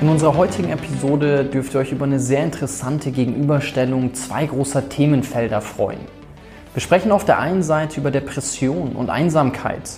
In 0.00 0.08
unserer 0.08 0.36
heutigen 0.36 0.68
Episode 0.70 1.44
dürft 1.44 1.74
ihr 1.74 1.80
euch 1.80 1.90
über 1.90 2.04
eine 2.04 2.20
sehr 2.20 2.44
interessante 2.44 3.10
Gegenüberstellung 3.10 4.14
zwei 4.14 4.46
großer 4.46 4.88
Themenfelder 4.88 5.60
freuen. 5.60 5.98
Wir 6.72 6.80
sprechen 6.80 7.10
auf 7.10 7.24
der 7.24 7.40
einen 7.40 7.64
Seite 7.64 7.98
über 7.98 8.12
Depression 8.12 8.92
und 8.92 9.10
Einsamkeit 9.10 9.90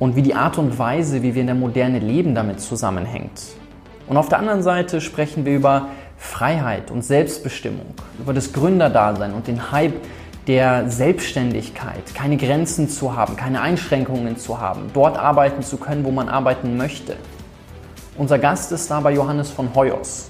und 0.00 0.16
wie 0.16 0.22
die 0.22 0.34
Art 0.34 0.58
und 0.58 0.76
Weise, 0.80 1.22
wie 1.22 1.36
wir 1.36 1.40
in 1.42 1.46
der 1.46 1.54
Moderne 1.54 2.00
leben, 2.00 2.34
damit 2.34 2.60
zusammenhängt. 2.60 3.40
Und 4.08 4.16
auf 4.16 4.28
der 4.28 4.40
anderen 4.40 4.64
Seite 4.64 5.00
sprechen 5.00 5.44
wir 5.44 5.54
über 5.54 5.86
Freiheit 6.16 6.90
und 6.90 7.04
Selbstbestimmung, 7.04 7.94
über 8.18 8.34
das 8.34 8.52
Gründerdasein 8.52 9.34
und 9.34 9.46
den 9.46 9.70
Hype 9.70 9.94
der 10.48 10.90
Selbstständigkeit, 10.90 12.12
keine 12.12 12.38
Grenzen 12.38 12.88
zu 12.88 13.14
haben, 13.14 13.36
keine 13.36 13.60
Einschränkungen 13.60 14.36
zu 14.36 14.60
haben, 14.60 14.90
dort 14.94 15.16
arbeiten 15.16 15.62
zu 15.62 15.76
können, 15.76 16.04
wo 16.04 16.10
man 16.10 16.28
arbeiten 16.28 16.76
möchte. 16.76 17.14
Unser 18.18 18.40
Gast 18.40 18.72
ist 18.72 18.90
dabei 18.90 19.12
Johannes 19.12 19.48
von 19.48 19.72
Hoyos. 19.76 20.28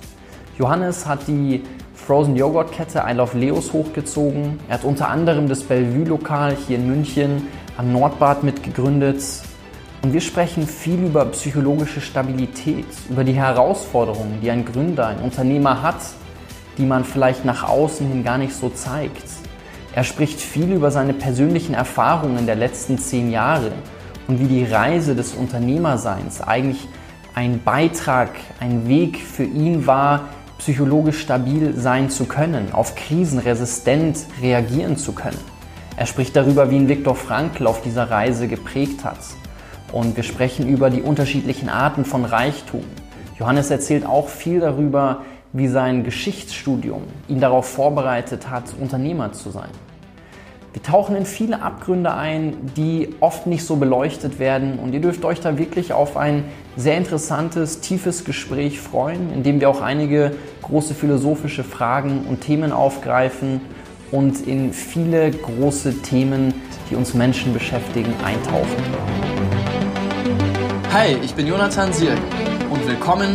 Johannes 0.58 1.06
hat 1.06 1.26
die 1.26 1.62
Frozen 1.94 2.36
Joghurt 2.36 2.70
Kette 2.70 3.02
I 3.08 3.14
Love 3.14 3.38
Leos 3.38 3.72
hochgezogen. 3.72 4.60
Er 4.68 4.74
hat 4.74 4.84
unter 4.84 5.08
anderem 5.08 5.48
das 5.48 5.62
Bellevue 5.62 6.04
Lokal 6.04 6.54
hier 6.54 6.76
in 6.76 6.86
München 6.86 7.46
am 7.78 7.90
Nordbad 7.90 8.42
mitgegründet. 8.42 9.22
Und 10.02 10.12
wir 10.12 10.20
sprechen 10.20 10.66
viel 10.66 11.02
über 11.02 11.24
psychologische 11.24 12.02
Stabilität, 12.02 12.84
über 13.08 13.24
die 13.24 13.32
Herausforderungen, 13.32 14.38
die 14.42 14.50
ein 14.50 14.66
Gründer, 14.66 15.06
ein 15.06 15.20
Unternehmer 15.20 15.80
hat, 15.80 16.02
die 16.76 16.84
man 16.84 17.04
vielleicht 17.04 17.46
nach 17.46 17.66
außen 17.66 18.06
hin 18.06 18.22
gar 18.22 18.36
nicht 18.36 18.52
so 18.52 18.68
zeigt. 18.68 19.24
Er 19.94 20.04
spricht 20.04 20.40
viel 20.40 20.74
über 20.74 20.90
seine 20.90 21.14
persönlichen 21.14 21.72
Erfahrungen 21.72 22.44
der 22.44 22.56
letzten 22.56 22.98
zehn 22.98 23.30
Jahre 23.30 23.72
und 24.26 24.40
wie 24.40 24.46
die 24.46 24.64
Reise 24.64 25.14
des 25.14 25.32
Unternehmerseins 25.32 26.42
eigentlich 26.42 26.86
ein 27.38 27.62
Beitrag, 27.62 28.30
ein 28.58 28.88
Weg 28.88 29.18
für 29.18 29.44
ihn 29.44 29.86
war, 29.86 30.24
psychologisch 30.58 31.20
stabil 31.20 31.72
sein 31.76 32.10
zu 32.10 32.24
können, 32.24 32.72
auf 32.72 32.96
Krisen 32.96 33.38
resistent 33.38 34.26
reagieren 34.42 34.96
zu 34.96 35.12
können. 35.12 35.38
Er 35.96 36.06
spricht 36.06 36.34
darüber, 36.34 36.68
wie 36.72 36.74
ihn 36.74 36.88
Viktor 36.88 37.14
Frankl 37.14 37.68
auf 37.68 37.80
dieser 37.80 38.10
Reise 38.10 38.48
geprägt 38.48 39.04
hat. 39.04 39.20
Und 39.92 40.16
wir 40.16 40.24
sprechen 40.24 40.68
über 40.68 40.90
die 40.90 41.00
unterschiedlichen 41.00 41.68
Arten 41.68 42.04
von 42.04 42.24
Reichtum. 42.24 42.82
Johannes 43.38 43.70
erzählt 43.70 44.04
auch 44.04 44.28
viel 44.28 44.58
darüber, 44.58 45.22
wie 45.52 45.68
sein 45.68 46.02
Geschichtsstudium 46.02 47.04
ihn 47.28 47.40
darauf 47.40 47.68
vorbereitet 47.68 48.50
hat, 48.50 48.64
Unternehmer 48.80 49.30
zu 49.32 49.50
sein. 49.50 49.70
Wir 50.78 50.84
tauchen 50.84 51.16
in 51.16 51.26
viele 51.26 51.60
Abgründe 51.60 52.14
ein, 52.14 52.56
die 52.76 53.08
oft 53.18 53.48
nicht 53.48 53.66
so 53.66 53.74
beleuchtet 53.74 54.38
werden 54.38 54.78
und 54.78 54.94
ihr 54.94 55.00
dürft 55.00 55.24
euch 55.24 55.40
da 55.40 55.58
wirklich 55.58 55.92
auf 55.92 56.16
ein 56.16 56.44
sehr 56.76 56.96
interessantes, 56.96 57.80
tiefes 57.80 58.24
Gespräch 58.24 58.80
freuen, 58.80 59.32
in 59.32 59.42
dem 59.42 59.58
wir 59.58 59.70
auch 59.70 59.80
einige 59.80 60.36
große 60.62 60.94
philosophische 60.94 61.64
Fragen 61.64 62.26
und 62.28 62.42
Themen 62.42 62.70
aufgreifen 62.70 63.60
und 64.12 64.46
in 64.46 64.72
viele 64.72 65.32
große 65.32 66.00
Themen, 66.02 66.54
die 66.88 66.94
uns 66.94 67.12
Menschen 67.12 67.52
beschäftigen, 67.52 68.14
eintauchen. 68.24 68.76
Hi, 70.92 71.16
ich 71.24 71.34
bin 71.34 71.48
Jonathan 71.48 71.92
Sirk 71.92 72.20
und 72.70 72.86
willkommen 72.86 73.34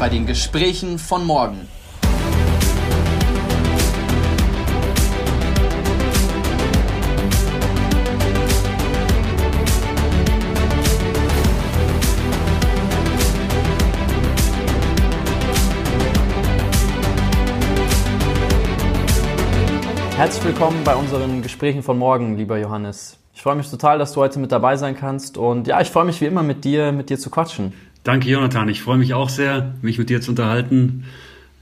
bei 0.00 0.08
den 0.08 0.26
Gesprächen 0.26 0.98
von 0.98 1.24
morgen. 1.24 1.60
Herzlich 20.16 20.44
willkommen 20.44 20.84
bei 20.84 20.94
unseren 20.94 21.42
Gesprächen 21.42 21.82
von 21.82 21.98
morgen, 21.98 22.36
lieber 22.36 22.58
Johannes. 22.58 23.16
Ich 23.34 23.42
freue 23.42 23.56
mich 23.56 23.68
total, 23.70 23.98
dass 23.98 24.12
du 24.12 24.20
heute 24.20 24.38
mit 24.38 24.52
dabei 24.52 24.76
sein 24.76 24.94
kannst 24.94 25.38
und 25.38 25.66
ja, 25.66 25.80
ich 25.80 25.88
freue 25.88 26.04
mich 26.04 26.20
wie 26.20 26.26
immer 26.26 26.42
mit 26.42 26.64
dir, 26.64 26.92
mit 26.92 27.08
dir 27.08 27.18
zu 27.18 27.30
quatschen. 27.30 27.72
Danke, 28.04 28.28
Jonathan. 28.28 28.68
Ich 28.68 28.82
freue 28.82 28.98
mich 28.98 29.14
auch 29.14 29.30
sehr, 29.30 29.74
mich 29.80 29.98
mit 29.98 30.10
dir 30.10 30.20
zu 30.20 30.32
unterhalten, 30.32 31.04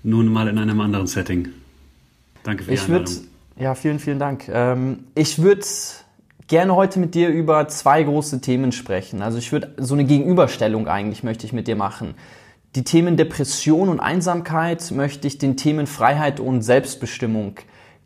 nun 0.03 0.27
mal 0.27 0.49
in 0.49 0.59
einem 0.59 0.81
anderen 0.81 1.06
Setting. 1.06 1.49
Danke 2.43 2.65
für 2.65 2.71
die 2.71 2.75
ich 2.75 2.83
Einladung. 2.84 3.15
Würd, 3.15 3.25
ja, 3.56 3.75
vielen, 3.75 3.99
vielen 4.00 4.19
Dank. 4.19 4.49
Ähm, 4.49 5.05
ich 5.15 5.41
würde 5.41 5.65
gerne 6.49 6.75
heute 6.75 6.99
mit 6.99 7.15
dir 7.15 7.28
über 7.28 7.69
zwei 7.69 8.03
große 8.03 8.41
Themen 8.41 8.72
sprechen. 8.72 9.22
Also 9.22 9.39
ich 9.39 9.53
würde 9.53 9.75
so 9.77 9.94
eine 9.94 10.05
Gegenüberstellung 10.05 10.89
eigentlich 10.89 11.22
möchte 11.22 11.47
ich 11.47 11.53
mit 11.53 11.69
dir 11.69 11.77
machen. 11.77 12.15
Die 12.75 12.83
Themen 12.83 13.16
Depression 13.16 13.89
und 13.89 14.00
Einsamkeit 14.00 14.91
möchte 14.91 15.28
ich 15.28 15.39
den 15.39 15.56
Themen 15.56 15.87
Freiheit 15.87 16.41
und 16.41 16.62
Selbstbestimmung 16.62 17.56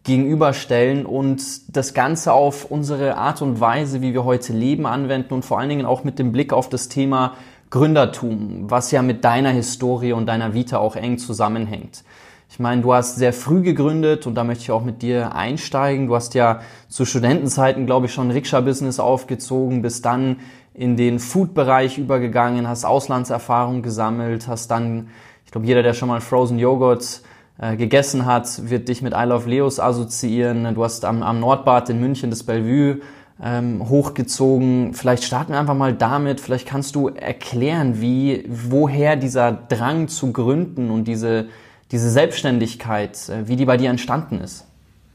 gegenüberstellen 0.04 1.06
und 1.06 1.75
das 1.75 1.94
Ganze 1.94 2.32
auf 2.32 2.70
unsere 2.70 3.16
Art 3.16 3.42
und 3.42 3.59
Weise, 3.59 4.03
wie 4.03 4.12
wir 4.12 4.25
heute 4.25 4.53
leben, 4.53 4.87
anwenden 4.87 5.34
und 5.34 5.44
vor 5.44 5.59
allen 5.59 5.70
Dingen 5.70 5.87
auch 5.87 6.04
mit 6.04 6.19
dem 6.19 6.31
Blick 6.31 6.53
auf 6.53 6.69
das 6.69 6.88
Thema 6.88 7.34
Gründertum, 7.70 8.70
was 8.70 8.91
ja 8.91 9.03
mit 9.03 9.25
deiner 9.25 9.50
Historie 9.50 10.12
und 10.12 10.26
deiner 10.26 10.54
Vita 10.54 10.78
auch 10.78 10.94
eng 10.94 11.19
zusammenhängt. 11.19 12.04
Ich 12.50 12.60
meine, 12.60 12.82
du 12.82 12.94
hast 12.94 13.16
sehr 13.16 13.32
früh 13.32 13.62
gegründet 13.62 14.28
und 14.28 14.37
da 14.37 14.44
möchte 14.44 14.62
ich 14.62 14.70
auch 14.70 14.84
mit 14.84 15.03
dir 15.03 15.34
einsteigen. 15.34 16.06
Du 16.06 16.15
hast 16.15 16.34
ja 16.34 16.60
zu 16.88 17.04
Studentenzeiten, 17.04 17.84
glaube 17.84 18.06
ich, 18.06 18.12
schon 18.12 18.31
Rikscha-Business 18.31 19.00
aufgezogen, 19.00 19.82
bist 19.82 20.04
dann 20.04 20.36
in 20.72 20.97
den 20.97 21.19
Food-Bereich 21.19 21.98
übergegangen, 21.98 22.69
hast 22.69 22.84
Auslandserfahrung 22.84 23.82
gesammelt, 23.82 24.47
hast 24.47 24.71
dann, 24.71 25.09
ich 25.44 25.50
glaube, 25.50 25.66
jeder, 25.66 25.82
der 25.82 25.94
schon 25.94 26.09
mal 26.09 26.21
Frozen 26.21 26.60
Joghurt 26.60 27.22
äh, 27.59 27.76
gegessen 27.76 28.26
hat, 28.26 28.69
wird 28.69 28.88
dich 28.88 29.03
mit 29.03 29.12
I 29.15 29.25
Love 29.25 29.48
Leos 29.48 29.78
assoziieren. 29.78 30.75
Du 30.75 30.82
hast 30.82 31.04
am, 31.04 31.22
am 31.22 31.41
Nordbad 31.41 31.88
in 31.91 32.00
München 32.00 32.31
das 32.31 32.42
Bellevue 32.42 33.00
ähm, 33.42 33.88
hochgezogen. 33.88 34.94
Vielleicht 34.94 35.25
starten 35.25 35.53
wir 35.53 35.60
einfach 35.60 35.75
mal 35.75 35.94
damit. 35.94 36.41
Vielleicht 36.41 36.66
kannst 36.66 36.94
du 36.94 37.09
erklären, 37.09 38.00
wie, 38.00 38.44
woher 38.48 39.16
dieser 39.16 39.53
Drang 39.53 40.09
zu 40.09 40.32
gründen 40.32 40.91
und 40.91 41.06
diese, 41.06 41.47
diese 41.91 42.10
Selbstständigkeit, 42.10 43.28
äh, 43.28 43.47
wie 43.48 43.56
die 43.56 43.65
bei 43.65 43.76
dir 43.76 43.91
entstanden 43.91 44.41
ist. 44.41 44.66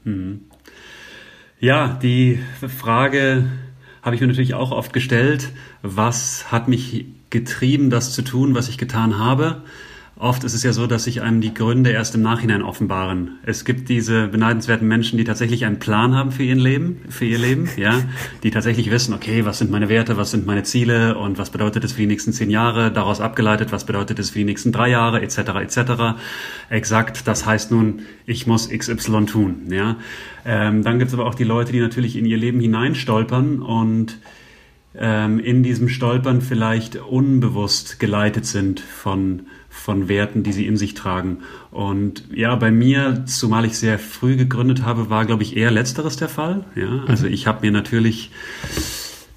Mhm. 0.04 0.42
Ja, 1.58 1.98
die 2.02 2.40
Frage 2.66 3.44
habe 4.02 4.14
ich 4.14 4.20
mir 4.22 4.28
natürlich 4.28 4.54
auch 4.54 4.70
oft 4.70 4.94
gestellt. 4.94 5.50
Was 5.82 6.50
hat 6.50 6.68
mich 6.68 7.04
getrieben, 7.28 7.90
das 7.90 8.12
zu 8.12 8.22
tun, 8.22 8.54
was 8.54 8.68
ich 8.68 8.78
getan 8.78 9.18
habe? 9.18 9.62
Oft 10.20 10.44
ist 10.44 10.52
es 10.52 10.62
ja 10.62 10.74
so, 10.74 10.86
dass 10.86 11.04
sich 11.04 11.22
einem 11.22 11.40
die 11.40 11.54
Gründe 11.54 11.92
erst 11.92 12.14
im 12.14 12.20
Nachhinein 12.20 12.60
offenbaren. 12.60 13.38
Es 13.42 13.64
gibt 13.64 13.88
diese 13.88 14.28
beneidenswerten 14.28 14.86
Menschen, 14.86 15.16
die 15.16 15.24
tatsächlich 15.24 15.64
einen 15.64 15.78
Plan 15.78 16.14
haben 16.14 16.30
für 16.30 16.42
ihr 16.42 16.56
Leben, 16.56 17.00
für 17.08 17.24
ihr 17.24 17.38
Leben, 17.38 17.70
ja, 17.78 18.02
die 18.42 18.50
tatsächlich 18.50 18.90
wissen, 18.90 19.14
okay, 19.14 19.46
was 19.46 19.60
sind 19.60 19.70
meine 19.70 19.88
Werte, 19.88 20.18
was 20.18 20.30
sind 20.30 20.44
meine 20.44 20.62
Ziele 20.62 21.16
und 21.16 21.38
was 21.38 21.48
bedeutet 21.48 21.84
es 21.84 21.92
für 21.92 22.00
die 22.00 22.06
nächsten 22.06 22.34
zehn 22.34 22.50
Jahre, 22.50 22.92
daraus 22.92 23.22
abgeleitet, 23.22 23.72
was 23.72 23.86
bedeutet 23.86 24.18
es 24.18 24.28
für 24.28 24.40
die 24.40 24.44
nächsten 24.44 24.72
drei 24.72 24.90
Jahre, 24.90 25.22
etc., 25.22 25.38
etc. 25.38 26.20
Exakt, 26.68 27.26
das 27.26 27.46
heißt 27.46 27.70
nun, 27.70 28.00
ich 28.26 28.46
muss 28.46 28.68
XY 28.68 29.24
tun, 29.24 29.68
ja. 29.70 29.96
Ähm, 30.44 30.84
dann 30.84 30.98
gibt 30.98 31.08
es 31.08 31.14
aber 31.14 31.24
auch 31.24 31.34
die 31.34 31.44
Leute, 31.44 31.72
die 31.72 31.80
natürlich 31.80 32.16
in 32.16 32.26
ihr 32.26 32.36
Leben 32.36 32.60
hineinstolpern 32.60 33.62
und 33.62 34.18
ähm, 34.94 35.38
in 35.38 35.62
diesem 35.62 35.88
Stolpern 35.88 36.42
vielleicht 36.42 36.96
unbewusst 36.96 37.98
geleitet 38.00 38.44
sind 38.44 38.80
von 38.80 39.46
von 39.70 40.08
Werten, 40.08 40.42
die 40.42 40.52
sie 40.52 40.66
in 40.66 40.76
sich 40.76 40.94
tragen. 40.94 41.38
Und 41.70 42.24
ja, 42.34 42.54
bei 42.56 42.70
mir, 42.70 43.24
zumal 43.26 43.64
ich 43.64 43.78
sehr 43.78 43.98
früh 43.98 44.36
gegründet 44.36 44.82
habe, 44.84 45.08
war, 45.08 45.24
glaube 45.24 45.44
ich, 45.44 45.56
eher 45.56 45.70
letzteres 45.70 46.16
der 46.16 46.28
Fall. 46.28 46.64
Ja, 46.74 47.04
also 47.06 47.26
mhm. 47.26 47.32
ich 47.32 47.46
habe 47.46 47.64
mir 47.64 47.72
natürlich 47.72 48.30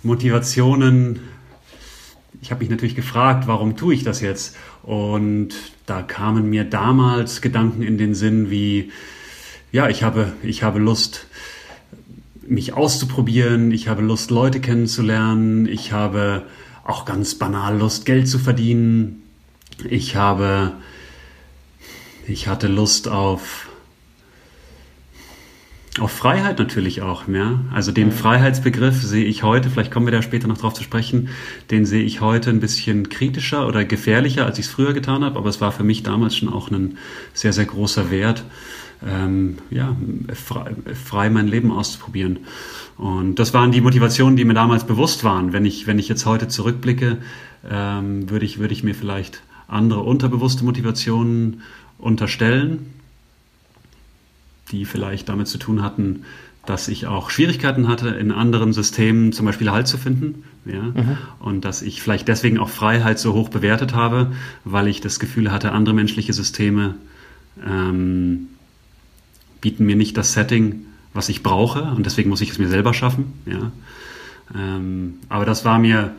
Motivationen, 0.02 1.20
ich 2.42 2.52
habe 2.52 2.60
mich 2.60 2.70
natürlich 2.70 2.96
gefragt, 2.96 3.48
warum 3.48 3.78
tue 3.78 3.94
ich 3.94 4.04
das 4.04 4.20
jetzt? 4.20 4.58
Und 4.82 5.50
da 5.86 6.02
kamen 6.02 6.50
mir 6.50 6.66
damals 6.66 7.42
Gedanken 7.42 7.84
in 7.84 7.98
den 7.98 8.16
Sinn 8.16 8.50
wie, 8.50 8.92
ja, 9.72 9.88
ich 9.88 10.04
habe, 10.04 10.34
ich 10.44 10.62
habe 10.62 10.80
Lust, 10.80 11.28
mich 12.46 12.74
auszuprobieren, 12.74 13.72
ich 13.72 13.88
habe 13.88 14.02
Lust, 14.02 14.30
Leute 14.30 14.60
kennenzulernen, 14.60 15.68
ich 15.68 15.94
habe 15.94 16.44
auch 16.84 17.06
ganz 17.06 17.36
banal 17.36 17.78
Lust, 17.78 18.06
Geld 18.06 18.28
zu 18.28 18.40
verdienen, 18.40 19.23
ich 19.90 20.16
habe, 20.16 20.74
ich 22.28 22.48
hatte 22.48 22.68
Lust 22.68 23.08
auf, 23.08 23.70
auf 26.00 26.12
Freiheit 26.12 26.58
natürlich 26.58 27.02
auch, 27.02 27.28
ja. 27.28 27.60
Also 27.72 27.92
den 27.92 28.12
Freiheitsbegriff 28.12 29.02
sehe 29.02 29.26
ich 29.26 29.44
heute, 29.44 29.70
vielleicht 29.70 29.92
kommen 29.92 30.08
wir 30.08 30.12
da 30.12 30.22
später 30.22 30.48
noch 30.48 30.58
drauf 30.58 30.74
zu 30.74 30.84
sprechen, 30.84 31.30
den 31.70 31.86
sehe 31.86 32.04
ich 32.04 32.22
heute 32.22 32.50
ein 32.50 32.60
bisschen 32.60 33.10
kritischer 33.10 33.68
oder 33.68 33.86
gefährlicher, 33.86 34.46
als 34.46 34.58
ich 34.58 34.66
es 34.66 34.72
früher 34.72 34.94
getan 34.94 35.24
habe, 35.24 35.38
aber 35.38 35.50
es 35.50 35.62
war 35.62 35.72
für 35.72 35.84
mich 35.84 36.02
damals 36.02 36.36
schon 36.36 36.50
auch 36.50 36.72
ein 36.72 36.98
sehr, 37.34 37.54
sehr 37.54 37.66
großer 37.66 38.10
Wert, 38.10 38.44
ähm, 39.06 39.58
ja, 39.70 39.96
frei, 40.34 40.72
frei 40.94 41.30
mein 41.30 41.48
Leben 41.48 41.72
auszuprobieren. 41.72 42.40
Und 42.98 43.36
das 43.36 43.54
waren 43.54 43.72
die 43.72 43.82
Motivationen, 43.82 44.36
die 44.36 44.46
mir 44.46 44.54
damals 44.54 44.86
bewusst 44.86 45.24
waren. 45.24 45.52
Wenn 45.54 45.66
ich, 45.66 45.88
wenn 45.88 46.00
ich 46.00 46.08
jetzt 46.08 46.26
heute 46.26 46.48
zurückblicke, 46.48 47.18
ähm, 47.70 48.30
würde 48.30 48.46
ich, 48.46 48.60
würde 48.60 48.74
ich 48.74 48.84
mir 48.84 48.96
vielleicht 48.96 49.42
andere 49.68 50.02
unterbewusste 50.02 50.66
Motivationen 50.66 51.62
unterstellen, 51.98 52.94
die 54.72 54.86
vielleicht 54.86 55.30
damit 55.30 55.48
zu 55.48 55.58
tun 55.58 55.82
hatten, 55.82 56.24
dass 56.66 56.88
ich 56.88 57.08
auch 57.08 57.30
Schwierigkeiten 57.30 57.88
hatte, 57.88 58.10
in 58.10 58.32
anderen 58.32 58.72
Systemen 58.72 59.34
zum 59.34 59.46
Beispiel 59.46 59.72
Halt 59.72 59.88
zu 59.88 59.98
finden. 59.98 60.44
Ja? 60.66 60.82
Mhm. 60.82 61.18
Und 61.40 61.66
dass 61.66 61.82
ich 61.82 62.02
vielleicht 62.02 62.28
deswegen 62.28 62.58
auch 62.58 62.70
Freiheit 62.70 63.20
so 63.20 63.34
hoch 63.34 63.50
bewertet 63.50 63.94
habe, 63.94 64.32
weil 64.64 64.88
ich 64.88 65.02
das 65.02 65.20
Gefühl 65.20 65.52
hatte, 65.52 65.74
andere 65.74 65.94
menschliche 65.94 66.32
Systeme 66.32 66.96
ähm, 67.66 68.48
bieten 69.60 69.86
mir 69.86 69.98
nicht 69.98 70.16
das 70.18 70.34
Setting, 70.34 70.86
was 71.14 71.28
ich 71.28 71.44
brauche. 71.44 71.84
Und 71.84 72.06
deswegen 72.06 72.30
muss 72.30 72.42
ich 72.42 72.52
es 72.52 72.60
mir 72.60 72.70
selber 72.70 72.94
schaffen. 72.94 73.34
Ja? 73.46 73.72
Ähm, 74.56 75.16
aber 75.28 75.46
das 75.46 75.66
war 75.66 75.80
mir 75.80 76.16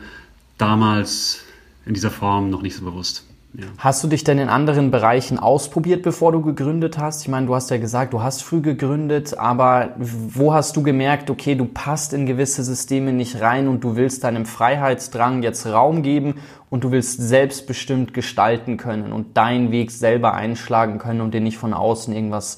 damals 0.59 1.43
in 1.87 1.95
dieser 1.95 2.11
Form 2.11 2.51
noch 2.51 2.61
nicht 2.61 2.75
so 2.75 2.85
bewusst. 2.85 3.25
Ja. 3.57 3.67
Hast 3.77 4.03
du 4.03 4.07
dich 4.07 4.23
denn 4.23 4.37
in 4.37 4.49
anderen 4.49 4.91
Bereichen 4.91 5.39
ausprobiert, 5.39 6.03
bevor 6.03 6.31
du 6.31 6.41
gegründet 6.41 6.97
hast? 6.97 7.21
Ich 7.21 7.27
meine, 7.27 7.45
du 7.45 7.55
hast 7.55 7.69
ja 7.69 7.77
gesagt, 7.77 8.13
du 8.13 8.21
hast 8.21 8.43
früh 8.43 8.61
gegründet, 8.61 9.37
aber 9.37 9.91
wo 9.97 10.53
hast 10.53 10.75
du 10.75 10.83
gemerkt, 10.83 11.29
okay, 11.29 11.55
du 11.55 11.65
passt 11.65 12.13
in 12.13 12.25
gewisse 12.25 12.63
Systeme 12.63 13.13
nicht 13.13 13.39
rein 13.39 13.67
und 13.67 13.83
du 13.83 13.95
willst 13.95 14.23
deinem 14.23 14.45
Freiheitsdrang 14.45 15.41
jetzt 15.41 15.65
Raum 15.67 16.01
geben 16.01 16.35
und 16.69 16.83
du 16.83 16.91
willst 16.91 17.21
selbstbestimmt 17.21 18.13
gestalten 18.13 18.77
können 18.77 19.13
und 19.13 19.37
deinen 19.37 19.71
Weg 19.71 19.91
selber 19.91 20.33
einschlagen 20.33 20.97
können 20.97 21.21
und 21.21 21.33
dir 21.33 21.41
nicht 21.41 21.57
von 21.57 21.73
außen 21.73 22.13
irgendwas 22.13 22.57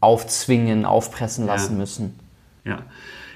aufzwingen, 0.00 0.84
aufpressen 0.84 1.46
lassen 1.46 1.72
ja. 1.72 1.78
müssen? 1.78 2.18
Ja. 2.64 2.78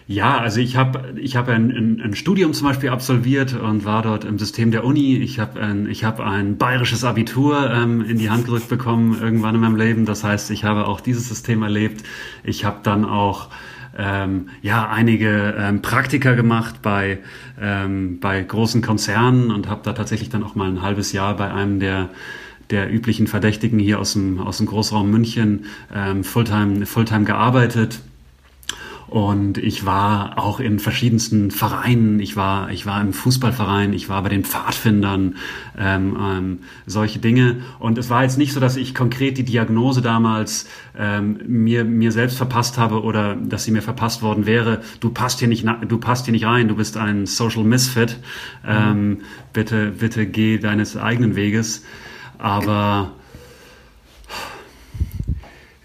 Ja, 0.09 0.39
also 0.39 0.61
ich 0.61 0.77
habe 0.77 1.15
ich 1.17 1.35
hab 1.35 1.49
ein, 1.49 1.73
ein, 1.73 2.01
ein 2.01 2.15
Studium 2.15 2.53
zum 2.53 2.69
Beispiel 2.69 2.91
absolviert 2.91 3.55
und 3.55 3.85
war 3.85 4.03
dort 4.03 4.25
im 4.25 4.39
System 4.39 4.71
der 4.71 4.85
Uni. 4.85 5.17
Ich 5.17 5.41
habe 5.41 5.61
ein, 5.61 5.91
ich 5.91 6.05
hab 6.05 6.21
ein 6.21 6.59
bayerisches 6.59 7.03
Abitur 7.03 7.69
ähm, 7.73 8.03
in 8.03 8.17
die 8.17 8.31
Hand 8.31 8.45
gerückt 8.45 8.69
bekommen 8.69 9.19
irgendwann 9.21 9.57
in 9.57 9.61
meinem 9.61 9.75
Leben. 9.75 10.05
Das 10.05 10.23
heißt, 10.23 10.53
ich 10.53 10.63
habe 10.63 10.87
auch 10.87 11.01
dieses 11.01 11.29
System 11.29 11.65
erlebt. 11.65 12.05
Ich 12.45 12.65
habe 12.65 12.79
dann 12.85 13.05
auch 13.05 13.49
ähm, 13.99 14.49
ja 14.63 14.89
einige 14.89 15.57
ähm, 15.59 15.83
Praktika 15.83 16.35
gemacht 16.35 16.83
bei 16.83 17.19
ähm, 17.61 18.21
bei 18.21 18.41
großen 18.43 18.83
Konzernen 18.83 19.51
und 19.51 19.69
habe 19.69 19.81
da 19.83 19.93
tatsächlich 19.93 20.29
dann 20.29 20.45
auch 20.45 20.55
mal 20.55 20.69
ein 20.69 20.83
halbes 20.83 21.13
Jahr 21.13 21.37
bei 21.37 21.53
einem 21.53 21.81
der 21.81 22.11
der 22.71 22.93
üblichen 22.93 23.27
Verdächtigen 23.27 23.81
hier 23.81 23.99
aus 23.99 24.13
dem 24.13 24.39
aus 24.39 24.59
dem 24.59 24.67
Großraum 24.67 25.11
München 25.11 25.65
ähm, 25.93 26.23
Fulltime 26.23 26.87
Fulltime 26.87 27.25
gearbeitet 27.25 28.01
und 29.09 29.59
ich 29.59 29.87
war 29.87 30.37
auch 30.37 30.59
in 30.59 30.81
verschiedensten 30.81 31.53
Vereinen. 31.53 32.19
Ich 32.19 32.35
war, 32.35 32.71
ich 32.71 32.87
war 32.87 33.01
im 33.01 33.13
Fußballverein, 33.13 33.93
ich 33.93 34.09
war 34.09 34.23
bei 34.23 34.29
den 34.29 34.45
Pfadfindern, 34.45 35.37
ähm, 35.79 36.17
ähm, 36.21 36.59
solche 36.87 37.21
Dinge. 37.21 37.59
Und 37.79 37.99
es 37.99 38.11
war 38.11 38.25
jetzt 38.25 38.37
nicht 38.37 38.53
so, 38.53 38.59
dass 38.59 38.77
ich 38.77 38.97
konkret 38.97 39.39
die 39.39 39.45
Diagnose 39.45 40.03
damals 40.03 40.69
ähm, 40.99 41.39
mir, 41.47 41.85
mir 41.85 42.11
selbst 42.11 42.37
verpasst 42.37 42.79
habe 42.79 43.03
oder 43.03 43.37
dass 43.37 43.65
sie 43.65 43.71
mir 43.71 43.83
verpasst 43.83 44.23
worden 44.23 44.45
wäre. 44.45 44.81
Du 44.99 45.11
passt 45.11 45.39
hier 45.39 45.49
nicht, 45.49 45.65
du 45.87 45.99
passt 45.99 46.25
hier 46.25 46.33
nicht 46.33 46.47
rein, 46.47 46.67
du 46.67 46.75
bist 46.75 46.97
ein 46.97 47.27
Social 47.27 47.63
Misfit. 47.63 48.19
Ähm, 48.67 49.09
mhm. 49.09 49.19
Bitte, 49.53 49.93
bitte 49.93 50.27
geh 50.27 50.59
deines 50.59 50.97
eigenen 50.97 51.37
Weges. 51.37 51.85
Aber 52.39 53.13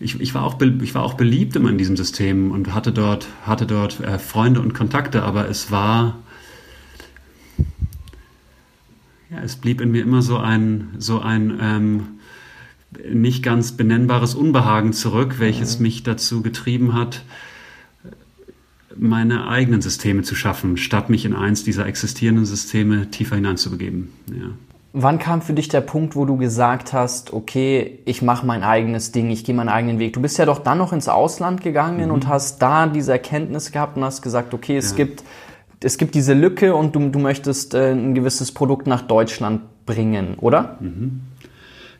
ich, 0.01 0.19
ich, 0.19 0.33
war 0.33 0.43
auch, 0.43 0.59
ich 0.59 0.95
war 0.95 1.03
auch 1.03 1.13
beliebt 1.13 1.55
immer 1.55 1.69
in 1.69 1.77
diesem 1.77 1.95
System 1.95 2.51
und 2.51 2.73
hatte 2.73 2.91
dort, 2.91 3.27
hatte 3.45 3.65
dort 3.65 3.99
äh, 3.99 4.17
Freunde 4.19 4.59
und 4.59 4.73
Kontakte, 4.73 5.23
aber 5.23 5.47
es 5.47 5.71
war, 5.71 6.19
ja, 9.29 9.41
es 9.43 9.55
blieb 9.55 9.79
in 9.79 9.91
mir 9.91 10.01
immer 10.01 10.21
so 10.21 10.37
ein, 10.37 10.89
so 10.97 11.19
ein 11.21 11.57
ähm, 11.61 12.03
nicht 13.09 13.43
ganz 13.43 13.73
benennbares 13.73 14.35
Unbehagen 14.35 14.91
zurück, 14.91 15.35
welches 15.37 15.77
mhm. 15.77 15.83
mich 15.83 16.03
dazu 16.03 16.41
getrieben 16.41 16.93
hat, 16.93 17.23
meine 18.97 19.47
eigenen 19.47 19.81
Systeme 19.81 20.23
zu 20.23 20.35
schaffen, 20.35 20.77
statt 20.77 21.09
mich 21.09 21.23
in 21.25 21.33
eins 21.33 21.63
dieser 21.63 21.85
existierenden 21.85 22.45
Systeme 22.45 23.09
tiefer 23.09 23.35
hineinzubegeben. 23.35 24.09
Ja. 24.27 24.49
Wann 24.93 25.19
kam 25.19 25.41
für 25.41 25.53
dich 25.53 25.69
der 25.69 25.81
Punkt, 25.81 26.17
wo 26.17 26.25
du 26.25 26.35
gesagt 26.35 26.91
hast, 26.91 27.31
okay, 27.31 27.99
ich 28.05 28.21
mache 28.21 28.45
mein 28.45 28.61
eigenes 28.61 29.13
Ding, 29.13 29.29
ich 29.29 29.45
gehe 29.45 29.55
meinen 29.55 29.69
eigenen 29.69 29.99
Weg? 29.99 30.13
Du 30.13 30.21
bist 30.21 30.37
ja 30.37 30.45
doch 30.45 30.59
dann 30.59 30.79
noch 30.79 30.91
ins 30.91 31.07
Ausland 31.07 31.61
gegangen 31.61 32.07
mhm. 32.07 32.13
und 32.13 32.27
hast 32.27 32.61
da 32.61 32.87
diese 32.87 33.13
Erkenntnis 33.13 33.71
gehabt 33.71 33.95
und 33.95 34.03
hast 34.03 34.21
gesagt, 34.21 34.53
okay, 34.53 34.75
es 34.75 34.91
ja. 34.91 34.97
gibt 34.97 35.23
es 35.83 35.97
gibt 35.97 36.15
diese 36.15 36.33
Lücke 36.33 36.75
und 36.75 36.95
du, 36.95 37.09
du 37.09 37.19
möchtest 37.19 37.73
äh, 37.73 37.91
ein 37.91 38.13
gewisses 38.13 38.51
Produkt 38.51 38.87
nach 38.87 39.01
Deutschland 39.01 39.61
bringen, 39.85 40.35
oder? 40.35 40.77
Mhm. 40.79 41.21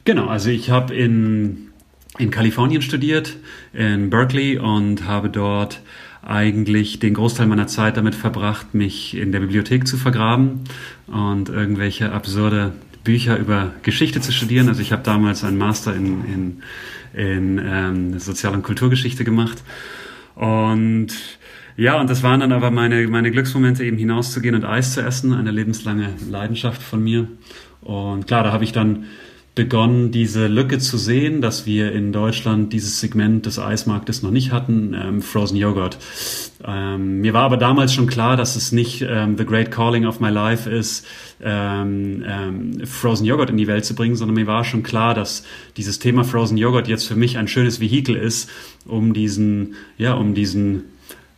Genau, 0.04 0.28
also 0.28 0.50
ich 0.50 0.70
habe 0.70 0.94
in, 0.96 1.70
in 2.18 2.32
Kalifornien 2.32 2.82
studiert, 2.82 3.38
in 3.74 4.10
Berkeley 4.10 4.58
und 4.58 5.08
habe 5.08 5.30
dort 5.30 5.82
eigentlich 6.24 7.00
den 7.00 7.14
Großteil 7.14 7.48
meiner 7.48 7.68
Zeit 7.68 7.98
damit 7.98 8.16
verbracht, 8.16 8.74
mich 8.76 9.18
in 9.18 9.32
der 9.32 9.40
Bibliothek 9.40 9.88
zu 9.88 9.98
vergraben 9.98 10.62
und 11.08 11.50
irgendwelche 11.50 12.12
absurde 12.12 12.74
Bücher 13.04 13.38
über 13.38 13.74
Geschichte 13.82 14.22
zu 14.22 14.32
studieren. 14.32 14.68
Also 14.68 14.82
ich 14.82 14.92
habe 14.92 15.04
damals 15.04 15.44
einen 15.44 15.58
Master 15.58 15.96
in, 15.96 16.24
in, 16.26 16.64
in 17.14 17.62
ähm, 17.64 18.20
Sozial- 18.20 18.54
und 18.54 18.64
Kulturgeschichte 18.64 19.24
gemacht. 19.24 19.64
Und 20.36 21.10
ja, 21.78 22.00
und 22.00 22.10
das 22.10 22.22
waren 22.22 22.42
dann 22.42 22.52
aber 22.52 22.70
meine, 22.70 23.08
meine 23.08 23.32
Glücksmomente, 23.32 23.84
eben 23.84 23.98
hinauszugehen 23.98 24.54
und 24.54 24.66
Eis 24.66 24.94
zu 24.94 25.02
essen, 25.02 25.34
eine 25.34 25.52
lebenslange 25.52 26.10
Leidenschaft 26.30 26.82
von 26.82 27.04
mir. 27.04 27.28
Und 27.82 28.28
klar, 28.28 28.44
da 28.44 28.52
habe 28.52 28.64
ich 28.64 28.72
dann 28.72 29.06
begonnen, 29.54 30.12
diese 30.12 30.48
Lücke 30.48 30.80
zu 30.80 30.98
sehen, 30.98 31.42
dass 31.42 31.66
wir 31.66 31.92
in 31.92 32.14
Deutschland 32.14 32.72
dieses 32.72 33.02
Segment 33.02 33.46
des 33.46 33.60
Eismarktes 33.60 34.24
noch 34.24 34.32
nicht 34.32 34.52
hatten, 34.54 34.94
ähm, 34.94 35.22
Frozen 35.22 35.58
Yogurt. 35.58 35.98
Ähm, 36.66 37.20
mir 37.20 37.34
war 37.34 37.44
aber 37.44 37.58
damals 37.58 37.94
schon 37.94 38.08
klar, 38.08 38.38
dass 38.38 38.56
es 38.56 38.72
nicht 38.72 39.02
ähm, 39.02 39.38
the 39.38 39.46
great 39.46 39.70
calling 39.70 40.06
of 40.06 40.22
my 40.22 40.30
life 40.30 40.70
ist, 40.70 41.06
ähm, 41.44 42.24
ähm, 42.26 42.86
Frozen 42.86 43.26
Yogurt 43.26 43.50
in 43.50 43.58
die 43.58 43.68
Welt 43.68 43.84
zu 43.84 43.94
bringen, 43.94 44.16
sondern 44.16 44.36
mir 44.36 44.48
war 44.48 44.64
schon 44.64 44.84
klar, 44.84 45.14
dass 45.14 45.44
dieses 45.76 46.00
Thema 46.00 46.24
Frozen 46.24 46.58
Yogurt 46.58 46.88
jetzt 46.88 47.06
für 47.06 47.18
mich 47.18 47.38
ein 47.38 47.50
schönes 47.50 47.82
Vehikel 47.82 48.16
ist, 48.16 48.50
um 48.86 49.14
diesen, 49.14 49.76
ja, 49.98 50.14
um 50.14 50.34
diesen 50.34 50.86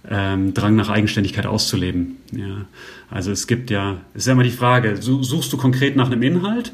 ähm, 0.08 0.54
Drang 0.54 0.76
nach 0.76 0.90
Eigenständigkeit 0.90 1.48
auszuleben. 1.48 2.18
Ja. 2.32 2.66
Also 3.10 3.32
es 3.32 3.48
gibt 3.48 3.72
ja, 3.72 4.02
ist 4.14 4.28
ja 4.28 4.34
immer 4.34 4.44
die 4.44 4.52
Frage, 4.52 4.98
suchst 5.02 5.52
du 5.52 5.58
konkret 5.58 5.96
nach 5.96 6.12
einem 6.12 6.22
Inhalt? 6.22 6.74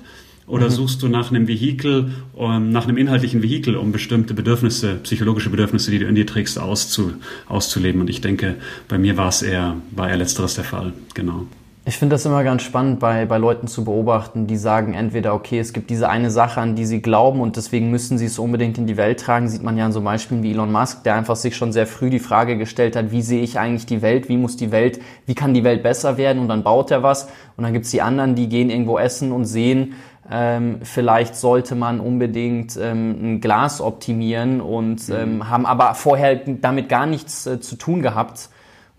Oder 0.50 0.66
mhm. 0.66 0.72
suchst 0.72 1.04
du 1.04 1.08
nach 1.08 1.30
einem 1.30 1.48
Vehikel, 1.48 2.12
um, 2.34 2.70
nach 2.70 2.88
einem 2.88 2.98
inhaltlichen 2.98 3.44
Vehikel, 3.44 3.78
um 3.78 3.92
bestimmte 3.92 4.34
Bedürfnisse, 4.34 4.96
psychologische 5.04 5.50
Bedürfnisse, 5.50 5.92
die 5.92 6.00
du 6.00 6.08
in 6.08 6.16
dir 6.16 6.26
trägst, 6.26 6.60
auszu, 6.60 7.14
auszuleben? 7.48 8.02
Und 8.02 8.10
ich 8.10 8.22
denke, 8.22 8.56
bei 8.88 8.98
mir 8.98 9.16
war 9.16 9.30
es 9.30 9.44
eher, 9.44 9.76
war 9.92 10.10
eher 10.10 10.18
letzteres 10.18 10.56
der 10.56 10.64
Fall, 10.64 10.94
genau. 11.14 11.46
Ich 11.86 11.98
finde 11.98 12.14
das 12.14 12.26
immer 12.26 12.44
ganz 12.44 12.62
spannend 12.62 13.00
bei, 13.00 13.26
bei 13.26 13.40
Leuten 13.40 13.66
zu 13.66 13.84
beobachten, 13.84 14.46
die 14.46 14.58
sagen 14.58 14.94
entweder, 14.94 15.34
okay, 15.34 15.58
es 15.58 15.74
gibt 15.74 15.90
diese 15.90 16.08
eine 16.08 16.30
Sache, 16.30 16.62
an 16.62 16.76
die 16.76 16.86
sie 16.86 17.02
glauben 17.02 17.42
und 17.42 17.56
deswegen 17.56 17.90
müssen 17.90 18.20
sie 18.20 18.26
es 18.26 18.38
unbedingt 18.38 18.78
in 18.78 18.86
die 18.86 18.96
Welt 18.96 19.22
tragen. 19.22 19.50
Sieht 19.50 19.64
man 19.64 19.76
ja 19.76 19.86
an 19.86 19.92
so 19.92 20.02
Beispielen 20.02 20.44
wie 20.44 20.52
Elon 20.52 20.72
Musk, 20.72 21.04
der 21.04 21.16
einfach 21.16 21.36
sich 21.36 21.56
schon 21.56 21.72
sehr 21.72 21.88
früh 21.88 22.12
die 22.12 22.20
Frage 22.20 22.58
gestellt 22.58 22.96
hat, 22.96 23.12
wie 23.12 23.24
sehe 23.24 23.42
ich 23.42 23.58
eigentlich 23.58 23.88
die 23.88 24.04
Welt, 24.04 24.30
wie 24.30 24.38
muss 24.38 24.56
die 24.56 24.72
Welt, 24.72 25.00
wie 25.26 25.34
kann 25.34 25.56
die 25.56 25.64
Welt 25.64 25.82
besser 25.82 26.18
werden 26.18 26.40
und 26.40 26.50
dann 26.50 26.64
baut 26.64 26.92
er 26.92 27.02
was. 27.02 27.28
Und 27.58 27.64
dann 27.64 27.74
gibt's 27.74 27.90
die 27.90 28.04
anderen, 28.04 28.36
die 28.36 28.50
gehen 28.50 28.70
irgendwo 28.70 29.00
essen 29.00 29.32
und 29.32 29.46
sehen, 29.46 29.96
ähm, 30.32 30.80
vielleicht 30.84 31.36
sollte 31.36 31.76
man 31.76 32.00
unbedingt 32.00 32.78
ähm, 32.78 33.18
ein 33.22 33.42
Glas 33.42 33.82
optimieren 33.82 34.62
und 34.62 35.10
mhm. 35.10 35.16
ähm, 35.16 35.50
haben 35.50 35.66
aber 35.66 35.96
vorher 35.96 36.36
damit 36.36 36.88
gar 36.88 37.06
nichts 37.06 37.48
äh, 37.48 37.60
zu 37.60 37.76
tun 37.76 38.02
gehabt 38.02 38.50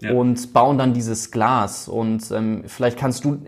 ja. 0.00 0.12
und 0.12 0.52
bauen 0.52 0.78
dann 0.78 0.92
dieses 0.92 1.30
Glas. 1.30 1.88
Und 1.88 2.30
ähm, 2.32 2.64
vielleicht 2.66 2.98
kannst 2.98 3.24
du 3.24 3.38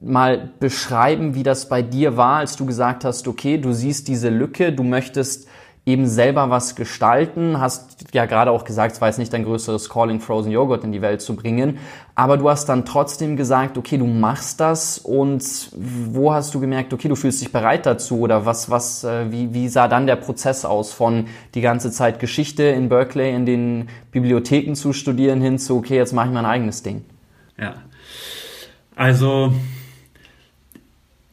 mal 0.00 0.50
beschreiben, 0.58 1.34
wie 1.34 1.42
das 1.42 1.68
bei 1.68 1.82
dir 1.82 2.16
war, 2.16 2.38
als 2.38 2.56
du 2.56 2.66
gesagt 2.66 3.04
hast, 3.04 3.28
okay, 3.28 3.58
du 3.58 3.72
siehst 3.72 4.08
diese 4.08 4.30
Lücke, 4.30 4.72
du 4.72 4.82
möchtest 4.82 5.46
eben 5.86 6.06
selber 6.06 6.50
was 6.50 6.76
gestalten. 6.76 7.58
Hast 7.58 8.06
ja 8.12 8.26
gerade 8.26 8.50
auch 8.50 8.64
gesagt, 8.64 8.94
es 8.94 9.00
war 9.00 9.08
jetzt 9.08 9.18
nicht 9.18 9.32
dein 9.32 9.44
größeres 9.44 9.88
Calling, 9.88 10.20
Frozen 10.20 10.52
Joghurt 10.52 10.84
in 10.84 10.92
die 10.92 11.02
Welt 11.02 11.22
zu 11.22 11.34
bringen. 11.34 11.78
Aber 12.14 12.36
du 12.36 12.50
hast 12.50 12.68
dann 12.68 12.84
trotzdem 12.84 13.36
gesagt, 13.36 13.78
okay, 13.78 13.96
du 13.96 14.06
machst 14.06 14.60
das 14.60 14.98
und 14.98 15.42
wo 15.74 16.32
hast 16.32 16.54
du 16.54 16.60
gemerkt, 16.60 16.92
okay, 16.92 17.08
du 17.08 17.16
fühlst 17.16 17.40
dich 17.40 17.50
bereit 17.50 17.86
dazu 17.86 18.20
oder 18.20 18.44
was, 18.44 18.70
was, 18.70 19.04
äh, 19.04 19.30
wie, 19.32 19.54
wie 19.54 19.68
sah 19.68 19.88
dann 19.88 20.06
der 20.06 20.16
Prozess 20.16 20.64
aus 20.64 20.92
von 20.92 21.26
die 21.54 21.62
ganze 21.62 21.90
Zeit 21.90 22.20
Geschichte 22.20 22.64
in 22.64 22.88
Berkeley 22.88 23.34
in 23.34 23.46
den 23.46 23.88
Bibliotheken 24.12 24.74
zu 24.74 24.92
studieren 24.92 25.40
hin 25.40 25.58
zu, 25.58 25.78
okay, 25.78 25.96
jetzt 25.96 26.12
mache 26.12 26.26
ich 26.26 26.34
mein 26.34 26.46
eigenes 26.46 26.82
Ding? 26.82 27.04
Ja. 27.58 27.74
Also, 28.96 29.52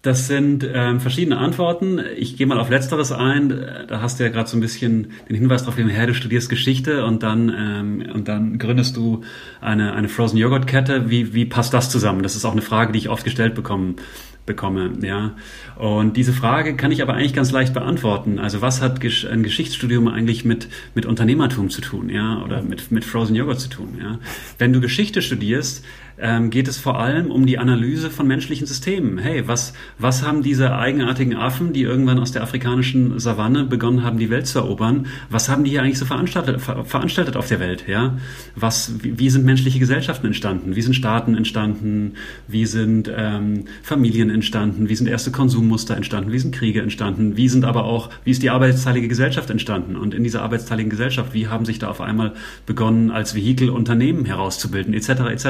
das 0.08 0.26
sind 0.26 0.66
ähm, 0.74 1.02
verschiedene 1.02 1.38
Antworten. 1.38 2.00
Ich 2.16 2.38
gehe 2.38 2.48
mal 2.48 2.62
auf 2.62 2.70
Letzteres 2.70 3.12
ein. 3.12 3.50
Da 3.90 4.00
hast 4.02 4.20
du 4.20 4.24
ja 4.24 4.30
gerade 4.30 4.50
so 4.50 4.56
ein 4.56 4.62
bisschen 4.62 5.12
den 5.28 5.36
Hinweis 5.36 5.64
darauf 5.64 5.76
gegeben, 5.76 5.94
du 6.08 6.14
studierst 6.14 6.50
Geschichte 6.50 7.04
und 7.04 7.24
dann, 7.24 7.54
ähm, 7.54 8.10
und 8.14 8.30
dann 8.30 8.58
gründest 8.58 8.96
du 8.96 9.26
eine, 9.60 9.92
eine 9.92 10.08
Frozen 10.08 10.38
Joghurt 10.38 10.66
Kette. 10.66 11.10
Wie, 11.10 11.34
wie 11.34 11.44
passt 11.44 11.74
das 11.74 11.90
zusammen? 11.90 12.24
Das 12.24 12.38
ist 12.38 12.46
auch 12.46 12.54
eine 12.54 12.62
Frage, 12.62 12.94
die 12.94 13.00
ich 13.00 13.10
oft 13.10 13.26
gestellt 13.26 13.54
bekommen, 13.54 13.98
bekomme, 14.46 14.94
ja. 15.02 15.36
Und 15.77 16.17
diese 16.17 16.34
Frage 16.34 16.75
kann 16.75 16.91
ich 16.91 17.03
aber 17.03 17.13
eigentlich 17.13 17.34
ganz 17.34 17.51
leicht 17.51 17.74
beantworten. 17.74 18.39
Also 18.39 18.62
was 18.62 18.81
hat 18.81 19.00
ein 19.03 19.43
Geschichtsstudium 19.43 20.07
eigentlich 20.07 20.43
mit, 20.43 20.69
mit 20.96 21.05
Unternehmertum 21.05 21.69
zu 21.69 21.81
tun, 21.81 22.10
ja, 22.10 22.41
oder 22.43 22.63
mit, 22.63 22.91
mit 22.91 23.05
Frozen 23.05 23.36
Yogurt 23.36 23.60
zu 23.60 23.69
tun, 23.69 23.98
ja. 24.01 24.17
Wenn 24.57 24.74
du 24.74 24.81
Geschichte 24.81 25.22
studierst, 25.22 25.86
ähm, 26.19 26.50
geht 26.50 26.67
es 26.67 26.77
vor 26.77 27.00
allem 27.00 27.31
um 27.31 27.46
die 27.46 27.60
Analyse 27.60 28.10
von 28.10 28.27
menschlichen 28.27 28.65
Systemen. 28.65 29.17
Hey, 29.17 29.48
was, 29.48 29.74
was 30.00 30.25
haben 30.25 30.41
diese 30.41 30.75
eigenartigen 30.75 31.36
Affen, 31.36 31.74
die 31.74 31.84
irgendwann 31.84 32.19
aus 32.19 32.31
der 32.31 32.41
afrikanischen 32.43 33.19
Savanne 33.19 33.65
begonnen 33.65 34.03
haben, 34.03 34.17
die 34.17 34.29
Welt 34.29 34.48
zu 34.48 34.60
erobern, 34.60 35.07
was 35.29 35.50
haben 35.50 35.63
die 35.63 35.69
hier 35.69 35.84
eigentlich 35.84 36.00
so 36.00 36.05
veranstaltet, 36.05 36.62
ver, 36.62 36.86
veranstaltet 36.86 37.36
auf 37.36 37.48
der 37.48 37.60
Welt? 37.60 37.86
Ja? 37.88 38.17
Was, 38.55 38.93
wie, 39.03 39.19
wie, 39.19 39.29
sind 39.29 39.46
menschliche 39.46 39.79
Gesellschaften 39.79 40.27
entstanden? 40.27 40.75
Wie 40.75 40.81
sind 40.81 40.96
Staaten 40.96 41.36
entstanden? 41.36 42.13
Wie 42.48 42.65
sind 42.65 43.12
ähm, 43.15 43.65
Familien 43.84 44.29
entstanden? 44.29 44.89
Wie 44.89 44.96
sind 44.96 45.07
erste 45.07 45.31
Konsummuster 45.67 45.97
entstanden? 45.97 46.31
Wie 46.31 46.39
sind 46.39 46.55
Kriege 46.55 46.81
entstanden? 46.81 47.36
Wie 47.36 47.50
sind 47.50 47.65
aber 47.65 47.83
auch, 47.83 48.09
wie 48.24 48.31
ist 48.31 48.41
die 48.41 48.50
arbeitsteilige 48.50 49.07
Gesellschaft 49.07 49.50
entstanden? 49.50 49.95
Und 49.95 50.13
in 50.13 50.24
dieser 50.24 50.41
arbeitsteiligen 50.41 50.89
Gesellschaft, 50.89 51.33
wie 51.33 51.47
haben 51.47 51.65
sich 51.65 51.79
da 51.79 51.89
auf 51.89 52.00
einmal 52.00 52.33
begonnen, 52.65 53.12
als 53.12 53.36
Vehikel 53.36 53.69
Unternehmen 53.69 54.25
herauszubilden, 54.25 54.93
etc., 54.93 55.09
etc. 55.31 55.45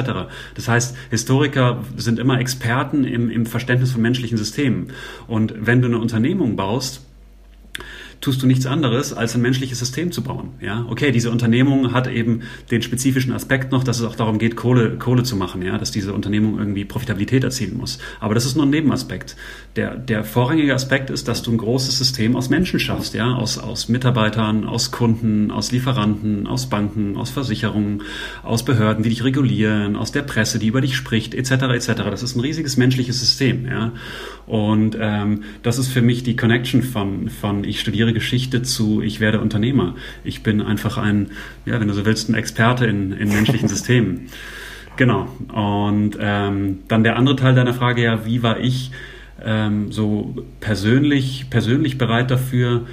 Das 0.54 0.68
heißt, 0.68 0.96
Historiker 1.10 1.84
sind 1.96 2.18
immer 2.18 2.40
Experten 2.40 3.04
im, 3.04 3.30
im 3.30 3.46
Verständnis 3.46 3.92
von 3.92 4.02
menschlichen 4.02 4.38
Systemen. 4.38 4.88
Und 5.28 5.54
wenn 5.58 5.80
du 5.80 5.88
eine 5.88 5.98
Unternehmung 5.98 6.56
baust, 6.56 7.02
tust 8.20 8.42
du 8.42 8.46
nichts 8.46 8.66
anderes, 8.66 9.12
als 9.12 9.34
ein 9.34 9.42
menschliches 9.42 9.78
System 9.78 10.12
zu 10.12 10.22
bauen. 10.22 10.50
Ja, 10.60 10.86
okay, 10.88 11.12
diese 11.12 11.30
Unternehmung 11.30 11.92
hat 11.92 12.08
eben 12.08 12.42
den 12.70 12.82
spezifischen 12.82 13.32
Aspekt 13.32 13.72
noch, 13.72 13.84
dass 13.84 14.00
es 14.00 14.04
auch 14.04 14.16
darum 14.16 14.38
geht, 14.38 14.56
Kohle, 14.56 14.98
Kohle 14.98 15.22
zu 15.22 15.36
machen, 15.36 15.62
ja, 15.62 15.78
dass 15.78 15.90
diese 15.90 16.12
Unternehmung 16.12 16.58
irgendwie 16.58 16.84
Profitabilität 16.84 17.44
erzielen 17.44 17.76
muss. 17.76 17.98
Aber 18.20 18.34
das 18.34 18.44
ist 18.44 18.56
nur 18.56 18.66
ein 18.66 18.70
Nebenaspekt. 18.70 19.36
Der, 19.76 19.96
der 19.96 20.24
vorrangige 20.24 20.74
Aspekt 20.74 21.10
ist, 21.10 21.28
dass 21.28 21.42
du 21.42 21.52
ein 21.52 21.58
großes 21.58 21.96
System 21.96 22.34
aus 22.36 22.48
Menschen 22.48 22.80
schaffst, 22.80 23.14
ja, 23.14 23.34
aus, 23.34 23.58
aus 23.58 23.88
Mitarbeitern, 23.88 24.64
aus 24.64 24.90
Kunden, 24.90 25.50
aus 25.50 25.70
Lieferanten, 25.70 26.46
aus 26.46 26.68
Banken, 26.68 27.16
aus 27.16 27.30
Versicherungen, 27.30 28.02
aus 28.42 28.64
Behörden, 28.64 29.02
die 29.02 29.10
dich 29.10 29.24
regulieren, 29.24 29.96
aus 29.96 30.12
der 30.12 30.22
Presse, 30.22 30.58
die 30.58 30.66
über 30.66 30.80
dich 30.80 30.96
spricht, 30.96 31.34
etc., 31.34 31.50
etc. 31.50 31.86
Das 32.10 32.22
ist 32.22 32.36
ein 32.36 32.40
riesiges 32.40 32.76
menschliches 32.76 33.20
System, 33.20 33.66
ja. 33.66 33.92
Und 34.48 34.96
ähm, 34.98 35.44
das 35.62 35.78
ist 35.78 35.88
für 35.88 36.00
mich 36.00 36.22
die 36.22 36.34
Connection 36.34 36.82
von, 36.82 37.28
von 37.28 37.64
ich 37.64 37.80
studiere 37.80 38.14
Geschichte 38.14 38.62
zu 38.62 39.02
ich 39.02 39.20
werde 39.20 39.40
Unternehmer. 39.40 39.94
Ich 40.24 40.42
bin 40.42 40.62
einfach 40.62 40.96
ein, 40.96 41.32
ja, 41.66 41.78
wenn 41.78 41.88
du 41.88 41.94
so 41.94 42.06
willst, 42.06 42.30
ein 42.30 42.34
Experte 42.34 42.86
in, 42.86 43.12
in 43.12 43.28
menschlichen 43.28 43.68
Systemen. 43.68 44.28
Genau. 44.96 45.28
Und 45.52 46.16
ähm, 46.18 46.78
dann 46.88 47.04
der 47.04 47.16
andere 47.16 47.36
Teil 47.36 47.54
deiner 47.54 47.74
Frage, 47.74 48.02
ja, 48.02 48.24
wie 48.24 48.42
war 48.42 48.58
ich 48.58 48.90
ähm, 49.44 49.92
so 49.92 50.34
persönlich, 50.60 51.50
persönlich 51.50 51.98
bereit 51.98 52.30
dafür, 52.30 52.86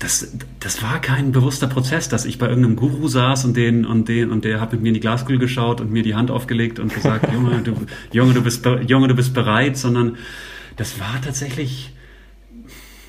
das, 0.00 0.32
das 0.60 0.82
war 0.82 0.98
kein 0.98 1.30
bewusster 1.30 1.66
Prozess, 1.66 2.08
dass 2.08 2.24
ich 2.24 2.38
bei 2.38 2.48
irgendeinem 2.48 2.76
Guru 2.76 3.06
saß 3.06 3.44
und 3.44 3.54
den 3.54 3.84
und 3.84 4.08
den 4.08 4.30
und 4.30 4.46
der 4.46 4.58
hat 4.58 4.72
mit 4.72 4.80
mir 4.80 4.88
in 4.88 4.94
die 4.94 5.00
Glaskugel 5.00 5.38
geschaut 5.38 5.82
und 5.82 5.92
mir 5.92 6.02
die 6.02 6.14
Hand 6.14 6.30
aufgelegt 6.30 6.78
und 6.78 6.92
gesagt, 6.92 7.30
Junge, 7.34 7.60
du, 7.62 7.74
Junge, 8.10 8.32
du 8.32 8.40
bist, 8.40 8.66
Junge, 8.86 9.08
du 9.08 9.14
bist 9.14 9.34
bereit, 9.34 9.76
sondern 9.76 10.16
das 10.76 10.98
war 10.98 11.20
tatsächlich, 11.22 11.92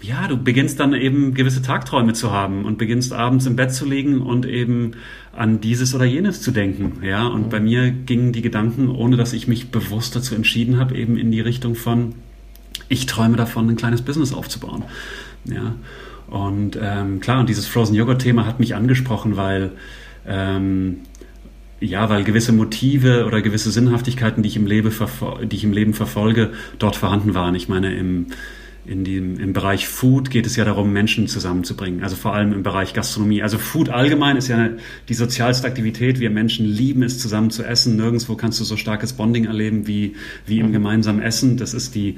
ja, 0.02 0.28
du 0.28 0.36
beginnst 0.36 0.82
dann 0.82 0.94
eben 0.94 1.34
gewisse 1.34 1.62
Tagträume 1.62 2.12
zu 2.12 2.32
haben 2.32 2.66
und 2.66 2.78
beginnst 2.78 3.14
abends 3.14 3.46
im 3.46 3.56
Bett 3.56 3.74
zu 3.74 3.86
liegen 3.86 4.22
und 4.22 4.46
eben 4.46 4.92
an 5.34 5.62
dieses 5.62 5.96
oder 5.96 6.04
jenes 6.04 6.42
zu 6.42 6.52
denken, 6.52 7.02
ja. 7.06 7.26
Und 7.26 7.50
bei 7.50 7.62
mir 7.62 7.90
gingen 7.90 8.34
die 8.34 8.42
Gedanken, 8.42 8.90
ohne 8.90 9.16
dass 9.16 9.32
ich 9.32 9.48
mich 9.48 9.72
bewusst 9.72 10.18
dazu 10.18 10.36
entschieden 10.36 10.78
habe, 10.78 10.98
eben 10.98 11.16
in 11.18 11.32
die 11.32 11.40
Richtung 11.40 11.76
von, 11.76 12.16
ich 12.90 13.06
träume 13.06 13.38
davon, 13.38 13.70
ein 13.70 13.78
kleines 13.78 14.02
Business 14.02 14.34
aufzubauen, 14.34 14.84
ja. 15.46 15.76
Und 16.32 16.80
ähm, 16.82 17.20
klar, 17.20 17.42
und 17.42 17.50
dieses 17.50 17.68
Frozen 17.68 17.94
Yogurt 17.94 18.22
Thema 18.22 18.48
hat 18.48 18.60
mich 18.60 18.74
angesprochen, 18.74 19.38
weil 19.38 19.74
ähm, 20.26 21.02
ja, 21.82 22.10
weil 22.10 22.24
gewisse 22.24 22.54
Motive 22.54 23.26
oder 23.26 23.42
gewisse 23.42 23.72
Sinnhaftigkeiten, 23.72 24.44
die 24.44 24.50
ich 24.50 24.56
im 24.56 24.68
Leben, 24.68 24.94
die 25.44 25.56
ich 25.56 25.64
im 25.64 25.74
Leben 25.74 25.94
verfolge, 25.94 26.52
dort 26.80 26.96
vorhanden 26.96 27.34
waren. 27.34 27.56
Ich 27.56 27.68
meine, 27.68 27.94
im, 27.94 28.28
in 28.86 29.04
dem, 29.04 29.40
im 29.40 29.54
Bereich 29.54 29.88
Food 29.88 30.32
geht 30.32 30.48
es 30.48 30.56
ja 30.56 30.66
darum, 30.66 30.92
Menschen 30.92 31.28
zusammenzubringen. 31.28 32.04
Also 32.04 32.16
vor 32.16 32.34
allem 32.34 32.52
im 32.52 32.64
Bereich 32.64 32.94
Gastronomie. 32.94 33.44
Also 33.44 33.60
Food 33.60 33.90
allgemein 33.90 34.38
ist 34.38 34.48
ja 34.48 34.70
die 35.08 35.14
sozialste 35.14 35.68
Aktivität. 35.68 36.20
Wir 36.20 36.32
Menschen 36.32 36.66
lieben 36.66 37.04
es, 37.04 37.20
zusammen 37.20 37.52
zu 37.52 37.64
essen. 37.64 37.96
Nirgendwo 37.96 38.36
kannst 38.36 38.60
du 38.60 38.64
so 38.64 38.78
starkes 38.78 39.14
Bonding 39.14 39.46
erleben 39.46 39.86
wie, 39.86 40.16
wie 40.48 40.60
im 40.60 40.72
gemeinsamen 40.72 41.22
Essen. 41.22 41.58
Das 41.58 41.76
ist 41.76 41.94
die, 41.94 42.18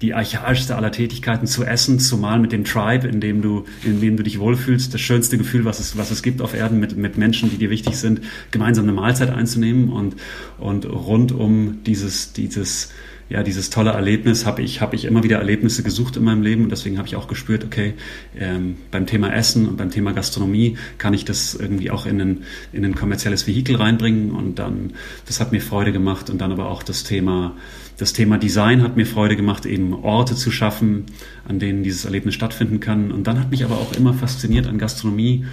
die 0.00 0.14
archaischste 0.14 0.76
aller 0.76 0.92
Tätigkeiten 0.92 1.46
zu 1.46 1.64
essen, 1.64 1.98
zumal 1.98 2.38
mit 2.38 2.52
dem 2.52 2.64
Tribe, 2.64 3.06
in 3.06 3.20
dem 3.20 3.42
du, 3.42 3.66
in 3.84 4.00
dem 4.00 4.16
du 4.16 4.22
dich 4.22 4.38
wohlfühlst, 4.38 4.94
das 4.94 5.00
schönste 5.02 5.36
Gefühl, 5.36 5.66
was 5.66 5.78
es, 5.78 5.98
was 5.98 6.10
es 6.10 6.22
gibt 6.22 6.40
auf 6.40 6.54
Erden, 6.54 6.80
mit, 6.80 6.96
mit 6.96 7.18
Menschen, 7.18 7.50
die 7.50 7.58
dir 7.58 7.68
wichtig 7.68 7.96
sind, 7.96 8.22
gemeinsam 8.50 8.84
eine 8.84 8.92
Mahlzeit 8.92 9.30
einzunehmen 9.30 9.90
und, 9.90 10.16
und 10.58 10.86
rund 10.86 11.32
um 11.32 11.82
dieses, 11.84 12.32
dieses, 12.32 12.90
ja, 13.28 13.42
dieses 13.42 13.68
tolle 13.68 13.90
Erlebnis 13.90 14.46
habe 14.46 14.62
ich, 14.62 14.80
habe 14.80 14.96
ich 14.96 15.04
immer 15.04 15.22
wieder 15.22 15.36
Erlebnisse 15.38 15.82
gesucht 15.82 16.16
in 16.16 16.24
meinem 16.24 16.42
Leben 16.42 16.64
und 16.64 16.70
deswegen 16.70 16.96
habe 16.96 17.08
ich 17.08 17.14
auch 17.14 17.28
gespürt, 17.28 17.62
okay, 17.62 17.92
ähm, 18.38 18.76
beim 18.90 19.06
Thema 19.06 19.34
Essen 19.34 19.68
und 19.68 19.76
beim 19.76 19.90
Thema 19.90 20.12
Gastronomie 20.12 20.78
kann 20.96 21.12
ich 21.12 21.26
das 21.26 21.54
irgendwie 21.54 21.90
auch 21.90 22.06
in 22.06 22.20
ein, 22.20 22.44
in 22.72 22.86
ein 22.86 22.94
kommerzielles 22.94 23.46
Vehikel 23.46 23.76
reinbringen 23.76 24.30
und 24.30 24.58
dann, 24.58 24.94
das 25.26 25.40
hat 25.40 25.52
mir 25.52 25.60
Freude 25.60 25.92
gemacht 25.92 26.30
und 26.30 26.40
dann 26.40 26.52
aber 26.52 26.70
auch 26.70 26.82
das 26.82 27.04
Thema, 27.04 27.54
das 27.98 28.14
Thema 28.14 28.38
Design 28.38 28.82
hat 28.82 28.96
mir 28.96 29.04
Freude 29.04 29.36
gemacht, 29.36 29.66
eben 29.66 29.92
Orte 29.92 30.34
zu 30.34 30.50
schaffen, 30.50 31.04
an 31.46 31.58
denen 31.58 31.82
dieses 31.82 32.06
Erlebnis 32.06 32.34
stattfinden 32.34 32.80
kann. 32.80 33.10
Und 33.10 33.26
dann 33.26 33.38
hat 33.40 33.50
mich 33.50 33.64
aber 33.64 33.74
auch 33.74 33.92
immer 33.92 34.14
fasziniert 34.14 34.66
an 34.66 34.78
Gastronomie 34.78 35.44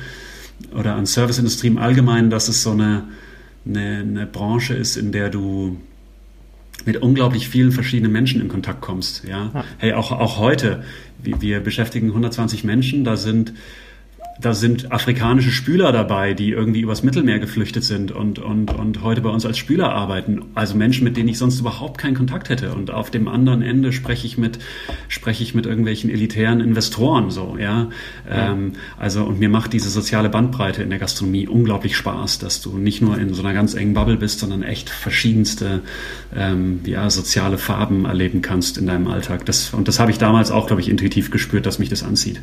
oder 0.74 0.96
an 0.96 1.08
Serviceindustrie 1.08 1.68
im 1.68 1.78
Allgemeinen, 1.78 2.30
dass 2.30 2.48
es 2.48 2.64
so 2.64 2.72
eine, 2.72 3.10
eine, 3.66 3.98
eine 3.98 4.26
Branche 4.28 4.76
ist, 4.76 4.96
in 4.96 5.12
der 5.12 5.30
du 5.30 5.78
mit 6.86 6.98
unglaublich 6.98 7.50
vielen 7.50 7.72
verschiedenen 7.72 8.12
Menschen 8.12 8.42
in 8.42 8.48
Kontakt 8.48 8.82
kommst. 8.82 9.24
Ja, 9.28 9.52
ja. 9.54 9.64
hey, 9.78 9.94
auch, 9.94 10.12
auch 10.12 10.38
heute, 10.38 10.84
wir, 11.22 11.42
wir 11.42 11.60
beschäftigen 11.60 12.08
120 12.08 12.64
Menschen, 12.64 13.04
da 13.04 13.18
sind 13.18 13.54
da 14.40 14.54
sind 14.54 14.92
afrikanische 14.92 15.52
Spüler 15.52 15.92
dabei, 15.94 16.34
die 16.34 16.52
irgendwie 16.52 16.82
übers 16.82 17.04
Mittelmeer 17.04 17.40
geflüchtet 17.40 17.86
sind 17.86 18.12
und, 18.12 18.40
und, 18.40 18.74
und 18.74 19.02
heute 19.02 19.22
bei 19.22 19.30
uns 19.30 19.46
als 19.46 19.58
Spüler 19.58 19.94
arbeiten. 19.94 20.44
Also 20.56 20.76
Menschen, 20.76 21.06
mit 21.06 21.16
denen 21.16 21.30
ich 21.30 21.38
sonst 21.38 21.60
überhaupt 21.60 22.00
keinen 22.00 22.16
Kontakt 22.16 22.50
hätte. 22.50 22.74
Und 22.74 22.92
auf 22.92 23.10
dem 23.10 23.30
anderen 23.30 23.62
Ende 23.62 23.94
spreche 23.94 24.28
ich 24.28 24.38
mit, 24.38 24.60
spreche 25.08 25.42
ich 25.42 25.56
mit 25.56 25.66
irgendwelchen 25.66 26.10
elitären 26.10 26.60
Investoren, 26.60 27.32
so, 27.32 27.56
ja. 27.58 27.90
ja. 28.30 28.52
Ähm, 28.52 28.74
also, 28.98 29.24
und 29.24 29.40
mir 29.40 29.48
macht 29.48 29.72
diese 29.72 29.90
soziale 29.90 30.30
Bandbreite 30.30 30.84
in 30.84 30.90
der 30.90 31.00
Gastronomie 31.00 31.48
unglaublich 31.48 31.96
Spaß, 31.96 32.40
dass 32.40 32.62
du 32.62 32.78
nicht 32.78 33.02
nur 33.02 33.18
in 33.18 33.34
so 33.34 33.42
einer 33.42 33.54
ganz 33.54 33.74
engen 33.74 33.94
Bubble 33.94 34.18
bist, 34.18 34.40
sondern 34.40 34.64
echt 34.64 34.90
verschiedenste, 34.90 35.82
ähm, 36.36 36.82
ja, 36.86 37.10
soziale 37.10 37.58
Farben 37.58 38.04
erleben 38.04 38.42
kannst 38.42 38.78
in 38.78 38.86
deinem 38.86 39.08
Alltag. 39.08 39.46
Das, 39.46 39.74
und 39.74 39.88
das 39.88 40.00
habe 40.00 40.12
ich 40.12 40.18
damals 40.18 40.52
auch, 40.52 40.68
glaube 40.68 40.82
ich, 40.82 40.90
intuitiv 40.90 41.32
gespürt, 41.32 41.66
dass 41.66 41.80
mich 41.80 41.90
das 41.90 42.04
anzieht, 42.04 42.42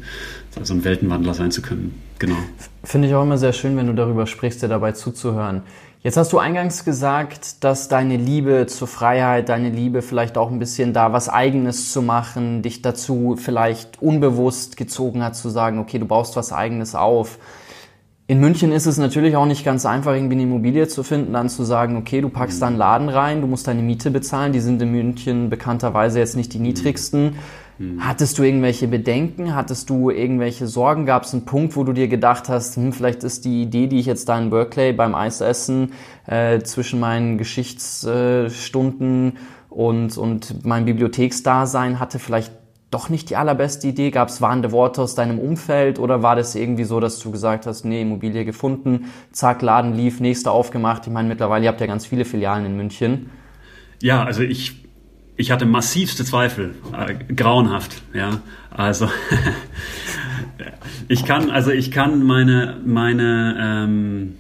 so 0.63 0.73
ein 0.73 0.85
Weltenwandler 0.85 1.35
sein 1.35 1.51
zu 1.51 1.61
können. 1.61 1.82
Genau. 2.19 2.37
Finde 2.85 3.09
ich 3.09 3.15
auch 3.15 3.23
immer 3.23 3.39
sehr 3.39 3.53
schön, 3.53 3.77
wenn 3.77 3.87
du 3.87 3.95
darüber 3.95 4.27
sprichst, 4.27 4.63
dir 4.63 4.69
dabei 4.69 4.93
zuzuhören. 4.93 5.63
Jetzt 6.05 6.17
hast 6.17 6.33
du 6.33 6.39
eingangs 6.39 6.85
gesagt, 6.85 7.63
dass 7.63 7.87
deine 7.87 8.17
Liebe 8.17 8.67
zur 8.67 8.89
Freiheit, 8.89 9.49
deine 9.49 9.71
Liebe 9.71 10.03
vielleicht 10.03 10.37
auch 10.37 10.51
ein 10.51 10.59
bisschen 10.59 10.93
da 10.93 11.13
was 11.13 11.29
Eigenes 11.29 11.93
zu 11.93 12.03
machen, 12.03 12.63
dich 12.63 12.83
dazu 12.83 13.37
vielleicht 13.39 14.03
unbewusst 14.03 14.77
gezogen 14.77 15.23
hat 15.23 15.37
zu 15.37 15.49
sagen, 15.49 15.79
okay, 15.79 16.01
du 16.01 16.07
baust 16.07 16.35
was 16.35 16.53
Eigenes 16.53 16.97
auf. 16.97 17.39
In 18.27 18.41
München 18.41 18.73
ist 18.73 18.87
es 18.87 18.99
natürlich 18.99 19.37
auch 19.37 19.47
nicht 19.47 19.65
ganz 19.65 19.87
einfach, 19.87 20.15
irgendwie 20.15 20.35
eine 20.35 20.43
Immobilie 20.45 20.89
zu 20.89 21.05
finden, 21.05 21.35
dann 21.35 21.49
zu 21.49 21.63
sagen, 21.65 21.97
okay, 21.97 22.21
du 22.21 22.31
packst 22.31 22.63
da 22.63 22.67
einen 22.67 22.79
Laden 22.79 23.09
rein, 23.09 23.41
du 23.41 23.47
musst 23.47 23.69
deine 23.69 23.83
Miete 23.83 24.11
bezahlen, 24.11 24.53
die 24.53 24.61
sind 24.61 24.83
in 24.83 24.91
München 24.91 25.51
bekannterweise 25.51 26.19
jetzt 26.19 26.35
nicht 26.35 26.53
die 26.53 26.59
niedrigsten. 26.59 27.37
Hm. 27.83 28.07
Hattest 28.07 28.39
du 28.39 28.45
irgendwelche 28.45 28.87
Bedenken? 28.87 29.57
Hattest 29.57 29.91
du 29.91 30.11
irgendwelche 30.11 30.69
Sorgen? 30.69 31.05
Gab 31.05 31.25
es 31.25 31.33
einen 31.33 31.45
Punkt, 31.45 31.77
wo 31.77 31.83
du 31.83 31.93
dir 31.93 32.07
gedacht 32.07 32.49
hast, 32.49 32.77
hm, 32.77 32.93
vielleicht 32.93 33.25
ist 33.25 33.45
die 33.45 33.63
Idee, 33.63 33.89
die 33.89 33.99
ich 33.99 34.07
jetzt 34.07 34.29
da 34.29 34.39
in 34.39 34.51
Berkeley 34.51 34.93
beim 34.93 35.17
Eisessen 35.17 35.93
äh, 36.27 36.61
zwischen 36.61 37.01
meinen 37.01 37.39
Geschichtsstunden 37.39 39.33
und, 39.69 40.17
und 40.17 40.65
meinem 40.65 40.85
Bibliotheksdasein 40.85 41.99
hatte, 41.99 42.21
vielleicht 42.21 42.53
doch 42.93 43.09
nicht 43.09 43.31
die 43.31 43.37
allerbeste 43.37 43.89
Idee? 43.89 44.13
Gab 44.13 44.29
es 44.29 44.41
warnende 44.41 44.71
Worte 44.71 45.03
aus 45.03 45.17
deinem 45.17 45.41
Umfeld 45.41 45.99
oder 45.99 46.23
war 46.23 46.37
das 46.37 46.55
irgendwie 46.55 46.85
so, 46.85 47.01
dass 47.01 47.19
du 47.19 47.33
gesagt 47.33 47.67
hast, 47.67 47.85
nee, 47.85 48.03
Immobilie 48.03 48.45
gefunden, 48.45 49.07
zack, 49.33 49.61
Laden 49.61 49.95
lief, 49.95 50.21
nächste 50.21 50.53
aufgemacht? 50.53 51.09
Ich 51.09 51.13
meine, 51.13 51.27
mittlerweile, 51.27 51.65
ihr 51.65 51.69
habt 51.69 51.81
ja 51.81 51.89
ganz 51.89 52.07
viele 52.07 52.25
Filialen 52.25 52.65
in 52.65 52.77
München. 52.77 53.31
Ja, 54.01 54.23
also 54.25 54.43
ich 54.43 54.82
ich 55.37 55.51
hatte 55.51 55.65
massivste 55.67 56.25
Zweifel, 56.25 56.75
äh, 56.97 57.15
grauenhaft, 57.35 58.03
ja. 58.13 58.41
Also 58.71 59.11
ich 61.09 61.25
kann, 61.25 61.51
also 61.51 61.71
ich 61.71 61.91
kann 61.91 62.23
meine, 62.23 62.81
meine, 62.85 63.57
ähm, 63.61 64.35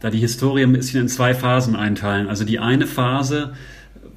da 0.00 0.10
die 0.10 0.18
Historie 0.18 0.62
ein 0.62 0.72
bisschen 0.72 1.02
in 1.02 1.08
zwei 1.08 1.34
Phasen 1.34 1.76
einteilen. 1.76 2.28
Also 2.28 2.44
die 2.44 2.58
eine 2.58 2.86
Phase 2.86 3.54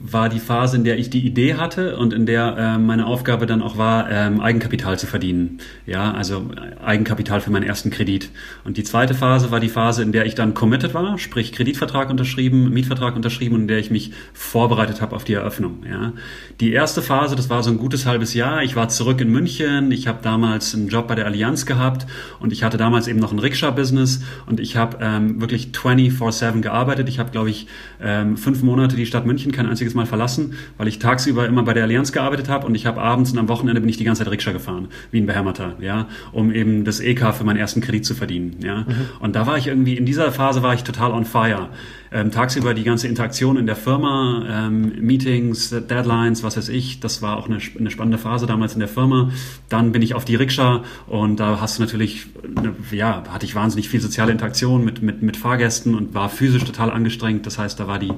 war 0.06 0.28
die 0.28 0.40
Phase, 0.40 0.76
in 0.76 0.84
der 0.84 1.00
ich 1.00 1.10
die 1.10 1.26
Idee 1.26 1.56
hatte 1.56 1.96
und 1.96 2.12
in 2.12 2.26
der 2.26 2.58
äh, 2.58 2.78
meine 2.78 3.06
Aufgabe 3.06 3.46
dann 3.46 3.62
auch 3.62 3.78
war, 3.78 4.12
ähm, 4.12 4.42
Eigenkapital 4.42 5.00
zu 5.00 5.08
verdienen. 5.08 5.60
Ja, 5.86 6.12
also 6.12 6.46
Eigenkapital 6.84 7.40
für 7.40 7.52
meinen 7.52 7.64
ersten 7.64 7.90
Kredit. 7.90 8.30
Und 8.66 8.76
die 8.76 8.84
zweite 8.84 9.14
Phase 9.14 9.50
war 9.50 9.62
die 9.62 9.70
Phase, 9.70 10.04
in 10.04 10.12
der 10.12 10.26
ich 10.26 10.36
dann 10.36 10.54
committed 10.54 10.94
war, 10.94 11.18
sprich 11.18 11.54
Kreditvertrag 11.54 12.10
unterschrieben, 12.10 12.70
Mietvertrag 12.72 13.16
unterschrieben 13.16 13.56
und 13.56 13.62
in 13.62 13.68
der 13.70 13.80
ich 13.80 13.92
mich 13.92 14.12
vorbereitet 14.34 15.02
habe 15.02 15.16
auf 15.16 15.24
die 15.24 15.34
Eröffnung. 15.34 15.84
Ja, 15.90 16.12
die 16.60 16.74
erste 16.74 17.02
Phase, 17.02 17.38
das 17.38 17.50
war 17.50 17.64
so 17.64 17.72
ein 17.72 17.78
gutes 17.78 18.06
halbes 18.06 18.34
Jahr. 18.34 18.62
Ich 18.62 18.76
war 18.76 18.90
zurück 18.90 19.22
in 19.22 19.30
München. 19.30 19.92
Ich 19.94 20.08
habe 20.08 20.20
damals 20.22 20.76
einen 20.76 20.90
Job 20.90 21.08
bei 21.08 21.16
der 21.16 21.28
Allianz 21.28 21.66
gehabt 21.66 22.06
und 22.42 22.52
ich 22.52 22.64
hatte 22.64 22.76
damals 22.76 23.08
eben 23.08 23.20
noch 23.20 23.32
ein 23.32 23.40
Rikscha-Business 23.40 24.22
und 24.48 24.60
ich 24.60 24.76
habe 24.76 24.98
ähm, 25.00 25.40
wirklich 25.40 25.70
24/7 25.72 26.60
gearbeitet. 26.60 27.08
Ich 27.08 27.20
habe, 27.20 27.32
glaube 27.32 27.50
ich, 27.50 27.68
ähm, 28.02 28.36
fünf 28.36 28.64
Monate 28.64 28.98
die 28.98 29.06
Stadt 29.06 29.26
München 29.26 29.54
kein 29.54 29.66
einziges 29.66 29.93
Mal 29.96 30.06
verlassen, 30.06 30.54
weil 30.78 30.88
ich 30.88 31.00
tagsüber 31.00 31.48
immer 31.48 31.64
bei 31.64 31.74
der 31.74 31.84
Allianz 31.84 32.12
gearbeitet 32.12 32.50
habe 32.50 32.68
und 32.68 32.76
ich 32.76 32.86
habe 32.86 33.02
abends 33.02 33.32
und 33.32 33.40
am 33.40 33.48
Wochenende 33.50 33.82
bin 33.82 33.90
ich 33.90 33.98
die 33.98 34.04
ganze 34.04 34.24
Zeit 34.24 34.32
Rikscha 34.32 34.52
gefahren, 34.52 34.88
wie 35.12 35.20
ein 35.20 35.26
Behämmerter, 35.26 35.76
ja, 35.80 36.08
um 36.32 36.52
eben 36.52 36.86
das 36.86 37.00
EK 37.00 37.34
für 37.34 37.44
meinen 37.44 37.58
ersten 37.58 37.82
Kredit 37.82 38.06
zu 38.06 38.16
verdienen, 38.16 38.58
ja. 38.64 38.82
Mhm. 38.82 38.86
Und 39.20 39.36
da 39.36 39.48
war 39.48 39.58
ich 39.58 39.68
irgendwie, 39.68 39.98
in 39.98 40.06
dieser 40.06 40.32
Phase 40.32 40.64
war 40.64 40.74
ich 40.74 40.84
total 40.84 41.12
on 41.12 41.26
fire. 41.26 41.70
Ähm, 42.16 42.30
tagsüber 42.30 42.76
die 42.76 42.84
ganze 42.84 43.08
Interaktion 43.08 43.58
in 43.58 43.66
der 43.66 43.76
Firma, 43.76 44.46
ähm, 44.48 44.94
Meetings, 45.00 45.72
Deadlines, 45.72 46.44
was 46.44 46.56
weiß 46.58 46.70
ich, 46.70 47.00
das 47.00 47.24
war 47.24 47.38
auch 47.38 47.48
eine, 47.48 47.58
eine, 47.80 47.90
spannende 47.90 48.20
Phase 48.20 48.46
damals 48.46 48.76
in 48.76 48.80
der 48.80 48.88
Firma. 48.88 49.32
Dann 49.68 49.92
bin 49.92 50.04
ich 50.04 50.14
auf 50.14 50.24
die 50.24 50.36
Rikscha 50.36 50.84
und 51.08 51.40
da 51.40 51.60
hast 51.60 51.80
du 51.80 51.82
natürlich, 51.82 52.28
eine, 52.56 52.76
ja, 52.92 53.24
hatte 53.28 53.48
ich 53.48 53.56
wahnsinnig 53.56 53.90
viel 53.90 54.00
soziale 54.00 54.32
Interaktion 54.32 54.86
mit, 54.86 55.02
mit, 55.02 55.24
mit 55.24 55.38
Fahrgästen 55.38 55.96
und 55.96 56.14
war 56.14 56.30
physisch 56.30 56.64
total 56.66 56.92
angestrengt. 56.92 57.48
Das 57.48 57.58
heißt, 57.58 57.80
da 57.80 57.88
war 57.88 57.98
die 57.98 58.14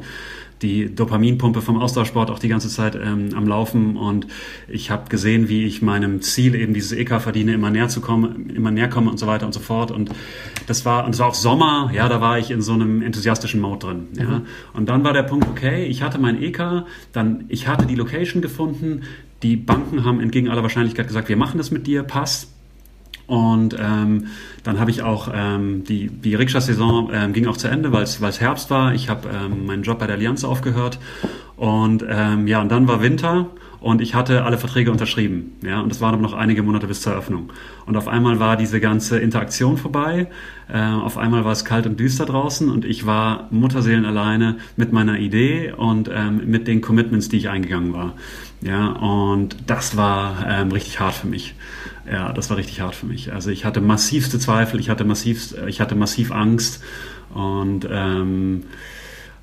die 0.62 0.93
Dopaminpumpe 0.93 1.62
vom 1.62 1.77
Ausdauersport 1.77 2.31
auch 2.31 2.39
die 2.39 2.47
ganze 2.47 2.69
Zeit 2.69 2.95
ähm, 2.95 3.29
am 3.35 3.47
Laufen. 3.47 3.97
Und 3.97 4.27
ich 4.67 4.89
habe 4.89 5.09
gesehen, 5.09 5.50
wie 5.50 5.65
ich 5.65 5.81
meinem 5.81 6.21
Ziel 6.21 6.55
eben 6.55 6.74
dieses 6.74 6.91
EK 6.93 7.21
verdiene, 7.21 7.53
immer 7.53 7.69
näher 7.69 7.89
zu 7.89 8.01
kommen, 8.01 8.50
immer 8.50 8.71
näher 8.71 8.89
komme 8.89 9.09
und 9.09 9.17
so 9.17 9.27
weiter 9.27 9.45
und 9.45 9.53
so 9.53 9.59
fort. 9.59 9.91
Und 9.91 10.12
das 10.67 10.85
war 10.85 11.05
und 11.05 11.13
es 11.13 11.19
war 11.19 11.27
auch 11.27 11.33
Sommer, 11.33 11.91
ja, 11.93 12.07
da 12.07 12.21
war 12.21 12.39
ich 12.39 12.51
in 12.51 12.62
so 12.62 12.74
einem 12.74 13.01
enthusiastischen 13.01 13.62
Mode 13.62 13.88
drin, 13.88 14.07
ja. 14.17 14.39
Mhm. 14.39 14.45
Und 14.74 14.89
dann 14.89 15.03
war 15.03 15.13
der 15.13 15.24
Punkt, 15.24 15.47
okay, 15.47 15.85
ich 15.85 16.01
hatte 16.01 16.19
mein 16.19 16.41
EK, 16.41 16.85
dann 17.12 17.45
ich 17.50 17.67
hatte 17.67 17.85
die 17.85 17.95
Location 17.95 18.41
gefunden, 18.41 19.01
die 19.43 19.57
Banken 19.57 20.05
haben 20.05 20.19
entgegen 20.19 20.50
aller 20.50 20.63
Wahrscheinlichkeit 20.63 21.07
gesagt, 21.07 21.29
wir 21.29 21.38
machen 21.38 21.57
das 21.57 21.69
mit 21.69 21.85
dir, 21.85 22.03
passt 22.03 22.54
und 23.27 23.75
ähm, 23.79 24.27
dann 24.63 24.79
habe 24.79 24.91
ich 24.91 25.01
auch 25.01 25.29
ähm, 25.34 25.84
die, 25.84 26.10
die 26.10 26.36
Rikscha-Saison 26.36 27.10
ähm, 27.13 27.34
ging 27.34 27.48
auch 27.48 27.58
zu 27.58 27.67
Ende, 27.67 27.91
weil 27.91 28.03
es 28.03 28.41
Herbst 28.41 28.70
war. 28.70 28.94
Ich 28.94 29.10
habe 29.10 29.29
ähm, 29.29 29.65
meinen 29.65 29.84
Job 29.84 30.00
bei 30.00 30.08
der 30.08 30.15
Allianz 30.15 30.44
aufgehört. 30.44 31.00
Und 31.55 32.05
ähm, 32.08 32.48
ja, 32.48 32.62
und 32.62 32.70
dann 32.70 32.88
war 32.88 33.01
Winter 33.01 33.48
und 33.86 34.01
ich 34.01 34.15
hatte 34.15 34.46
alle 34.46 34.58
Verträge 34.58 34.89
unterschrieben. 34.89 35.58
Ja, 35.63 35.80
und 35.80 35.92
es 35.92 36.01
waren 36.01 36.20
noch 36.20 36.34
einige 36.34 36.63
Monate 36.63 36.88
bis 36.88 37.01
zur 37.01 37.13
Eröffnung. 37.13 37.51
Und 37.86 37.96
auf 37.96 38.08
einmal 38.08 38.39
war 38.39 38.58
diese 38.58 38.80
ganze 38.80 39.20
Interaktion 39.20 39.77
vorbei. 39.77 40.25
Äh, 40.68 40.82
auf 40.82 41.20
einmal 41.20 41.46
war 41.46 41.51
es 41.51 41.65
kalt 41.65 41.86
und 41.86 42.00
düster 42.00 42.25
draußen 42.25 42.72
und 42.72 42.84
ich 42.84 43.06
war 43.06 43.48
Mutterseelen 43.51 44.06
alleine 44.06 44.58
mit 44.75 44.92
meiner 44.92 45.20
Idee 45.20 45.72
und 45.72 46.10
ähm, 46.12 46.42
mit 46.50 46.68
den 46.68 46.82
Commitments, 46.82 47.30
die 47.30 47.38
ich 47.38 47.50
eingegangen 47.50 47.94
war. 47.94 48.15
Ja, 48.62 48.88
und 48.88 49.56
das 49.68 49.96
war 49.96 50.44
ähm, 50.50 50.72
richtig 50.72 51.00
hart 51.00 51.13
für 51.13 51.27
mich. 51.27 51.54
Ja, 52.12 52.34
das 52.34 52.50
war 52.50 52.58
richtig 52.58 52.82
hart 52.82 52.96
für 52.96 53.06
mich. 53.06 53.34
Also 53.34 53.51
ich 53.51 53.65
hatte 53.65 53.82
massivste 53.82 54.39
Zweifel, 54.39 54.80
ich 54.80 54.89
hatte 54.89 55.06
massiv, 55.06 55.54
ich 55.68 55.80
hatte 55.80 55.94
massiv 55.94 56.32
Angst 56.32 56.84
und 57.36 57.88
ähm, 57.88 58.63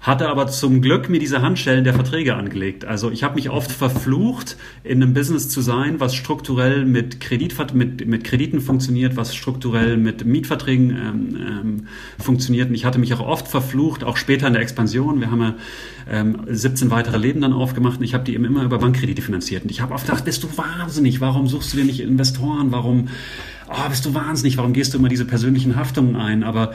hatte 0.02 0.28
aber 0.28 0.48
zum 0.48 0.82
Glück 0.82 1.08
mir 1.08 1.20
diese 1.20 1.42
Handschellen 1.42 1.84
der 1.84 1.94
Verträge 1.94 2.34
angelegt. 2.34 2.84
Also 2.84 3.12
ich 3.12 3.22
habe 3.22 3.36
mich 3.36 3.50
oft 3.50 3.70
verflucht, 3.70 4.56
in 4.82 5.00
einem 5.00 5.14
Business 5.14 5.48
zu 5.48 5.60
sein, 5.60 6.00
was 6.00 6.16
strukturell 6.16 6.84
mit, 6.84 7.20
Kredit, 7.20 7.72
mit, 7.72 8.04
mit 8.04 8.24
Krediten 8.24 8.60
funktioniert, 8.60 9.16
was 9.16 9.32
strukturell 9.36 9.96
mit 9.96 10.24
Mietverträgen 10.24 10.90
ähm, 10.90 11.36
ähm, 11.36 11.86
funktioniert. 12.18 12.68
Und 12.68 12.74
ich 12.74 12.84
hatte 12.84 12.98
mich 12.98 13.14
auch 13.14 13.20
oft 13.20 13.46
verflucht, 13.46 14.02
auch 14.02 14.16
später 14.16 14.48
in 14.48 14.54
der 14.54 14.62
Expansion. 14.62 15.20
Wir 15.20 15.30
haben 15.30 15.40
ja 15.40 15.54
ähm, 16.10 16.40
17 16.48 16.90
weitere 16.90 17.16
Läden 17.16 17.40
dann 17.40 17.52
aufgemacht 17.52 18.00
und 18.00 18.04
ich 18.04 18.14
habe 18.14 18.24
die 18.24 18.34
eben 18.34 18.44
immer 18.44 18.64
über 18.64 18.78
Bankkredite 18.78 19.22
finanziert. 19.22 19.62
Und 19.62 19.70
ich 19.70 19.80
habe 19.80 19.94
oft 19.94 20.06
gedacht, 20.06 20.24
bist 20.24 20.42
du 20.42 20.48
wahnsinnig? 20.56 21.20
Warum 21.20 21.46
suchst 21.46 21.72
du 21.72 21.76
dir 21.76 21.84
nicht 21.84 22.00
Investoren? 22.00 22.72
Warum 22.72 23.06
oh, 23.68 23.88
bist 23.88 24.04
du 24.04 24.14
wahnsinnig? 24.14 24.56
Warum 24.56 24.72
gehst 24.72 24.94
du 24.94 24.98
immer 24.98 25.08
diese 25.08 25.26
persönlichen 25.26 25.76
Haftungen 25.76 26.16
ein? 26.16 26.42
Aber 26.42 26.72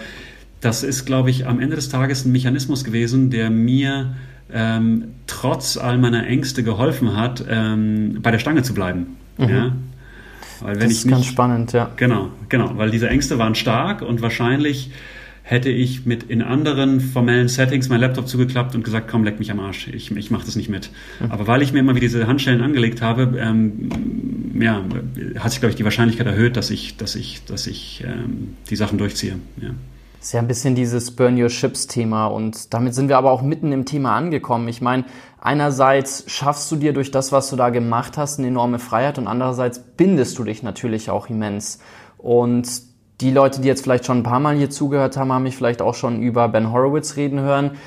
das 0.61 0.83
ist, 0.83 1.05
glaube 1.05 1.29
ich, 1.29 1.47
am 1.47 1.59
Ende 1.59 1.75
des 1.75 1.89
Tages 1.89 2.25
ein 2.25 2.31
Mechanismus 2.31 2.83
gewesen, 2.83 3.29
der 3.29 3.49
mir 3.49 4.15
ähm, 4.51 5.09
trotz 5.27 5.77
all 5.77 5.97
meiner 5.97 6.25
Ängste 6.25 6.63
geholfen 6.63 7.15
hat, 7.15 7.43
ähm, 7.49 8.19
bei 8.21 8.31
der 8.31 8.39
Stange 8.39 8.63
zu 8.63 8.73
bleiben. 8.73 9.17
Mhm. 9.37 9.49
Ja? 9.49 9.75
Weil 10.61 10.75
wenn 10.75 10.83
das 10.83 10.91
ist 10.91 10.99
ich 10.99 11.05
nicht, 11.05 11.13
ganz 11.13 11.25
spannend, 11.25 11.73
ja. 11.73 11.91
Genau, 11.97 12.29
genau, 12.49 12.77
weil 12.77 12.89
diese 12.89 13.09
Ängste 13.09 13.37
waren 13.37 13.55
stark 13.55 14.01
und 14.01 14.21
wahrscheinlich 14.21 14.91
hätte 15.43 15.69
ich 15.69 16.05
mit 16.05 16.23
in 16.23 16.41
anderen 16.41 16.99
formellen 16.99 17.47
Settings 17.47 17.87
mein 17.87 18.01
Laptop 18.01 18.27
zugeklappt 18.27 18.75
und 18.75 18.83
gesagt, 18.83 19.07
komm, 19.09 19.23
leck 19.23 19.39
mich 19.39 19.49
am 19.49 19.61
Arsch, 19.61 19.87
ich, 19.87 20.11
ich 20.11 20.29
mache 20.29 20.45
das 20.45 20.57
nicht 20.57 20.67
mit. 20.67 20.89
Mhm. 21.21 21.31
Aber 21.31 21.47
weil 21.47 21.61
ich 21.61 21.71
mir 21.71 21.79
immer 21.79 21.95
wieder 21.95 22.07
diese 22.07 22.27
Handschellen 22.27 22.61
angelegt 22.61 23.01
habe, 23.01 23.37
ähm, 23.39 23.89
ja, 24.59 24.83
hat 25.39 25.51
sich, 25.51 25.61
glaube 25.61 25.71
ich, 25.71 25.77
die 25.77 25.85
Wahrscheinlichkeit 25.85 26.27
erhöht, 26.27 26.57
dass 26.57 26.69
ich, 26.69 26.97
dass 26.97 27.15
ich, 27.15 27.45
dass 27.45 27.67
ich 27.67 28.03
ähm, 28.05 28.55
die 28.69 28.75
Sachen 28.75 28.97
durchziehe. 28.97 29.35
Ja. 29.61 29.69
Ist 30.27 30.33
ja 30.33 30.41
ein 30.41 30.47
bisschen 30.49 30.75
dieses 30.75 31.15
Burn 31.15 31.41
Your 31.41 31.47
Ships 31.47 31.87
Thema 31.87 32.27
und 32.27 32.73
damit 32.73 32.93
sind 32.93 33.07
wir 33.07 33.17
aber 33.17 33.31
auch 33.31 33.41
mitten 33.41 33.71
im 33.71 33.85
Thema 33.85 34.13
angekommen. 34.13 34.67
Ich 34.67 34.81
meine, 34.81 35.05
einerseits 35.39 36.25
schaffst 36.29 36.69
du 36.69 36.75
dir 36.75 36.91
durch 36.91 37.11
das, 37.11 37.31
was 37.31 37.49
du 37.49 37.55
da 37.55 37.69
gemacht 37.69 38.17
hast, 38.17 38.37
eine 38.37 38.49
enorme 38.49 38.77
Freiheit 38.77 39.17
und 39.17 39.27
andererseits 39.27 39.79
bindest 39.79 40.37
du 40.37 40.43
dich 40.43 40.63
natürlich 40.63 41.09
auch 41.09 41.29
immens. 41.29 41.79
Und 42.17 42.67
die 43.21 43.31
Leute, 43.31 43.61
die 43.61 43.69
jetzt 43.69 43.83
vielleicht 43.83 44.05
schon 44.05 44.17
ein 44.17 44.23
paar 44.23 44.41
Mal 44.41 44.57
hier 44.57 44.69
zugehört 44.69 45.15
haben, 45.15 45.31
haben 45.31 45.43
mich 45.43 45.55
vielleicht 45.55 45.81
auch 45.81 45.95
schon 45.95 46.21
über 46.21 46.49
Ben 46.49 46.73
Horowitz 46.73 47.15
reden 47.15 47.39
hören 47.39 47.77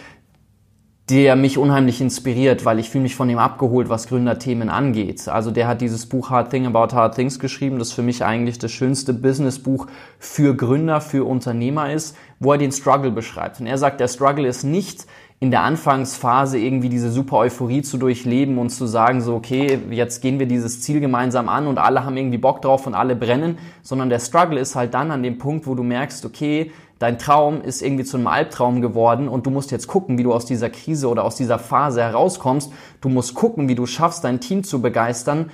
der 1.10 1.34
mich 1.34 1.58
unheimlich 1.58 2.00
inspiriert, 2.00 2.64
weil 2.64 2.78
ich 2.78 2.88
fühle 2.88 3.02
mich 3.02 3.16
von 3.16 3.28
ihm 3.28 3.38
abgeholt, 3.38 3.88
was 3.88 4.06
Gründerthemen 4.06 4.68
angeht. 4.68 5.28
Also 5.28 5.50
der 5.50 5.66
hat 5.66 5.80
dieses 5.80 6.06
Buch 6.06 6.30
Hard 6.30 6.50
Thing 6.50 6.66
About 6.66 6.94
Hard 6.94 7.16
Things 7.16 7.40
geschrieben, 7.40 7.80
das 7.80 7.92
für 7.92 8.02
mich 8.02 8.24
eigentlich 8.24 8.58
das 8.60 8.70
schönste 8.70 9.12
Businessbuch 9.12 9.88
für 10.20 10.54
Gründer, 10.56 11.00
für 11.00 11.26
Unternehmer 11.26 11.92
ist, 11.92 12.16
wo 12.38 12.52
er 12.52 12.58
den 12.58 12.70
Struggle 12.70 13.10
beschreibt. 13.10 13.58
Und 13.60 13.66
er 13.66 13.76
sagt, 13.76 13.98
der 13.98 14.06
Struggle 14.06 14.46
ist 14.46 14.62
nicht 14.62 15.06
in 15.40 15.50
der 15.50 15.62
Anfangsphase 15.62 16.58
irgendwie 16.58 16.90
diese 16.90 17.10
super 17.10 17.38
Euphorie 17.38 17.82
zu 17.82 17.96
durchleben 17.96 18.58
und 18.58 18.70
zu 18.70 18.86
sagen, 18.86 19.20
so, 19.20 19.34
okay, 19.34 19.78
jetzt 19.90 20.20
gehen 20.20 20.38
wir 20.38 20.46
dieses 20.46 20.82
Ziel 20.82 21.00
gemeinsam 21.00 21.48
an 21.48 21.66
und 21.66 21.78
alle 21.78 22.04
haben 22.04 22.16
irgendwie 22.16 22.38
Bock 22.38 22.62
drauf 22.62 22.86
und 22.86 22.94
alle 22.94 23.16
brennen, 23.16 23.58
sondern 23.82 24.10
der 24.10 24.20
Struggle 24.20 24.60
ist 24.60 24.76
halt 24.76 24.94
dann 24.94 25.10
an 25.10 25.22
dem 25.22 25.38
Punkt, 25.38 25.66
wo 25.66 25.74
du 25.74 25.82
merkst, 25.82 26.24
okay, 26.26 26.70
dein 27.00 27.18
Traum 27.18 27.62
ist 27.62 27.82
irgendwie 27.82 28.04
zu 28.04 28.16
einem 28.16 28.28
Albtraum 28.28 28.80
geworden 28.80 29.26
und 29.26 29.46
du 29.46 29.50
musst 29.50 29.72
jetzt 29.72 29.88
gucken, 29.88 30.18
wie 30.18 30.22
du 30.22 30.32
aus 30.32 30.44
dieser 30.44 30.70
Krise 30.70 31.08
oder 31.08 31.24
aus 31.24 31.34
dieser 31.34 31.58
Phase 31.58 32.02
herauskommst. 32.02 32.70
Du 33.00 33.08
musst 33.08 33.34
gucken, 33.34 33.68
wie 33.68 33.74
du 33.74 33.86
schaffst, 33.86 34.22
dein 34.22 34.38
Team 34.38 34.62
zu 34.62 34.80
begeistern 34.80 35.50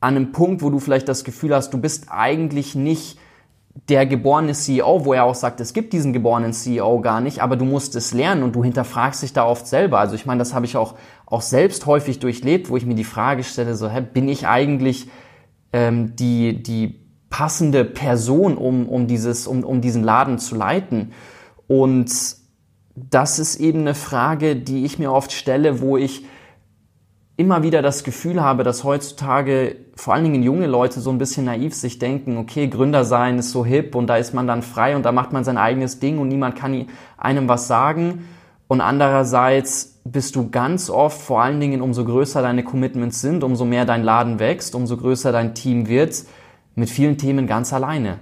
an 0.00 0.16
einem 0.16 0.32
Punkt, 0.32 0.62
wo 0.62 0.70
du 0.70 0.78
vielleicht 0.78 1.08
das 1.08 1.24
Gefühl 1.24 1.54
hast, 1.54 1.70
du 1.74 1.78
bist 1.78 2.06
eigentlich 2.10 2.74
nicht 2.74 3.18
der 3.88 4.06
geborene 4.06 4.52
CEO, 4.52 5.04
wo 5.04 5.14
er 5.14 5.24
auch 5.24 5.34
sagt, 5.34 5.60
es 5.60 5.72
gibt 5.72 5.92
diesen 5.92 6.12
geborenen 6.12 6.52
CEO 6.52 7.00
gar 7.00 7.20
nicht, 7.20 7.40
aber 7.40 7.56
du 7.56 7.64
musst 7.64 7.96
es 7.96 8.14
lernen 8.14 8.44
und 8.44 8.54
du 8.54 8.62
hinterfragst 8.62 9.22
dich 9.22 9.32
da 9.32 9.44
oft 9.44 9.66
selber. 9.66 9.98
Also 9.98 10.14
ich 10.14 10.26
meine, 10.26 10.38
das 10.38 10.54
habe 10.54 10.66
ich 10.66 10.76
auch, 10.76 10.94
auch 11.26 11.42
selbst 11.42 11.86
häufig 11.86 12.20
durchlebt, 12.20 12.68
wo 12.68 12.76
ich 12.76 12.86
mir 12.86 12.94
die 12.94 13.02
Frage 13.02 13.42
stelle, 13.42 13.74
so, 13.74 13.88
hä, 13.88 14.00
bin 14.00 14.28
ich 14.28 14.46
eigentlich 14.46 15.08
ähm, 15.72 16.14
die, 16.14 16.62
die 16.62 17.03
passende 17.34 17.84
Person, 17.84 18.56
um, 18.56 18.88
um, 18.88 19.08
dieses, 19.08 19.48
um, 19.48 19.64
um 19.64 19.80
diesen 19.80 20.04
Laden 20.04 20.38
zu 20.38 20.54
leiten? 20.54 21.10
Und 21.66 22.08
das 22.94 23.40
ist 23.40 23.56
eben 23.56 23.80
eine 23.80 23.96
Frage, 23.96 24.54
die 24.54 24.84
ich 24.84 25.00
mir 25.00 25.12
oft 25.12 25.32
stelle, 25.32 25.80
wo 25.80 25.96
ich 25.96 26.24
immer 27.36 27.64
wieder 27.64 27.82
das 27.82 28.04
Gefühl 28.04 28.40
habe, 28.40 28.62
dass 28.62 28.84
heutzutage 28.84 29.74
vor 29.96 30.14
allen 30.14 30.22
Dingen 30.22 30.44
junge 30.44 30.68
Leute 30.68 31.00
so 31.00 31.10
ein 31.10 31.18
bisschen 31.18 31.46
naiv 31.46 31.74
sich 31.74 31.98
denken, 31.98 32.36
okay, 32.36 32.68
Gründer 32.68 33.04
sein 33.04 33.40
ist 33.40 33.50
so 33.50 33.64
hip 33.64 33.96
und 33.96 34.06
da 34.06 34.16
ist 34.16 34.32
man 34.32 34.46
dann 34.46 34.62
frei 34.62 34.94
und 34.94 35.02
da 35.02 35.10
macht 35.10 35.32
man 35.32 35.42
sein 35.42 35.58
eigenes 35.58 35.98
Ding 35.98 36.20
und 36.20 36.28
niemand 36.28 36.54
kann 36.54 36.86
einem 37.16 37.48
was 37.48 37.66
sagen. 37.66 38.28
Und 38.68 38.80
andererseits 38.80 40.00
bist 40.04 40.36
du 40.36 40.50
ganz 40.50 40.88
oft, 40.88 41.20
vor 41.20 41.42
allen 41.42 41.58
Dingen 41.58 41.82
umso 41.82 42.04
größer 42.04 42.42
deine 42.42 42.62
Commitments 42.62 43.20
sind, 43.20 43.42
umso 43.42 43.64
mehr 43.64 43.86
dein 43.86 44.04
Laden 44.04 44.38
wächst, 44.38 44.76
umso 44.76 44.96
größer 44.96 45.32
dein 45.32 45.56
Team 45.56 45.88
wird, 45.88 46.24
mit 46.74 46.90
vielen 46.90 47.18
Themen 47.18 47.46
ganz 47.46 47.72
alleine. 47.72 48.18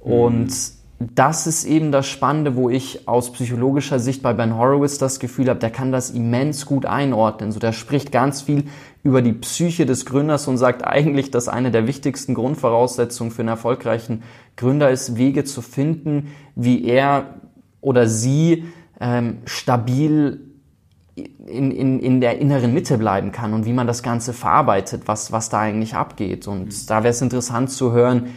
Und 0.00 0.52
das 0.98 1.46
ist 1.46 1.64
eben 1.64 1.92
das 1.92 2.06
Spannende, 2.06 2.56
wo 2.56 2.70
ich 2.70 3.08
aus 3.08 3.32
psychologischer 3.32 3.98
Sicht 3.98 4.22
bei 4.22 4.32
Ben 4.32 4.56
Horowitz 4.56 4.98
das 4.98 5.18
Gefühl 5.18 5.48
habe, 5.48 5.58
der 5.58 5.70
kann 5.70 5.92
das 5.92 6.10
immens 6.10 6.66
gut 6.66 6.86
einordnen. 6.86 7.52
So, 7.52 7.58
der 7.58 7.72
spricht 7.72 8.12
ganz 8.12 8.42
viel 8.42 8.64
über 9.02 9.20
die 9.20 9.32
Psyche 9.32 9.86
des 9.86 10.06
Gründers 10.06 10.46
und 10.46 10.56
sagt 10.56 10.84
eigentlich, 10.86 11.30
dass 11.30 11.48
eine 11.48 11.70
der 11.70 11.86
wichtigsten 11.86 12.34
Grundvoraussetzungen 12.34 13.32
für 13.32 13.42
einen 13.42 13.48
erfolgreichen 13.48 14.22
Gründer 14.56 14.90
ist, 14.90 15.16
Wege 15.16 15.44
zu 15.44 15.62
finden, 15.62 16.28
wie 16.54 16.84
er 16.84 17.40
oder 17.80 18.08
sie 18.08 18.64
ähm, 19.00 19.38
stabil 19.44 20.40
in, 21.16 21.70
in, 21.70 22.00
in 22.00 22.20
der 22.20 22.38
inneren 22.38 22.74
Mitte 22.74 22.98
bleiben 22.98 23.30
kann 23.30 23.54
und 23.54 23.66
wie 23.66 23.72
man 23.72 23.86
das 23.86 24.02
Ganze 24.02 24.32
verarbeitet, 24.32 25.02
was, 25.06 25.30
was 25.30 25.48
da 25.48 25.60
eigentlich 25.60 25.94
abgeht. 25.94 26.48
Und 26.48 26.66
mhm. 26.66 26.86
da 26.88 27.02
wäre 27.02 27.10
es 27.10 27.22
interessant 27.22 27.70
zu 27.70 27.92
hören, 27.92 28.30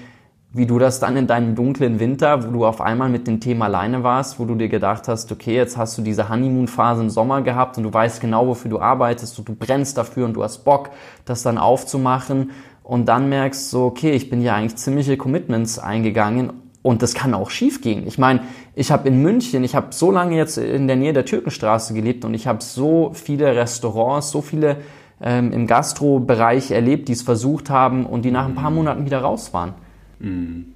wie 0.54 0.66
du 0.66 0.80
das 0.80 1.00
dann 1.00 1.18
in 1.18 1.28
deinem 1.28 1.56
dunklen 1.56 2.00
Winter, 2.00 2.48
wo 2.48 2.52
du 2.52 2.66
auf 2.66 2.80
einmal 2.82 3.10
mit 3.10 3.28
dem 3.28 3.40
Thema 3.40 3.66
alleine 3.66 4.04
warst, 4.04 4.40
wo 4.40 4.46
du 4.46 4.56
dir 4.56 4.70
gedacht 4.70 5.08
hast, 5.08 5.32
okay, 5.32 5.56
jetzt 5.56 5.78
hast 5.78 5.98
du 5.98 6.02
diese 6.02 6.30
Honeymoon-Phase 6.30 7.02
im 7.02 7.10
Sommer 7.10 7.42
gehabt 7.42 7.78
und 7.78 7.84
du 7.84 7.94
weißt 7.94 8.22
genau, 8.22 8.48
wofür 8.48 8.70
du 8.70 8.80
arbeitest 8.80 9.38
und 9.40 9.50
du 9.50 9.56
brennst 9.56 9.98
dafür 9.98 10.26
und 10.26 10.34
du 10.34 10.44
hast 10.44 10.60
Bock, 10.60 10.92
das 11.26 11.44
dann 11.44 11.58
aufzumachen 11.58 12.52
und 12.84 13.08
dann 13.08 13.28
merkst 13.28 13.70
so, 13.70 13.86
okay, 13.86 14.12
ich 14.12 14.30
bin 14.30 14.42
ja 14.42 14.56
eigentlich 14.56 14.78
ziemliche 14.78 15.18
Commitments 15.18 15.80
eingegangen 15.80 16.54
und 16.88 17.02
das 17.02 17.14
kann 17.14 17.34
auch 17.34 17.50
schief 17.50 17.82
gehen. 17.82 18.08
Ich 18.08 18.18
meine, 18.18 18.40
ich 18.74 18.92
habe 18.92 19.10
in 19.10 19.22
München, 19.22 19.66
ich 19.66 19.76
habe 19.76 19.88
so 19.92 20.10
lange 20.10 20.38
jetzt 20.38 20.58
in 20.58 20.88
der 20.88 20.96
Nähe 20.96 21.12
der 21.12 21.26
Türkenstraße 21.26 21.94
gelebt 21.94 22.24
und 22.24 22.34
ich 22.34 22.48
habe 22.48 22.64
so 22.64 23.12
viele 23.14 23.54
Restaurants, 23.58 24.32
so 24.32 24.42
viele 24.42 24.78
ähm, 25.20 25.52
im 25.52 25.68
Gastro-Bereich 25.68 26.72
erlebt, 26.72 27.10
die 27.10 27.12
es 27.12 27.24
versucht 27.24 27.70
haben 27.70 28.06
und 28.06 28.24
die 28.24 28.32
nach 28.32 28.46
ein 28.46 28.56
paar 28.56 28.72
Monaten 28.72 29.06
wieder 29.06 29.20
raus 29.20 29.54
waren. 29.54 29.74
Mhm. 30.20 30.68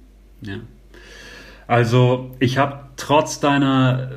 Ja. 0.42 0.56
Also 1.66 2.32
ich 2.40 2.58
habe 2.58 2.80
trotz 2.98 3.40
deiner 3.40 4.10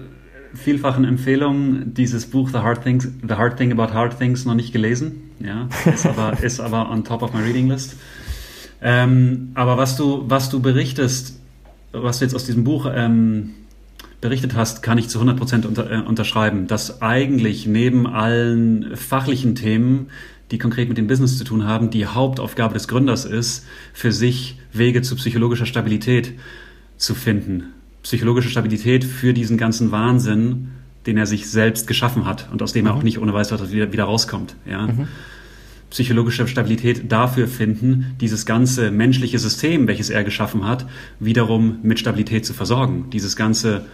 vielfachen 0.54 1.06
Empfehlung 1.06 1.94
dieses 1.94 2.30
Buch 2.30 2.50
The 2.50 2.58
Hard 2.58 2.84
Things, 2.84 3.08
The 3.26 3.36
Hard 3.36 3.56
Thing 3.56 3.72
About 3.72 3.94
Hard 3.94 4.20
Things 4.20 4.44
noch 4.44 4.56
nicht 4.56 4.74
gelesen. 4.74 5.32
Ja, 5.40 5.70
ist 5.86 6.06
aber, 6.06 6.38
ist 6.44 6.60
aber 6.60 6.90
on 6.90 7.06
top 7.06 7.24
of 7.24 7.34
my 7.34 7.40
reading 7.40 7.70
list. 7.70 7.96
Ähm, 8.82 9.52
aber 9.54 9.78
was 9.78 9.96
du, 9.96 10.26
was 10.28 10.50
du 10.50 10.62
berichtest, 10.62 11.40
was 12.04 12.20
du 12.20 12.26
jetzt 12.26 12.36
aus 12.36 12.46
diesem 12.46 12.64
Buch 12.64 12.90
ähm, 12.94 13.52
berichtet 14.22 14.56
hast, 14.56 14.82
kann 14.82 14.98
ich 14.98 15.10
zu 15.10 15.20
100% 15.22 15.66
unter, 15.66 15.92
äh, 15.92 15.98
unterschreiben, 16.00 16.68
dass 16.68 17.02
eigentlich 17.02 17.68
neben 17.68 18.08
allen 18.08 18.96
fachlichen 18.96 19.56
Themen 19.56 20.08
die 20.52 20.58
konkret 20.58 20.90
mit 20.90 20.98
dem 20.98 21.08
Business 21.08 21.38
zu 21.38 21.44
tun 21.44 21.66
haben, 21.66 21.90
die 21.90 22.06
Hauptaufgabe 22.06 22.74
des 22.74 22.88
Gründers 22.88 23.26
ist, 23.26 23.66
für 23.94 24.12
sich 24.12 24.58
Wege 24.72 25.02
zu 25.02 25.16
psychologischer 25.16 25.66
Stabilität 25.66 26.34
zu 26.98 27.16
finden. 27.16 27.74
Psychologische 28.04 28.50
Stabilität 28.50 29.04
für 29.04 29.34
diesen 29.34 29.58
ganzen 29.58 29.92
Wahnsinn, 29.92 30.70
den 31.08 31.18
er 31.18 31.26
sich 31.26 31.50
selbst 31.50 31.88
geschaffen 31.88 32.26
hat 32.26 32.48
und 32.52 32.62
aus 32.62 32.74
dem 32.74 32.86
er 32.86 32.94
auch 32.94 33.00
mhm. 33.00 33.06
nicht 33.06 33.20
ohne 33.20 33.34
Weißwasser 33.34 33.72
wieder, 33.72 33.92
wieder 33.92 34.04
rauskommt. 34.04 34.56
Ja? 34.70 34.88
Mhm. 34.88 35.08
Psychologische 35.90 36.48
Stabilität 36.48 37.12
dafür 37.12 37.48
finden, 37.48 38.16
dieses 38.20 38.46
ganze 38.46 38.92
menschliche 38.92 39.40
System, 39.40 39.88
welches 39.88 40.10
er 40.10 40.24
geschaffen 40.24 40.68
hat, 40.68 40.86
wiederum 41.20 41.80
mit 41.84 42.00
Stabilität 42.00 42.46
zu 42.46 42.54
versorgen. 42.54 43.06
Dieses 43.12 43.36
ganze 43.36 43.86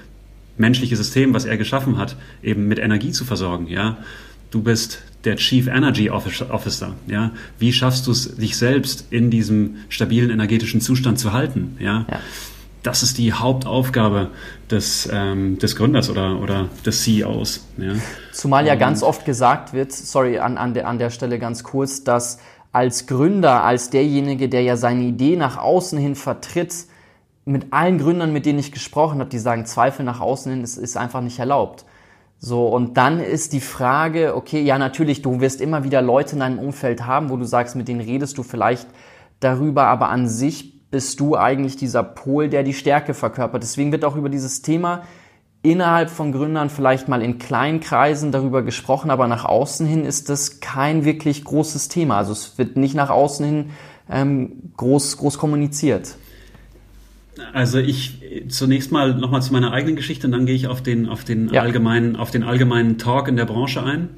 menschliche 0.58 0.95
System, 0.95 1.34
was 1.34 1.45
er 1.45 1.58
geschaffen 1.58 1.97
hat, 1.97 2.15
eben 2.41 2.67
mit 2.67 2.80
Energie 2.80 3.12
zu 3.12 3.25
versorgen. 3.25 3.67
Ja? 3.67 3.97
Du 4.51 4.62
bist 4.62 5.01
der 5.23 5.36
Chief 5.36 5.67
Energy 5.67 6.10
Officer. 6.10 6.95
Ja? 7.08 7.32
Wie 7.60 7.73
schaffst 7.73 8.08
du 8.08 8.12
es, 8.12 8.36
dich 8.36 8.58
selbst 8.58 9.06
in 9.12 9.30
diesem 9.30 9.75
stabilen 9.89 10.30
energetischen 10.30 10.82
Zustand 10.82 11.19
zu 11.19 11.34
halten? 11.34 11.75
Ja? 11.80 12.06
ja. 12.10 12.19
Das 12.84 13.04
ist 13.04 13.17
die 13.17 13.32
Hauptaufgabe 13.32 14.30
des, 14.70 15.08
ähm, 15.12 15.60
des 15.60 15.76
Gründers 15.76 16.10
oder, 16.10 16.39
oder 16.39 16.70
des 16.86 17.04
CEOs. 17.04 17.67
Ja? 17.78 17.94
Zumal 18.32 18.65
ja 18.65 18.74
Und, 18.74 18.80
ganz 18.80 19.04
oft 19.04 19.24
gesagt 19.26 19.74
wird, 19.74 19.91
sorry, 19.91 20.39
an, 20.39 20.58
an, 20.58 20.74
der, 20.74 20.88
an 20.88 20.98
der 20.98 21.12
Stelle 21.12 21.38
ganz 21.38 21.63
kurz, 21.63 22.04
dass 22.04 22.39
als 22.72 23.06
Gründer, 23.06 23.63
als 23.63 23.89
derjenige, 23.89 24.50
der 24.50 24.63
ja 24.63 24.78
seine 24.78 25.04
Idee 25.04 25.36
nach 25.36 25.58
außen 25.58 26.00
hin 26.00 26.15
vertritt, 26.15 26.74
mit 27.46 27.74
allen 27.74 27.98
Gründern, 27.98 28.34
mit 28.34 28.46
denen 28.46 28.60
ich 28.60 28.72
gesprochen 28.72 29.20
habe, 29.20 29.30
die 29.30 29.39
sagen, 29.39 29.65
Zweifel 29.65 30.06
nach 30.06 30.20
außen 30.20 30.52
hin 30.52 30.63
ist, 30.63 30.78
ist 30.78 30.98
einfach 30.98 31.22
nicht 31.22 31.39
erlaubt. 31.39 31.86
So, 32.39 32.67
und 32.67 32.98
dann 32.98 33.20
ist 33.20 33.54
die 33.54 33.60
Frage, 33.60 34.36
okay, 34.36 34.62
ja, 34.62 34.80
natürlich, 34.80 35.22
du 35.22 35.41
wirst 35.41 35.62
immer 35.62 35.84
wieder 35.84 36.02
Leute 36.02 36.34
in 36.34 36.39
deinem 36.39 36.60
Umfeld 36.60 37.06
haben, 37.06 37.30
wo 37.30 37.38
du 37.38 37.46
sagst, 37.46 37.76
mit 37.76 37.88
denen 37.88 38.02
redest 38.02 38.38
du 38.38 38.44
vielleicht 38.44 38.88
darüber, 39.39 39.86
aber 39.86 40.10
an 40.10 40.28
sich 40.28 40.70
bist 40.91 41.19
du 41.19 41.38
eigentlich 41.38 41.77
dieser 41.77 42.04
Pol, 42.04 42.49
der 42.49 42.63
die 42.63 42.73
Stärke 42.73 43.13
verkörpert. 43.13 43.63
Deswegen 43.63 43.91
wird 43.91 44.06
auch 44.06 44.15
über 44.15 44.30
dieses 44.30 44.62
Thema 44.62 45.04
innerhalb 45.63 46.10
von 46.10 46.32
Gründern 46.32 46.69
vielleicht 46.69 47.08
mal 47.08 47.21
in 47.21 47.38
kleinen 47.38 47.80
Kreisen 47.80 48.32
darüber 48.32 48.63
gesprochen, 48.63 49.12
aber 49.12 49.27
nach 49.27 49.45
außen 49.45 49.86
hin 49.86 50.06
ist 50.06 50.30
das 50.30 50.60
kein 50.60 51.06
wirklich 51.06 51.43
großes 51.43 51.88
Thema. 51.88 52.17
Also 52.17 52.32
es 52.34 52.58
wird 52.58 52.77
nicht 52.77 52.95
nach 52.95 53.10
außen 53.10 53.45
hin 53.45 53.65
ähm, 54.10 54.71
groß, 54.75 55.17
groß 55.17 55.38
kommuniziert. 55.38 56.15
Also 57.54 57.77
ich 57.77 58.21
zunächst 58.49 58.91
mal 58.91 59.13
nochmal 59.13 59.41
zu 59.41 59.54
meiner 59.54 59.71
eigenen 59.71 59.95
Geschichte 59.95 60.27
und 60.27 60.34
dann 60.34 60.45
gehe 60.45 60.56
ich 60.56 60.67
auf 60.67 60.82
den, 60.82 61.08
auf 61.08 61.23
den 61.23 61.49
ja. 61.49 61.62
allgemeinen, 61.62 62.15
auf 62.15 62.32
den 62.32 62.43
allgemeinen 62.43 62.97
Talk 62.97 63.27
in 63.27 63.36
der 63.36 63.45
Branche 63.45 63.84
ein. 63.84 64.10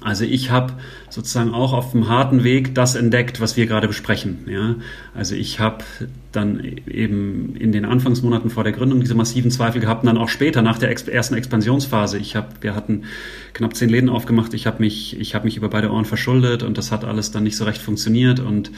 Also 0.00 0.24
ich 0.24 0.50
habe 0.50 0.74
sozusagen 1.14 1.54
auch 1.54 1.72
auf 1.72 1.92
dem 1.92 2.08
harten 2.08 2.42
Weg 2.42 2.74
das 2.74 2.96
entdeckt, 2.96 3.40
was 3.40 3.56
wir 3.56 3.66
gerade 3.66 3.86
besprechen. 3.86 4.46
Ja? 4.48 4.74
Also 5.14 5.36
ich 5.36 5.60
habe 5.60 5.84
dann 6.32 6.60
eben 6.88 7.54
in 7.54 7.70
den 7.70 7.84
Anfangsmonaten 7.84 8.50
vor 8.50 8.64
der 8.64 8.72
Gründung 8.72 8.98
diese 8.98 9.14
massiven 9.14 9.52
Zweifel 9.52 9.80
gehabt 9.80 10.02
und 10.02 10.08
dann 10.08 10.18
auch 10.18 10.28
später 10.28 10.60
nach 10.60 10.76
der 10.76 10.90
ersten 10.90 11.34
Expansionsphase. 11.36 12.18
Ich 12.18 12.34
habe, 12.34 12.48
wir 12.60 12.74
hatten 12.74 13.04
knapp 13.52 13.76
zehn 13.76 13.88
Läden 13.88 14.08
aufgemacht. 14.08 14.54
Ich 14.54 14.66
habe 14.66 14.80
mich, 14.80 15.18
ich 15.20 15.40
mich 15.44 15.56
über 15.56 15.68
beide 15.68 15.92
Ohren 15.92 16.04
verschuldet 16.04 16.64
und 16.64 16.76
das 16.78 16.90
hat 16.90 17.04
alles 17.04 17.30
dann 17.30 17.44
nicht 17.44 17.56
so 17.56 17.64
recht 17.64 17.80
funktioniert 17.80 18.40
und 18.40 18.72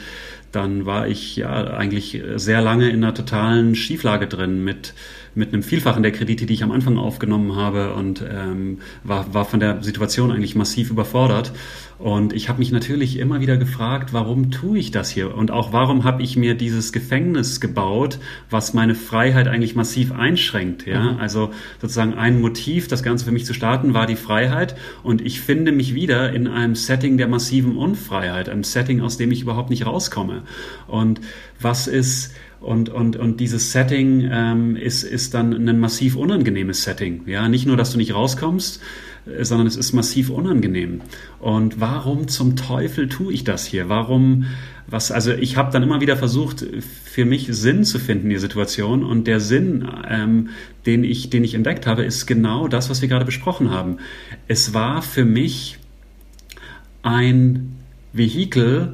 dann 0.51 0.85
war 0.85 1.07
ich 1.07 1.37
ja 1.37 1.51
eigentlich 1.73 2.21
sehr 2.35 2.61
lange 2.61 2.89
in 2.89 3.03
einer 3.03 3.15
totalen 3.15 3.73
Schieflage 3.73 4.27
drin 4.27 4.63
mit 4.63 4.93
mit 5.37 5.53
einem 5.53 5.61
Vielfachen 5.61 6.01
der 6.01 6.11
Kredite, 6.11 6.47
die 6.47 6.53
ich 6.55 6.63
am 6.63 6.71
Anfang 6.71 6.97
aufgenommen 6.97 7.55
habe 7.55 7.93
und 7.93 8.23
ähm, 8.27 8.79
war, 9.03 9.33
war 9.35 9.45
von 9.45 9.59
der 9.59 9.83
Situation 9.83 10.31
eigentlich 10.31 10.55
massiv 10.55 10.89
überfordert. 10.89 11.53
Und 11.99 12.26
ich 12.33 12.49
habe 12.49 12.59
mich 12.59 12.71
natürlich 12.71 13.17
immer 13.17 13.41
wieder 13.41 13.57
gefragt, 13.57 14.13
warum 14.13 14.51
tue 14.51 14.79
ich 14.79 14.91
das 14.91 15.09
hier? 15.09 15.35
Und 15.35 15.51
auch 15.51 15.73
warum 15.73 16.03
habe 16.03 16.23
ich 16.23 16.37
mir 16.37 16.55
dieses 16.55 16.91
Gefängnis 16.91 17.59
gebaut, 17.59 18.19
was 18.49 18.73
meine 18.73 18.95
Freiheit 18.95 19.47
eigentlich 19.47 19.75
massiv 19.75 20.11
einschränkt? 20.11 20.85
Ja, 20.85 21.13
mhm. 21.13 21.19
also 21.19 21.51
sozusagen 21.81 22.13
ein 22.13 22.41
Motiv, 22.41 22.87
das 22.87 23.03
Ganze 23.03 23.25
für 23.25 23.31
mich 23.31 23.45
zu 23.45 23.53
starten, 23.53 23.93
war 23.93 24.05
die 24.05 24.15
Freiheit. 24.15 24.75
Und 25.03 25.21
ich 25.21 25.41
finde 25.41 25.71
mich 25.71 25.93
wieder 25.93 26.33
in 26.33 26.47
einem 26.47 26.75
Setting 26.75 27.17
der 27.17 27.27
massiven 27.27 27.77
Unfreiheit, 27.77 28.49
einem 28.49 28.63
Setting, 28.63 29.01
aus 29.01 29.17
dem 29.17 29.31
ich 29.31 29.41
überhaupt 29.41 29.69
nicht 29.69 29.85
rauskomme. 29.85 30.43
Und 30.87 31.21
was 31.59 31.87
ist 31.87 32.33
und, 32.59 32.89
und, 32.89 33.15
und 33.17 33.39
dieses 33.39 33.71
Setting 33.71 34.27
ähm, 34.31 34.75
ist, 34.75 35.03
ist 35.03 35.33
dann 35.33 35.53
ein 35.53 35.79
massiv 35.79 36.15
unangenehmes 36.15 36.83
Setting. 36.83 37.21
Ja, 37.27 37.47
nicht 37.49 37.67
nur, 37.67 37.77
dass 37.77 37.91
du 37.91 37.97
nicht 37.97 38.15
rauskommst, 38.15 38.81
sondern 39.41 39.67
es 39.67 39.75
ist 39.75 39.93
massiv 39.93 40.29
unangenehm. 40.29 41.01
Und 41.39 41.79
warum 41.79 42.27
zum 42.27 42.55
Teufel 42.55 43.09
tue 43.09 43.33
ich 43.33 43.43
das 43.43 43.65
hier? 43.65 43.89
Warum, 43.89 44.45
was, 44.87 45.11
also 45.11 45.31
ich 45.33 45.57
habe 45.57 45.71
dann 45.71 45.83
immer 45.83 46.01
wieder 46.01 46.17
versucht, 46.17 46.65
für 47.03 47.25
mich 47.25 47.47
Sinn 47.51 47.83
zu 47.83 47.99
finden 47.99 48.25
in 48.25 48.29
die 48.31 48.37
Situation. 48.37 49.03
Und 49.03 49.27
der 49.27 49.39
Sinn, 49.39 49.87
ähm, 50.07 50.49
den, 50.85 51.03
ich, 51.03 51.29
den 51.29 51.43
ich 51.43 51.53
entdeckt 51.53 51.87
habe, 51.87 52.03
ist 52.03 52.25
genau 52.25 52.67
das, 52.67 52.89
was 52.89 53.01
wir 53.01 53.09
gerade 53.09 53.25
besprochen 53.25 53.71
haben. 53.71 53.97
Es 54.47 54.73
war 54.73 55.01
für 55.01 55.25
mich 55.25 55.77
ein 57.03 57.75
Vehikel, 58.13 58.93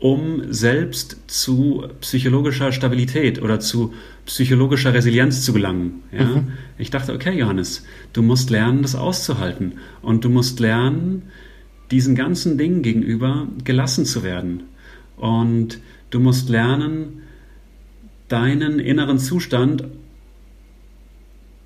um 0.00 0.52
selbst 0.52 1.16
zu 1.26 1.84
psychologischer 2.00 2.70
Stabilität 2.72 3.42
oder 3.42 3.58
zu 3.58 3.94
psychologischer 4.26 4.94
Resilienz 4.94 5.42
zu 5.42 5.52
gelangen. 5.52 6.02
Ja? 6.12 6.24
Mhm. 6.24 6.52
Ich 6.78 6.90
dachte, 6.90 7.12
okay, 7.12 7.36
Johannes, 7.36 7.84
du 8.12 8.22
musst 8.22 8.50
lernen, 8.50 8.82
das 8.82 8.94
auszuhalten. 8.94 9.74
Und 10.00 10.24
du 10.24 10.28
musst 10.28 10.60
lernen, 10.60 11.22
diesen 11.90 12.14
ganzen 12.14 12.58
Dingen 12.58 12.82
gegenüber 12.82 13.48
gelassen 13.64 14.04
zu 14.04 14.22
werden. 14.22 14.64
Und 15.16 15.78
du 16.10 16.20
musst 16.20 16.48
lernen, 16.48 17.22
deinen 18.28 18.78
inneren 18.78 19.18
Zustand 19.18 19.84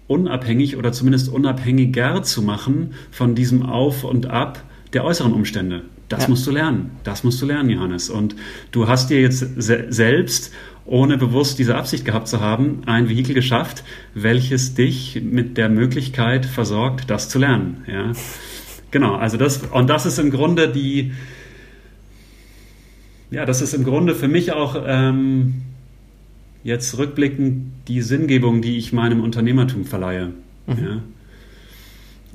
unabhängig 0.07 0.77
oder 0.77 0.93
zumindest 0.93 1.29
unabhängiger 1.29 2.23
zu 2.23 2.43
machen 2.43 2.95
von 3.11 3.35
diesem 3.35 3.63
Auf 3.63 4.05
und 4.05 4.27
Ab 4.27 4.65
der 4.93 5.05
äußeren 5.05 5.33
Umstände. 5.33 5.83
Das 6.13 6.25
ja. 6.25 6.29
musst 6.29 6.47
du 6.47 6.51
lernen. 6.51 6.91
Das 7.05 7.25
musst 7.25 7.41
du 7.41 7.47
lernen, 7.47 7.71
Johannes. 7.71 8.11
Und 8.11 8.37
du 8.71 8.87
hast 8.87 9.09
dir 9.09 9.23
jetzt 9.23 9.39
se 9.57 9.87
selbst, 9.89 10.53
ohne 10.85 11.17
bewusst 11.17 11.59
diese 11.59 11.75
Absicht 11.75 12.05
gehabt 12.05 12.29
zu 12.29 12.41
haben, 12.41 12.83
ein 12.85 13.09
Vehikel 13.09 13.35
geschafft, 13.35 13.83
welches 14.13 14.75
dich 14.75 15.23
mit 15.23 15.57
der 15.57 15.71
Möglichkeit 15.71 16.45
versorgt, 16.45 17.09
das 17.09 17.31
zu 17.31 17.39
lernen. 17.39 17.85
Ja. 17.87 18.13
Genau, 18.91 19.15
also 19.15 19.39
das, 19.39 19.63
und 19.73 19.89
das 19.89 20.05
ist 20.05 20.19
im 20.19 20.31
Grunde 20.31 20.69
die, 20.69 21.13
ja, 23.31 23.47
das 23.47 23.63
ist 23.63 23.73
im 23.73 23.85
Grunde 23.85 24.15
für 24.15 24.29
mich 24.29 24.53
auch 24.53 24.77
ähm, 24.87 25.63
jetzt 26.63 26.99
rückblickend 26.99 27.73
die 27.89 28.03
Sinngebung, 28.03 28.61
die 28.61 28.77
ich 28.77 28.93
meinem 28.93 29.23
Unternehmertum 29.23 29.87
verleihe. 29.87 30.33
Mhm. 30.67 30.77
Ja. 30.77 31.03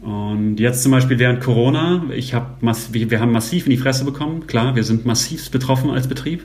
Und 0.01 0.60
jetzt 0.60 0.83
zum 0.83 0.91
Beispiel 0.91 1.17
während 1.17 1.41
Corona, 1.41 2.03
ich 2.15 2.33
hab 2.33 2.62
wir, 2.62 3.19
haben 3.19 3.31
massiv 3.31 3.65
in 3.65 3.71
die 3.71 3.77
Fresse 3.77 4.05
bekommen. 4.05 4.45
Klar, 4.47 4.75
wir 4.75 4.83
sind 4.83 5.05
massiv 5.05 5.49
betroffen 5.49 5.89
als 5.89 6.07
Betrieb, 6.07 6.43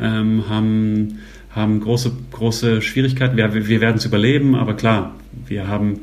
ähm, 0.00 0.44
haben, 0.48 1.18
haben 1.50 1.80
große, 1.80 2.12
große 2.32 2.82
Schwierigkeiten. 2.82 3.36
Wir, 3.36 3.54
wir 3.54 3.80
werden 3.80 3.96
es 3.96 4.04
überleben, 4.04 4.56
aber 4.56 4.74
klar, 4.74 5.14
wir 5.46 5.68
haben, 5.68 6.00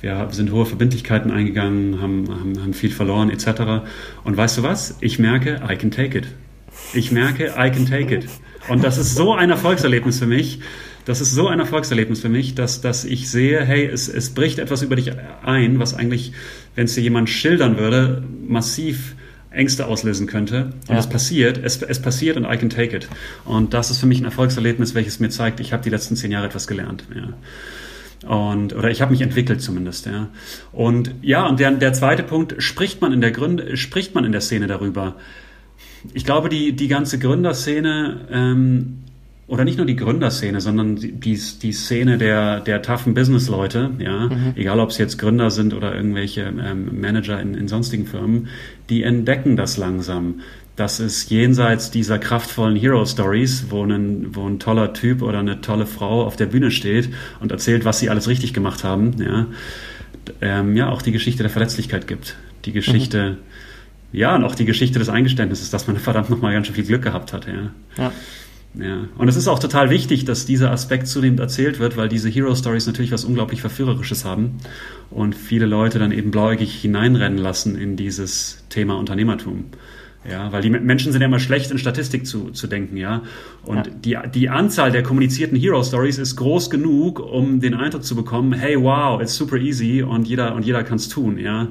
wir 0.00 0.28
sind 0.30 0.50
hohe 0.50 0.64
Verbindlichkeiten 0.64 1.30
eingegangen, 1.30 2.00
haben, 2.00 2.28
haben, 2.30 2.62
haben 2.62 2.74
viel 2.74 2.90
verloren 2.90 3.30
etc. 3.30 3.84
Und 4.24 4.36
weißt 4.36 4.58
du 4.58 4.62
was? 4.62 4.96
Ich 5.00 5.18
merke, 5.18 5.60
I 5.68 5.76
can 5.76 5.90
take 5.90 6.16
it. 6.16 6.26
Ich 6.94 7.12
merke, 7.12 7.54
I 7.58 7.70
can 7.70 7.86
take 7.86 8.14
it. 8.14 8.26
Und 8.68 8.82
das 8.82 8.96
ist 8.96 9.14
so 9.14 9.34
ein 9.34 9.50
Erfolgserlebnis 9.50 10.18
für 10.18 10.26
mich. 10.26 10.60
Das 11.04 11.20
ist 11.20 11.32
so 11.32 11.48
ein 11.48 11.58
Erfolgserlebnis 11.58 12.20
für 12.20 12.28
mich, 12.28 12.54
dass, 12.54 12.80
dass 12.80 13.04
ich 13.04 13.30
sehe, 13.30 13.62
hey, 13.64 13.86
es, 13.86 14.08
es 14.08 14.30
bricht 14.30 14.58
etwas 14.58 14.82
über 14.82 14.96
dich 14.96 15.12
ein, 15.44 15.78
was 15.78 15.94
eigentlich, 15.94 16.32
wenn 16.74 16.86
es 16.86 16.94
dir 16.94 17.02
jemand 17.02 17.28
schildern 17.28 17.76
würde, 17.76 18.22
massiv 18.46 19.14
Ängste 19.50 19.86
auslösen 19.86 20.26
könnte. 20.26 20.72
Und 20.88 20.94
ja. 20.94 20.98
es 20.98 21.08
passiert, 21.08 21.60
es, 21.62 21.80
es 21.82 22.00
passiert 22.00 22.36
und 22.36 22.44
I 22.44 22.56
can 22.56 22.70
take 22.70 22.96
it. 22.96 23.08
Und 23.44 23.74
das 23.74 23.90
ist 23.90 23.98
für 23.98 24.06
mich 24.06 24.20
ein 24.20 24.24
Erfolgserlebnis, 24.24 24.94
welches 24.94 25.20
mir 25.20 25.30
zeigt, 25.30 25.60
ich 25.60 25.72
habe 25.72 25.82
die 25.82 25.90
letzten 25.90 26.16
zehn 26.16 26.32
Jahre 26.32 26.46
etwas 26.46 26.66
gelernt. 26.66 27.04
Ja. 27.14 27.34
Und, 28.28 28.74
oder 28.74 28.90
ich 28.90 29.02
habe 29.02 29.12
mich 29.12 29.20
entwickelt 29.20 29.60
zumindest, 29.60 30.06
ja. 30.06 30.30
Und 30.72 31.14
ja, 31.20 31.46
und 31.46 31.60
der, 31.60 31.72
der 31.72 31.92
zweite 31.92 32.22
Punkt, 32.22 32.54
spricht 32.58 33.00
man 33.00 33.12
in 33.12 33.20
der 33.20 33.32
Gründe, 33.32 33.76
spricht 33.76 34.14
man 34.14 34.24
in 34.24 34.32
der 34.32 34.40
Szene 34.40 34.66
darüber? 34.66 35.16
Ich 36.14 36.24
glaube, 36.24 36.48
die, 36.48 36.72
die 36.74 36.88
ganze 36.88 37.18
Gründerszene 37.18 38.26
ähm, 38.30 39.03
oder 39.46 39.64
nicht 39.64 39.76
nur 39.76 39.86
die 39.86 39.96
Gründerszene, 39.96 40.60
sondern 40.60 40.96
die, 40.96 41.38
die 41.38 41.72
Szene 41.72 42.16
der, 42.16 42.60
der 42.60 42.80
toughen 42.80 43.12
Business-Leute, 43.12 43.90
ja, 43.98 44.28
mhm. 44.28 44.52
egal 44.56 44.80
ob 44.80 44.90
es 44.90 44.98
jetzt 44.98 45.18
Gründer 45.18 45.50
sind 45.50 45.74
oder 45.74 45.94
irgendwelche 45.94 46.42
ähm, 46.42 47.00
Manager 47.00 47.40
in, 47.40 47.54
in 47.54 47.68
sonstigen 47.68 48.06
Firmen, 48.06 48.48
die 48.88 49.02
entdecken 49.02 49.56
das 49.56 49.76
langsam. 49.76 50.40
Das 50.76 50.98
ist 50.98 51.30
jenseits 51.30 51.90
dieser 51.90 52.18
kraftvollen 52.18 52.74
Hero-Stories, 52.74 53.66
wo 53.68 53.84
ein, 53.84 54.34
wo 54.34 54.48
ein 54.48 54.58
toller 54.58 54.92
Typ 54.92 55.22
oder 55.22 55.38
eine 55.38 55.60
tolle 55.60 55.86
Frau 55.86 56.24
auf 56.24 56.36
der 56.36 56.46
Bühne 56.46 56.70
steht 56.70 57.10
und 57.40 57.52
erzählt, 57.52 57.84
was 57.84 58.00
sie 58.00 58.10
alles 58.10 58.26
richtig 58.26 58.54
gemacht 58.54 58.82
haben, 58.82 59.12
ja, 59.22 59.46
ähm, 60.40 60.74
ja 60.74 60.88
auch 60.88 61.02
die 61.02 61.12
Geschichte 61.12 61.42
der 61.42 61.50
Verletzlichkeit 61.50 62.08
gibt. 62.08 62.36
Die 62.64 62.72
Geschichte, 62.72 63.32
mhm. 63.32 64.18
ja, 64.18 64.34
und 64.34 64.42
auch 64.42 64.54
die 64.54 64.64
Geschichte 64.64 64.98
des 64.98 65.10
Eingeständnisses, 65.10 65.70
dass 65.70 65.86
man 65.86 65.96
verdammt 65.98 66.30
nochmal 66.30 66.54
ganz 66.54 66.66
schön 66.66 66.74
viel 66.74 66.86
Glück 66.86 67.02
gehabt 67.02 67.34
hat, 67.34 67.46
ja. 67.46 67.70
ja. 68.02 68.12
Ja, 68.76 69.06
und 69.18 69.28
es 69.28 69.36
ist 69.36 69.46
auch 69.46 69.60
total 69.60 69.90
wichtig, 69.90 70.24
dass 70.24 70.46
dieser 70.46 70.72
Aspekt 70.72 71.06
zunehmend 71.06 71.38
erzählt 71.38 71.78
wird, 71.78 71.96
weil 71.96 72.08
diese 72.08 72.28
Hero 72.28 72.54
Stories 72.56 72.86
natürlich 72.86 73.12
was 73.12 73.24
unglaublich 73.24 73.60
Verführerisches 73.60 74.24
haben 74.24 74.58
und 75.10 75.36
viele 75.36 75.66
Leute 75.66 76.00
dann 76.00 76.10
eben 76.10 76.32
blauäugig 76.32 76.74
hineinrennen 76.74 77.38
lassen 77.38 77.76
in 77.76 77.96
dieses 77.96 78.64
Thema 78.70 78.98
Unternehmertum. 78.98 79.66
Ja, 80.28 80.50
weil 80.52 80.62
die 80.62 80.70
Menschen 80.70 81.12
sind 81.12 81.20
ja 81.20 81.26
immer 81.26 81.38
schlecht 81.38 81.70
in 81.70 81.76
Statistik 81.78 82.26
zu, 82.26 82.50
zu 82.50 82.66
denken, 82.66 82.96
ja. 82.96 83.22
Und 83.62 83.86
ja. 84.06 84.22
die, 84.24 84.30
die 84.30 84.48
Anzahl 84.48 84.90
der 84.90 85.02
kommunizierten 85.02 85.56
Hero 85.56 85.82
Stories 85.84 86.16
ist 86.16 86.36
groß 86.36 86.70
genug, 86.70 87.20
um 87.20 87.60
den 87.60 87.74
Eindruck 87.74 88.04
zu 88.04 88.16
bekommen, 88.16 88.54
hey, 88.54 88.80
wow, 88.80 89.20
it's 89.20 89.36
super 89.36 89.56
easy 89.56 90.02
und 90.02 90.26
jeder, 90.26 90.54
und 90.54 90.64
jeder 90.64 90.82
kann 90.82 90.96
es 90.96 91.10
tun, 91.10 91.38
ja. 91.38 91.68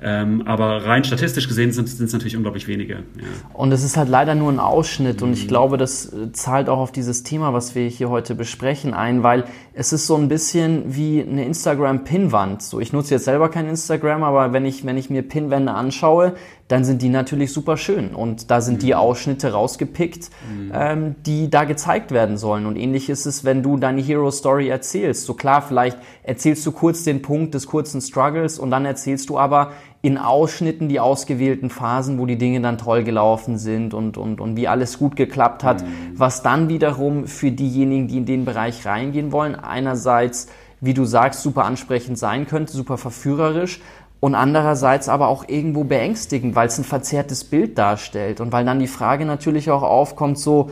Ähm, 0.00 0.42
aber 0.46 0.84
rein 0.84 1.02
statistisch 1.02 1.48
gesehen 1.48 1.72
sind 1.72 1.88
es 1.88 2.12
natürlich 2.12 2.36
unglaublich 2.36 2.68
wenige. 2.68 2.94
Ja. 2.94 3.26
Und 3.52 3.72
es 3.72 3.82
ist 3.82 3.96
halt 3.96 4.08
leider 4.08 4.36
nur 4.36 4.52
ein 4.52 4.60
Ausschnitt. 4.60 5.22
Und 5.22 5.32
ich 5.32 5.44
mhm. 5.44 5.48
glaube, 5.48 5.76
das 5.76 6.12
äh, 6.12 6.30
zahlt 6.32 6.68
auch 6.68 6.78
auf 6.78 6.92
dieses 6.92 7.24
Thema, 7.24 7.52
was 7.52 7.74
wir 7.74 7.88
hier 7.88 8.08
heute 8.08 8.36
besprechen, 8.36 8.94
ein, 8.94 9.24
weil 9.24 9.44
es 9.74 9.92
ist 9.92 10.06
so 10.06 10.16
ein 10.16 10.28
bisschen 10.28 10.94
wie 10.94 11.22
eine 11.22 11.44
Instagram-Pinwand. 11.44 12.62
So, 12.62 12.78
ich 12.78 12.92
nutze 12.92 13.14
jetzt 13.14 13.24
selber 13.24 13.48
kein 13.48 13.68
Instagram, 13.68 14.22
aber 14.22 14.52
wenn 14.52 14.64
ich, 14.64 14.84
wenn 14.86 14.96
ich 14.96 15.10
mir 15.10 15.22
Pinwände 15.22 15.72
anschaue, 15.72 16.34
dann 16.68 16.84
sind 16.84 17.00
die 17.00 17.08
natürlich 17.08 17.52
super 17.52 17.78
schön. 17.78 18.14
Und 18.14 18.50
da 18.50 18.60
sind 18.60 18.74
mhm. 18.74 18.80
die 18.80 18.94
Ausschnitte 18.94 19.52
rausgepickt, 19.52 20.30
mhm. 20.48 20.72
ähm, 20.74 21.14
die 21.24 21.50
da 21.50 21.64
gezeigt 21.64 22.12
werden 22.12 22.36
sollen. 22.36 22.66
Und 22.66 22.76
ähnlich 22.76 23.08
ist 23.08 23.24
es, 23.24 23.44
wenn 23.44 23.62
du 23.62 23.78
deine 23.78 24.02
Hero 24.02 24.30
Story 24.30 24.68
erzählst. 24.68 25.24
So 25.24 25.32
klar, 25.32 25.62
vielleicht 25.62 25.98
erzählst 26.22 26.66
du 26.66 26.72
kurz 26.72 27.04
den 27.04 27.22
Punkt 27.22 27.54
des 27.54 27.66
kurzen 27.66 28.02
Struggles 28.02 28.58
und 28.58 28.70
dann 28.70 28.84
erzählst 28.84 29.30
du 29.30 29.38
aber 29.38 29.72
in 30.02 30.18
Ausschnitten 30.18 30.88
die 30.88 31.00
ausgewählten 31.00 31.70
Phasen, 31.70 32.18
wo 32.18 32.26
die 32.26 32.38
Dinge 32.38 32.60
dann 32.60 32.78
toll 32.78 33.02
gelaufen 33.02 33.58
sind 33.58 33.94
und, 33.94 34.16
und, 34.16 34.40
und 34.40 34.56
wie 34.56 34.68
alles 34.68 34.98
gut 34.98 35.16
geklappt 35.16 35.64
hat, 35.64 35.82
mhm. 35.82 36.12
was 36.14 36.42
dann 36.42 36.68
wiederum 36.68 37.26
für 37.26 37.50
diejenigen, 37.50 38.08
die 38.08 38.18
in 38.18 38.26
den 38.26 38.44
Bereich 38.44 38.86
reingehen 38.86 39.32
wollen, 39.32 39.56
einerseits, 39.56 40.48
wie 40.80 40.94
du 40.94 41.04
sagst, 41.04 41.42
super 41.42 41.64
ansprechend 41.64 42.18
sein 42.18 42.46
könnte, 42.46 42.72
super 42.72 42.96
verführerisch, 42.96 43.80
und 44.20 44.34
andererseits 44.34 45.08
aber 45.08 45.28
auch 45.28 45.48
irgendwo 45.48 45.84
beängstigend, 45.84 46.56
weil 46.56 46.68
es 46.68 46.78
ein 46.78 46.84
verzerrtes 46.84 47.44
Bild 47.44 47.78
darstellt 47.78 48.40
und 48.40 48.52
weil 48.52 48.64
dann 48.64 48.80
die 48.80 48.88
Frage 48.88 49.24
natürlich 49.24 49.70
auch 49.70 49.82
aufkommt, 49.82 50.38
so, 50.38 50.70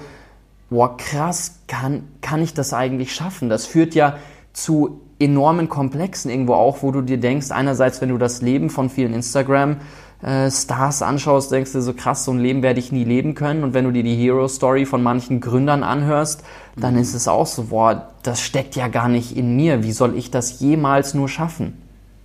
boah, 0.69 0.97
krass, 0.97 1.61
kann, 1.69 2.05
kann 2.23 2.43
ich 2.43 2.55
das 2.55 2.73
eigentlich 2.75 3.15
schaffen? 3.15 3.49
Das 3.49 3.67
führt 3.67 3.95
ja 3.95 4.17
zu 4.53 5.01
enormen 5.19 5.69
Komplexen 5.69 6.31
irgendwo 6.31 6.55
auch, 6.55 6.83
wo 6.83 6.91
du 6.91 7.03
dir 7.03 7.19
denkst, 7.19 7.51
einerseits, 7.51 8.01
wenn 8.01 8.09
du 8.09 8.19
das 8.19 8.43
Leben 8.43 8.69
von 8.69 8.91
vielen 8.91 9.15
Instagram-Stars 9.15 11.03
anschaust, 11.03 11.53
denkst 11.53 11.73
du 11.73 11.81
so 11.81 11.95
krass, 11.95 12.25
so 12.25 12.33
ein 12.33 12.41
Leben 12.41 12.63
werde 12.63 12.81
ich 12.81 12.93
nie 12.93 13.05
leben 13.05 13.35
können. 13.35 13.63
Und 13.65 13.75
wenn 13.75 13.85
du 13.85 13.93
dir 13.93 14.03
die 14.03 14.17
Hero-Story 14.17 14.87
von 14.87 15.03
manchen 15.03 15.41
Gründern 15.41 15.85
anhörst, 15.85 16.43
dann 16.77 16.95
mhm. 16.95 17.01
ist 17.01 17.15
es 17.15 17.29
auch 17.29 17.47
so, 17.47 17.65
boah, 17.65 18.11
das 18.25 18.41
steckt 18.41 18.77
ja 18.77 18.89
gar 18.89 19.09
nicht 19.09 19.37
in 19.37 19.57
mir. 19.57 19.85
Wie 19.85 19.93
soll 19.93 20.17
ich 20.17 20.31
das 20.31 20.61
jemals 20.61 21.15
nur 21.15 21.29
schaffen? 21.29 21.81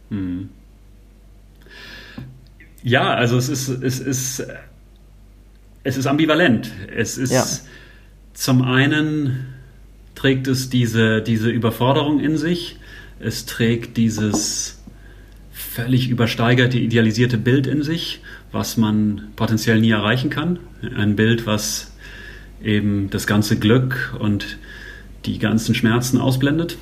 Mhm. 0.09 0.49
Ja, 2.83 3.13
also 3.13 3.37
es 3.37 3.49
ist, 3.49 3.69
es 3.69 3.99
ist, 3.99 4.45
es 5.83 5.97
ist 5.97 6.07
ambivalent. 6.07 6.71
Es 6.95 7.17
ist 7.17 7.31
ja. 7.31 7.45
zum 8.33 8.61
einen 8.63 9.45
trägt 10.15 10.47
es 10.47 10.69
diese, 10.69 11.21
diese 11.21 11.49
Überforderung 11.49 12.19
in 12.19 12.37
sich. 12.37 12.77
Es 13.19 13.45
trägt 13.45 13.97
dieses 13.97 14.81
völlig 15.51 16.09
übersteigerte, 16.09 16.77
idealisierte 16.79 17.37
Bild 17.37 17.67
in 17.67 17.83
sich, 17.83 18.21
was 18.51 18.77
man 18.77 19.29
potenziell 19.35 19.79
nie 19.79 19.91
erreichen 19.91 20.29
kann. 20.29 20.59
Ein 20.95 21.15
Bild, 21.15 21.45
was 21.45 21.91
eben 22.63 23.09
das 23.09 23.27
ganze 23.27 23.57
Glück 23.57 24.15
und 24.19 24.57
die 25.25 25.39
ganzen 25.39 25.75
Schmerzen 25.75 26.19
ausblendet. 26.19 26.77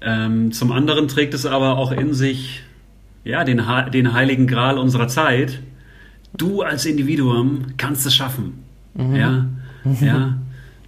Ähm, 0.00 0.52
zum 0.52 0.72
anderen 0.72 1.06
trägt 1.08 1.32
es 1.32 1.46
aber 1.46 1.78
auch 1.78 1.92
in 1.92 2.12
sich 2.12 2.62
ja, 3.24 3.44
den, 3.44 3.62
den 3.92 4.12
heiligen 4.12 4.46
Gral 4.46 4.78
unserer 4.78 5.08
Zeit. 5.08 5.60
Du 6.36 6.62
als 6.62 6.86
Individuum 6.86 7.76
kannst 7.76 8.06
es 8.06 8.14
schaffen. 8.14 8.64
Mhm. 8.94 9.14
Ja, 9.14 9.46
mhm. 9.84 9.96
ja. 10.00 10.38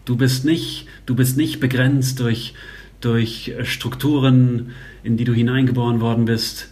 Du 0.05 0.16
bist 0.16 0.44
nicht, 0.44 0.87
du 1.07 1.14
bist 1.14 1.37
nicht 1.37 1.61
begrenzt 1.61 2.20
durch, 2.20 2.55
durch 3.01 3.55
Strukturen, 3.62 4.70
in 5.03 5.16
die 5.16 5.25
du 5.25 5.33
hineingeboren 5.33 6.01
worden 6.01 6.27
bist. 6.27 6.70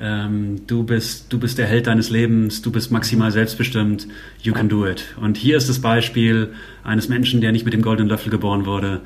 Ähm, 0.00 0.66
du 0.66 0.84
bist, 0.84 1.32
du 1.32 1.40
bist 1.40 1.58
der 1.58 1.66
Held 1.66 1.88
deines 1.88 2.10
Lebens. 2.10 2.62
Du 2.62 2.70
bist 2.70 2.92
maximal 2.92 3.32
selbstbestimmt. 3.32 4.06
You 4.42 4.52
can 4.52 4.68
do 4.68 4.86
it. 4.86 5.04
Und 5.20 5.36
hier 5.36 5.56
ist 5.56 5.68
das 5.68 5.80
Beispiel 5.80 6.52
eines 6.84 7.08
Menschen, 7.08 7.40
der 7.40 7.50
nicht 7.50 7.64
mit 7.64 7.74
dem 7.74 7.82
goldenen 7.82 8.08
Löffel 8.08 8.30
geboren 8.30 8.64
wurde. 8.64 9.00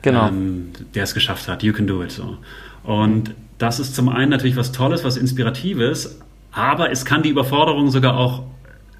Genau. 0.00 0.28
Ähm, 0.28 0.68
der 0.94 1.04
es 1.04 1.12
geschafft 1.12 1.48
hat. 1.48 1.62
You 1.62 1.72
can 1.72 1.86
do 1.86 2.02
it. 2.02 2.12
So. 2.12 2.38
Und 2.82 3.34
das 3.58 3.80
ist 3.80 3.94
zum 3.94 4.08
einen 4.08 4.30
natürlich 4.30 4.56
was 4.56 4.72
Tolles, 4.72 5.04
was 5.04 5.16
Inspiratives, 5.16 6.20
aber 6.52 6.90
es 6.90 7.04
kann 7.04 7.22
die 7.22 7.28
Überforderung 7.28 7.90
sogar 7.90 8.16
auch 8.16 8.44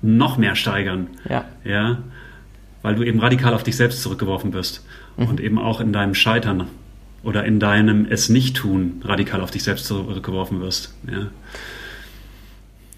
noch 0.02 0.36
mehr 0.36 0.54
steigern. 0.54 1.08
Ja. 1.28 1.44
Ja. 1.64 1.98
Weil 2.82 2.94
du 2.94 3.02
eben 3.02 3.20
radikal 3.20 3.54
auf 3.54 3.62
dich 3.62 3.76
selbst 3.76 4.02
zurückgeworfen 4.02 4.50
bist 4.50 4.84
mhm. 5.16 5.26
und 5.26 5.40
eben 5.40 5.58
auch 5.58 5.80
in 5.80 5.92
deinem 5.92 6.14
Scheitern 6.14 6.68
oder 7.22 7.44
in 7.44 7.58
deinem 7.58 8.06
Es 8.08 8.28
nicht 8.28 8.56
tun 8.56 9.02
radikal 9.04 9.40
auf 9.40 9.50
dich 9.50 9.64
selbst 9.64 9.86
zurückgeworfen 9.86 10.60
wirst. 10.60 10.94
Ja. 11.10 11.28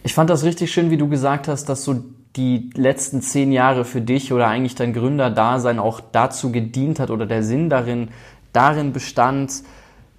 Ich 0.03 0.15
fand 0.15 0.31
das 0.31 0.45
richtig 0.45 0.73
schön, 0.73 0.91
wie 0.91 0.97
du 0.97 1.09
gesagt 1.09 1.49
hast, 1.49 1.67
dass 1.67 1.85
so 1.85 2.05
die 2.37 2.71
letzten 2.75 3.23
zehn 3.23 3.53
Jahre 3.53 3.85
für 3.85 4.01
dich 4.01 4.33
oder 4.33 4.47
eigentlich 4.47 4.75
dein 4.75 4.93
Gründerdasein 4.93 5.79
auch 5.79 6.01
dazu 6.01 6.53
gedient 6.53 7.01
hat 7.01 7.11
oder 7.11 7.27
der 7.27 7.43
Sinn 7.43 7.69
darin, 7.69 8.09
darin 8.53 8.93
bestand, 8.93 9.53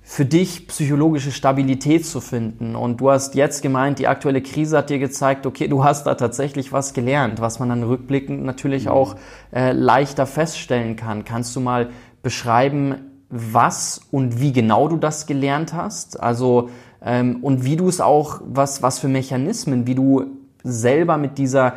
für 0.03 0.25
dich 0.25 0.67
psychologische 0.67 1.31
Stabilität 1.31 2.05
zu 2.05 2.21
finden. 2.21 2.75
Und 2.75 2.99
du 2.99 3.11
hast 3.11 3.35
jetzt 3.35 3.61
gemeint, 3.61 3.99
die 3.99 4.07
aktuelle 4.07 4.41
Krise 4.41 4.79
hat 4.79 4.89
dir 4.89 4.99
gezeigt, 4.99 5.45
okay, 5.45 5.67
du 5.67 5.83
hast 5.83 6.05
da 6.05 6.15
tatsächlich 6.15 6.71
was 6.73 6.93
gelernt, 6.93 7.39
was 7.39 7.59
man 7.59 7.69
dann 7.69 7.83
rückblickend 7.83 8.43
natürlich 8.43 8.85
mhm. 8.85 8.91
auch 8.91 9.15
äh, 9.53 9.71
leichter 9.71 10.25
feststellen 10.25 10.95
kann. 10.95 11.23
Kannst 11.23 11.55
du 11.55 11.59
mal 11.59 11.89
beschreiben, 12.23 12.95
was 13.29 14.01
und 14.11 14.41
wie 14.41 14.51
genau 14.51 14.87
du 14.87 14.97
das 14.97 15.27
gelernt 15.27 15.73
hast? 15.73 16.19
Also 16.19 16.69
ähm, 17.01 17.37
und 17.41 17.63
wie 17.63 17.77
du 17.77 17.87
es 17.87 18.01
auch, 18.01 18.41
was, 18.43 18.81
was 18.83 18.99
für 18.99 19.07
Mechanismen, 19.07 19.87
wie 19.87 19.95
du 19.95 20.25
selber 20.63 21.17
mit 21.17 21.37
dieser 21.37 21.75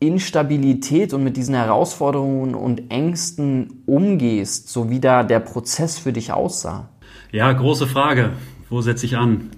Instabilität 0.00 1.14
und 1.14 1.24
mit 1.24 1.36
diesen 1.36 1.54
Herausforderungen 1.54 2.54
und 2.54 2.90
Ängsten 2.90 3.82
umgehst, 3.86 4.68
so 4.68 4.90
wie 4.90 5.00
da 5.00 5.22
der 5.22 5.40
Prozess 5.40 5.98
für 5.98 6.12
dich 6.12 6.32
aussah. 6.32 6.90
Ja, 7.34 7.52
große 7.52 7.88
Frage. 7.88 8.30
Wo 8.70 8.80
setze 8.80 9.06
ich 9.06 9.16
an? 9.16 9.50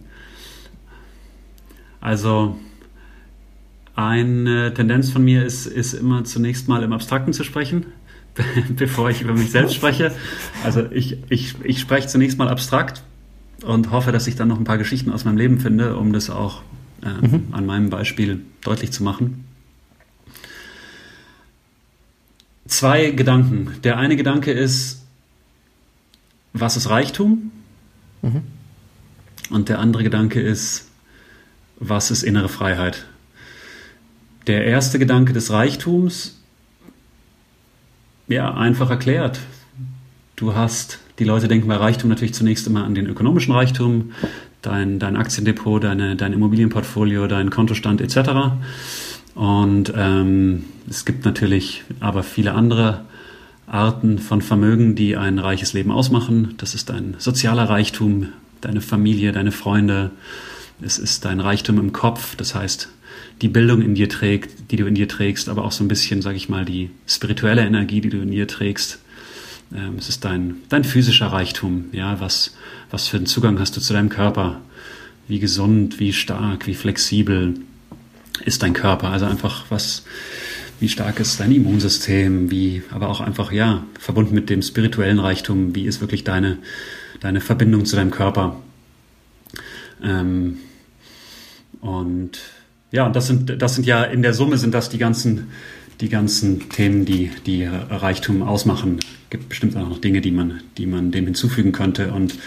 Also, 2.00 2.56
eine 3.94 4.72
Tendenz 4.72 5.10
von 5.10 5.22
mir 5.22 5.44
ist, 5.44 5.66
ist 5.66 5.92
immer 5.92 6.24
zunächst 6.24 6.68
mal 6.68 6.82
im 6.82 6.94
Abstrakten 6.94 7.34
zu 7.34 7.44
sprechen, 7.44 7.84
bevor 8.70 9.10
ich 9.10 9.20
über 9.20 9.34
mich 9.34 9.50
selbst 9.50 9.74
spreche. 9.74 10.12
Also 10.64 10.90
ich, 10.90 11.18
ich, 11.28 11.54
ich 11.64 11.78
spreche 11.78 12.08
zunächst 12.08 12.38
mal 12.38 12.48
abstrakt 12.48 13.02
und 13.62 13.90
hoffe, 13.90 14.10
dass 14.10 14.26
ich 14.26 14.36
dann 14.36 14.48
noch 14.48 14.58
ein 14.58 14.64
paar 14.64 14.78
Geschichten 14.78 15.12
aus 15.12 15.26
meinem 15.26 15.36
Leben 15.36 15.60
finde, 15.60 15.98
um 15.98 16.14
das 16.14 16.30
auch 16.30 16.62
äh, 17.02 17.26
mhm. 17.26 17.48
an 17.52 17.66
meinem 17.66 17.90
Beispiel 17.90 18.40
deutlich 18.62 18.90
zu 18.90 19.02
machen. 19.02 19.44
Zwei 22.64 23.10
Gedanken. 23.10 23.72
Der 23.84 23.98
eine 23.98 24.16
Gedanke 24.16 24.50
ist, 24.52 25.04
was 26.54 26.78
ist 26.78 26.88
Reichtum? 26.88 27.50
Mhm. 28.22 28.42
Und 29.50 29.68
der 29.68 29.78
andere 29.78 30.02
Gedanke 30.02 30.40
ist, 30.40 30.88
was 31.78 32.10
ist 32.10 32.22
innere 32.22 32.48
Freiheit? 32.48 33.06
Der 34.46 34.64
erste 34.64 34.98
Gedanke 34.98 35.32
des 35.32 35.50
Reichtums, 35.50 36.40
ja, 38.28 38.54
einfach 38.54 38.90
erklärt. 38.90 39.40
Du 40.36 40.54
hast, 40.54 40.98
die 41.18 41.24
Leute 41.24 41.48
denken 41.48 41.68
bei 41.68 41.76
Reichtum 41.76 42.10
natürlich 42.10 42.34
zunächst 42.34 42.66
immer 42.66 42.84
an 42.84 42.94
den 42.94 43.06
ökonomischen 43.06 43.54
Reichtum, 43.54 44.12
dein, 44.62 44.98
dein 44.98 45.16
Aktiendepot, 45.16 45.82
deine, 45.82 46.16
dein 46.16 46.32
Immobilienportfolio, 46.32 47.26
dein 47.26 47.50
Kontostand 47.50 48.00
etc. 48.00 48.30
Und 49.34 49.92
ähm, 49.96 50.64
es 50.88 51.04
gibt 51.04 51.24
natürlich 51.24 51.84
aber 52.00 52.22
viele 52.22 52.52
andere 52.52 53.04
Arten 53.66 54.18
von 54.18 54.42
Vermögen, 54.42 54.94
die 54.94 55.16
ein 55.16 55.38
reiches 55.38 55.72
Leben 55.72 55.90
ausmachen. 55.90 56.54
Das 56.58 56.74
ist 56.74 56.90
dein 56.90 57.16
sozialer 57.18 57.64
Reichtum, 57.64 58.28
deine 58.60 58.80
Familie, 58.80 59.32
deine 59.32 59.52
Freunde. 59.52 60.10
Es 60.80 60.98
ist 60.98 61.24
dein 61.24 61.40
Reichtum 61.40 61.78
im 61.78 61.92
Kopf, 61.92 62.36
das 62.36 62.54
heißt 62.54 62.88
die 63.42 63.48
Bildung 63.48 63.82
in 63.82 63.94
dir 63.94 64.08
trägt, 64.08 64.70
die 64.70 64.76
du 64.76 64.86
in 64.86 64.94
dir 64.94 65.08
trägst, 65.08 65.48
aber 65.48 65.64
auch 65.64 65.72
so 65.72 65.84
ein 65.84 65.88
bisschen, 65.88 66.22
sage 66.22 66.36
ich 66.36 66.48
mal, 66.48 66.64
die 66.64 66.90
spirituelle 67.06 67.62
Energie, 67.62 68.00
die 68.00 68.08
du 68.08 68.18
in 68.18 68.30
dir 68.30 68.48
trägst. 68.48 68.98
Ähm, 69.74 69.96
es 69.98 70.08
ist 70.08 70.24
dein, 70.24 70.56
dein 70.68 70.84
physischer 70.84 71.26
Reichtum, 71.26 71.86
ja, 71.92 72.20
was, 72.20 72.56
was 72.90 73.08
für 73.08 73.18
einen 73.18 73.26
Zugang 73.26 73.58
hast 73.58 73.76
du 73.76 73.80
zu 73.80 73.92
deinem 73.92 74.08
Körper? 74.08 74.60
Wie 75.28 75.38
gesund, 75.38 75.98
wie 75.98 76.12
stark, 76.12 76.66
wie 76.66 76.74
flexibel 76.74 77.54
ist 78.44 78.62
dein 78.62 78.74
Körper? 78.74 79.08
Also 79.08 79.26
einfach 79.26 79.66
was, 79.70 80.04
wie 80.80 80.88
stark 80.88 81.20
ist 81.20 81.40
dein 81.40 81.52
Immunsystem, 81.52 82.50
wie, 82.50 82.82
aber 82.90 83.08
auch 83.08 83.20
einfach, 83.20 83.52
ja, 83.52 83.84
verbunden 83.98 84.34
mit 84.34 84.50
dem 84.50 84.62
spirituellen 84.62 85.18
Reichtum, 85.18 85.74
wie 85.74 85.86
ist 85.86 86.00
wirklich 86.00 86.24
deine, 86.24 86.58
deine 87.20 87.40
Verbindung 87.40 87.84
zu 87.84 87.96
deinem 87.96 88.10
Körper? 88.10 88.56
Ähm, 90.02 90.58
und 91.80 92.38
ja, 92.92 93.06
und 93.06 93.16
das 93.16 93.26
sind, 93.26 93.60
das 93.60 93.74
sind 93.74 93.86
ja 93.86 94.04
in 94.04 94.22
der 94.22 94.34
Summe 94.34 94.58
sind 94.58 94.74
das 94.74 94.88
die 94.88 94.98
ganzen, 94.98 95.48
die 96.00 96.08
ganzen 96.08 96.68
Themen, 96.68 97.04
die, 97.04 97.30
die 97.46 97.64
Reichtum 97.64 98.42
ausmachen. 98.42 98.98
Es 99.00 99.30
gibt 99.30 99.48
bestimmt 99.48 99.76
auch 99.76 99.88
noch 99.88 99.98
Dinge, 99.98 100.20
die 100.20 100.30
man, 100.30 100.60
die 100.76 100.86
man 100.86 101.10
dem 101.10 101.24
hinzufügen 101.24 101.72
könnte. 101.72 102.12
Und, 102.12 102.38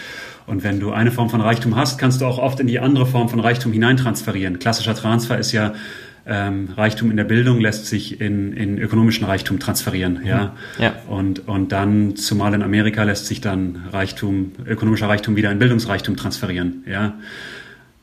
und 0.46 0.64
wenn 0.64 0.80
du 0.80 0.92
eine 0.92 1.12
Form 1.12 1.30
von 1.30 1.42
Reichtum 1.42 1.76
hast, 1.76 1.98
kannst 1.98 2.22
du 2.22 2.26
auch 2.26 2.38
oft 2.38 2.60
in 2.60 2.68
die 2.68 2.80
andere 2.80 3.06
Form 3.06 3.28
von 3.28 3.40
Reichtum 3.40 3.72
hineintransferieren. 3.72 4.60
Klassischer 4.60 4.96
Transfer 4.96 5.38
ist 5.38 5.52
ja, 5.52 5.74
ähm, 6.26 6.70
Reichtum 6.76 7.12
in 7.12 7.18
der 7.18 7.24
Bildung 7.24 7.60
lässt 7.60 7.88
sich 7.88 8.22
in, 8.22 8.54
in 8.54 8.78
ökonomischen 8.78 9.26
Reichtum 9.26 9.60
transferieren, 9.60 10.22
ja? 10.26 10.56
Mhm. 10.78 10.84
ja. 10.84 10.94
Und, 11.08 11.48
und 11.48 11.72
dann, 11.72 12.16
zumal 12.16 12.54
in 12.54 12.62
Amerika, 12.62 13.04
lässt 13.04 13.26
sich 13.26 13.42
dann 13.42 13.88
Reichtum, 13.92 14.52
ökonomischer 14.66 15.10
Reichtum 15.10 15.36
wieder 15.36 15.52
in 15.52 15.60
Bildungsreichtum 15.60 16.16
transferieren, 16.18 16.84
ja? 16.88 17.16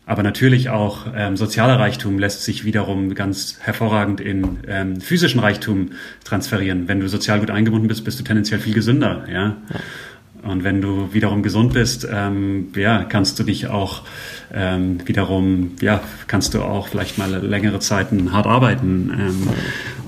Aber 0.09 0.23
natürlich 0.23 0.69
auch 0.69 1.07
ähm, 1.17 1.37
sozialer 1.37 1.81
Reichtum 1.81 2.21
lässt 2.21 2.45
sich 2.45 2.65
wiederum 2.65 3.17
ganz 3.17 3.59
hervorragend 3.61 4.21
in 4.21 4.59
ähm, 4.69 5.01
physischen 5.01 5.41
Reichtum 5.41 5.91
transferieren. 6.23 6.87
Wenn 6.87 7.01
du 7.01 7.09
sozial 7.09 7.41
gut 7.41 7.51
eingebunden 7.51 7.89
bist, 7.89 8.05
bist 8.05 8.21
du 8.21 8.23
tendenziell 8.23 8.61
viel 8.61 8.73
gesünder. 8.73 9.25
Ja? 9.29 9.57
ja. 9.69 9.81
Und 10.49 10.63
wenn 10.63 10.81
du 10.81 11.13
wiederum 11.13 11.43
gesund 11.43 11.73
bist, 11.73 12.07
ähm, 12.09 12.69
ja, 12.77 13.03
kannst 13.03 13.41
du 13.41 13.43
dich 13.43 13.67
auch 13.67 14.03
ähm, 14.57 15.07
wiederum, 15.07 15.73
ja, 15.81 16.01
kannst 16.27 16.55
du 16.55 16.63
auch 16.63 16.89
vielleicht 16.89 17.19
mal 17.19 17.31
längere 17.31 17.79
Zeiten 17.79 18.33
hart 18.33 18.47
arbeiten. 18.47 19.13
Ähm, 19.17 19.49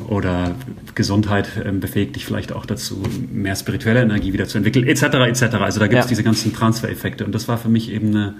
oder 0.08 0.54
Gesundheit 0.94 1.50
ähm, 1.64 1.80
befähigt 1.80 2.16
dich 2.16 2.24
vielleicht 2.24 2.52
auch 2.52 2.64
dazu, 2.64 3.02
mehr 3.30 3.54
spirituelle 3.54 4.00
Energie 4.00 4.32
wieder 4.32 4.48
zu 4.48 4.56
entwickeln, 4.56 4.86
etc. 4.86 5.02
etc. 5.02 5.56
Also 5.56 5.80
da 5.80 5.86
gibt 5.86 6.00
es 6.00 6.06
ja. 6.06 6.08
diese 6.08 6.24
ganzen 6.24 6.54
Transfereffekte. 6.54 7.26
Und 7.26 7.34
das 7.34 7.46
war 7.46 7.58
für 7.58 7.68
mich 7.68 7.92
eben 7.92 8.08
eine 8.08 8.34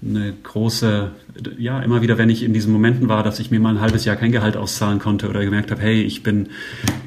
eine 0.00 0.32
große, 0.32 1.10
ja, 1.58 1.80
immer 1.80 2.02
wieder, 2.02 2.18
wenn 2.18 2.30
ich 2.30 2.44
in 2.44 2.52
diesen 2.52 2.72
Momenten 2.72 3.08
war, 3.08 3.24
dass 3.24 3.40
ich 3.40 3.50
mir 3.50 3.58
mal 3.58 3.74
ein 3.74 3.80
halbes 3.80 4.04
Jahr 4.04 4.14
kein 4.14 4.30
Gehalt 4.30 4.56
auszahlen 4.56 5.00
konnte 5.00 5.28
oder 5.28 5.44
gemerkt 5.44 5.72
habe, 5.72 5.82
hey, 5.82 6.02
ich 6.02 6.22
bin, 6.22 6.50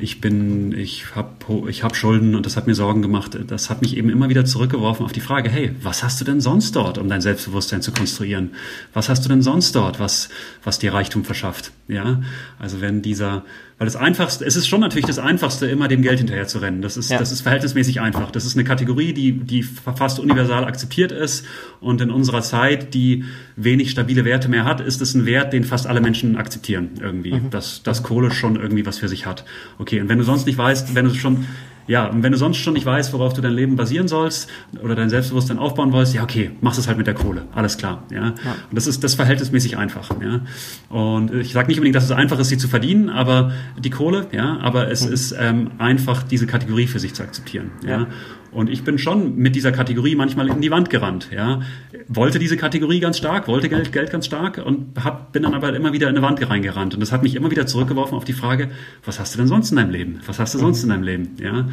ich 0.01 0.19
bin, 0.19 0.77
ich 0.77 1.15
habe 1.15 1.69
ich 1.69 1.83
hab 1.83 1.95
Schulden 1.95 2.35
und 2.35 2.45
das 2.45 2.57
hat 2.57 2.67
mir 2.67 2.75
Sorgen 2.75 3.01
gemacht, 3.01 3.37
das 3.47 3.69
hat 3.69 3.81
mich 3.81 3.95
eben 3.95 4.09
immer 4.09 4.27
wieder 4.27 4.43
zurückgeworfen 4.43 5.05
auf 5.05 5.13
die 5.13 5.21
Frage, 5.21 5.49
hey, 5.49 5.73
was 5.81 6.03
hast 6.03 6.19
du 6.19 6.25
denn 6.25 6.41
sonst 6.41 6.75
dort, 6.75 6.97
um 6.97 7.07
dein 7.07 7.21
Selbstbewusstsein 7.21 7.81
zu 7.81 7.93
konstruieren? 7.93 8.51
Was 8.93 9.07
hast 9.07 9.23
du 9.23 9.29
denn 9.29 9.41
sonst 9.41 9.73
dort, 9.73 10.01
was, 10.01 10.27
was 10.63 10.77
dir 10.77 10.93
Reichtum 10.93 11.23
verschafft? 11.23 11.71
Ja, 11.87 12.21
also 12.59 12.81
wenn 12.81 13.01
dieser, 13.01 13.45
weil 13.81 13.87
das 13.87 13.95
Einfachste, 13.95 14.45
es 14.45 14.55
ist 14.55 14.67
schon 14.67 14.79
natürlich 14.79 15.07
das 15.07 15.17
Einfachste, 15.17 15.65
immer 15.65 15.87
dem 15.87 16.03
Geld 16.03 16.19
hinterher 16.19 16.45
zu 16.45 16.59
rennen. 16.59 16.83
Das 16.83 16.97
ist, 16.97 17.09
ja. 17.09 17.17
das 17.17 17.31
ist 17.31 17.41
verhältnismäßig 17.41 17.99
einfach. 17.99 18.29
Das 18.29 18.45
ist 18.45 18.55
eine 18.55 18.63
Kategorie, 18.63 19.11
die, 19.11 19.31
die 19.31 19.63
fast 19.63 20.19
universal 20.19 20.65
akzeptiert 20.65 21.11
ist. 21.11 21.47
Und 21.79 21.99
in 21.99 22.11
unserer 22.11 22.43
Zeit, 22.43 22.93
die 22.93 23.25
wenig 23.55 23.89
stabile 23.89 24.23
Werte 24.23 24.49
mehr 24.49 24.65
hat, 24.65 24.81
ist 24.81 25.01
es 25.01 25.15
ein 25.15 25.25
Wert, 25.25 25.51
den 25.51 25.63
fast 25.63 25.87
alle 25.87 25.99
Menschen 25.99 26.37
akzeptieren 26.37 26.91
irgendwie. 27.01 27.33
Mhm. 27.33 27.49
Dass, 27.49 27.81
dass 27.81 28.03
Kohle 28.03 28.29
schon 28.29 28.55
irgendwie 28.55 28.85
was 28.85 28.99
für 28.99 29.07
sich 29.07 29.25
hat. 29.25 29.45
Okay, 29.79 29.99
und 29.99 30.09
wenn 30.09 30.19
du 30.19 30.25
sonst 30.25 30.45
nicht 30.45 30.59
weißt, 30.59 30.93
wenn 30.93 31.05
du 31.05 31.15
schon 31.15 31.47
ja, 31.87 32.07
und 32.07 32.23
wenn 32.23 32.31
du 32.31 32.37
sonst 32.37 32.57
schon 32.57 32.73
nicht 32.73 32.85
weißt, 32.85 33.13
worauf 33.13 33.33
du 33.33 33.41
dein 33.41 33.53
Leben 33.53 33.75
basieren 33.75 34.07
sollst 34.07 34.49
oder 34.81 34.95
dein 34.95 35.09
Selbstbewusstsein 35.09 35.59
aufbauen 35.59 35.91
wolltest, 35.91 36.15
ja, 36.15 36.23
okay, 36.23 36.51
machst 36.61 36.79
es 36.79 36.87
halt 36.87 36.97
mit 36.97 37.07
der 37.07 37.13
Kohle. 37.13 37.43
Alles 37.53 37.77
klar. 37.77 38.03
Ja. 38.11 38.17
ja. 38.17 38.31
Und 38.31 38.35
das 38.71 38.87
ist 38.87 39.03
das 39.03 39.15
verhältnismäßig 39.15 39.77
einfach. 39.77 40.09
Ja. 40.21 40.41
Und 40.89 41.33
ich 41.33 41.53
sage 41.53 41.67
nicht 41.67 41.77
unbedingt, 41.77 41.95
dass 41.95 42.05
es 42.05 42.11
einfach 42.11 42.39
ist, 42.39 42.49
sie 42.49 42.57
zu 42.57 42.67
verdienen, 42.67 43.09
aber 43.09 43.51
die 43.79 43.89
Kohle, 43.89 44.27
ja, 44.31 44.59
aber 44.59 44.89
es 44.89 45.05
mhm. 45.05 45.13
ist 45.13 45.35
ähm, 45.39 45.71
einfach, 45.77 46.23
diese 46.23 46.47
Kategorie 46.47 46.87
für 46.87 46.99
sich 46.99 47.13
zu 47.13 47.23
akzeptieren. 47.23 47.71
Ja. 47.83 47.89
ja. 47.89 48.07
Und 48.51 48.69
ich 48.69 48.83
bin 48.83 48.97
schon 48.97 49.37
mit 49.37 49.55
dieser 49.55 49.71
Kategorie 49.71 50.15
manchmal 50.15 50.49
in 50.49 50.59
die 50.59 50.71
Wand 50.71 50.89
gerannt. 50.89 51.29
Ja. 51.33 51.61
Wollte 52.09 52.37
diese 52.37 52.57
Kategorie 52.57 52.99
ganz 52.99 53.17
stark, 53.17 53.47
wollte 53.47 53.69
Geld, 53.69 53.93
Geld 53.93 54.11
ganz 54.11 54.25
stark 54.25 54.61
und 54.63 55.01
hab, 55.01 55.31
bin 55.31 55.43
dann 55.43 55.53
aber 55.53 55.73
immer 55.73 55.93
wieder 55.93 56.09
in 56.09 56.17
eine 56.17 56.25
Wand 56.25 56.47
reingerannt. 56.47 56.93
Und 56.93 56.99
das 56.99 57.13
hat 57.13 57.23
mich 57.23 57.35
immer 57.35 57.49
wieder 57.49 57.65
zurückgeworfen 57.65 58.17
auf 58.17 58.25
die 58.25 58.33
Frage, 58.33 58.69
was 59.05 59.19
hast 59.19 59.33
du 59.33 59.37
denn 59.37 59.47
sonst 59.47 59.71
in 59.71 59.77
deinem 59.77 59.91
Leben? 59.91 60.19
Was 60.25 60.39
hast 60.39 60.53
du 60.53 60.59
sonst 60.59 60.83
in 60.83 60.89
deinem 60.89 61.03
Leben? 61.03 61.29
Ja. 61.39 61.69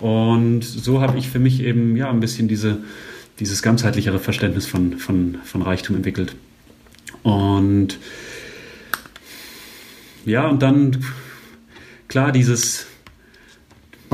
Und 0.00 0.62
so 0.62 1.00
habe 1.00 1.16
ich 1.16 1.28
für 1.30 1.38
mich 1.38 1.62
eben 1.62 1.96
ja 1.96 2.10
ein 2.10 2.20
bisschen 2.20 2.46
diese, 2.46 2.78
dieses 3.40 3.62
ganzheitlichere 3.62 4.18
Verständnis 4.18 4.66
von, 4.66 4.98
von, 4.98 5.38
von 5.44 5.62
Reichtum 5.62 5.96
entwickelt. 5.96 6.34
Und 7.22 7.98
ja, 10.26 10.46
und 10.46 10.62
dann 10.62 10.98
klar, 12.08 12.32
dieses 12.32 12.87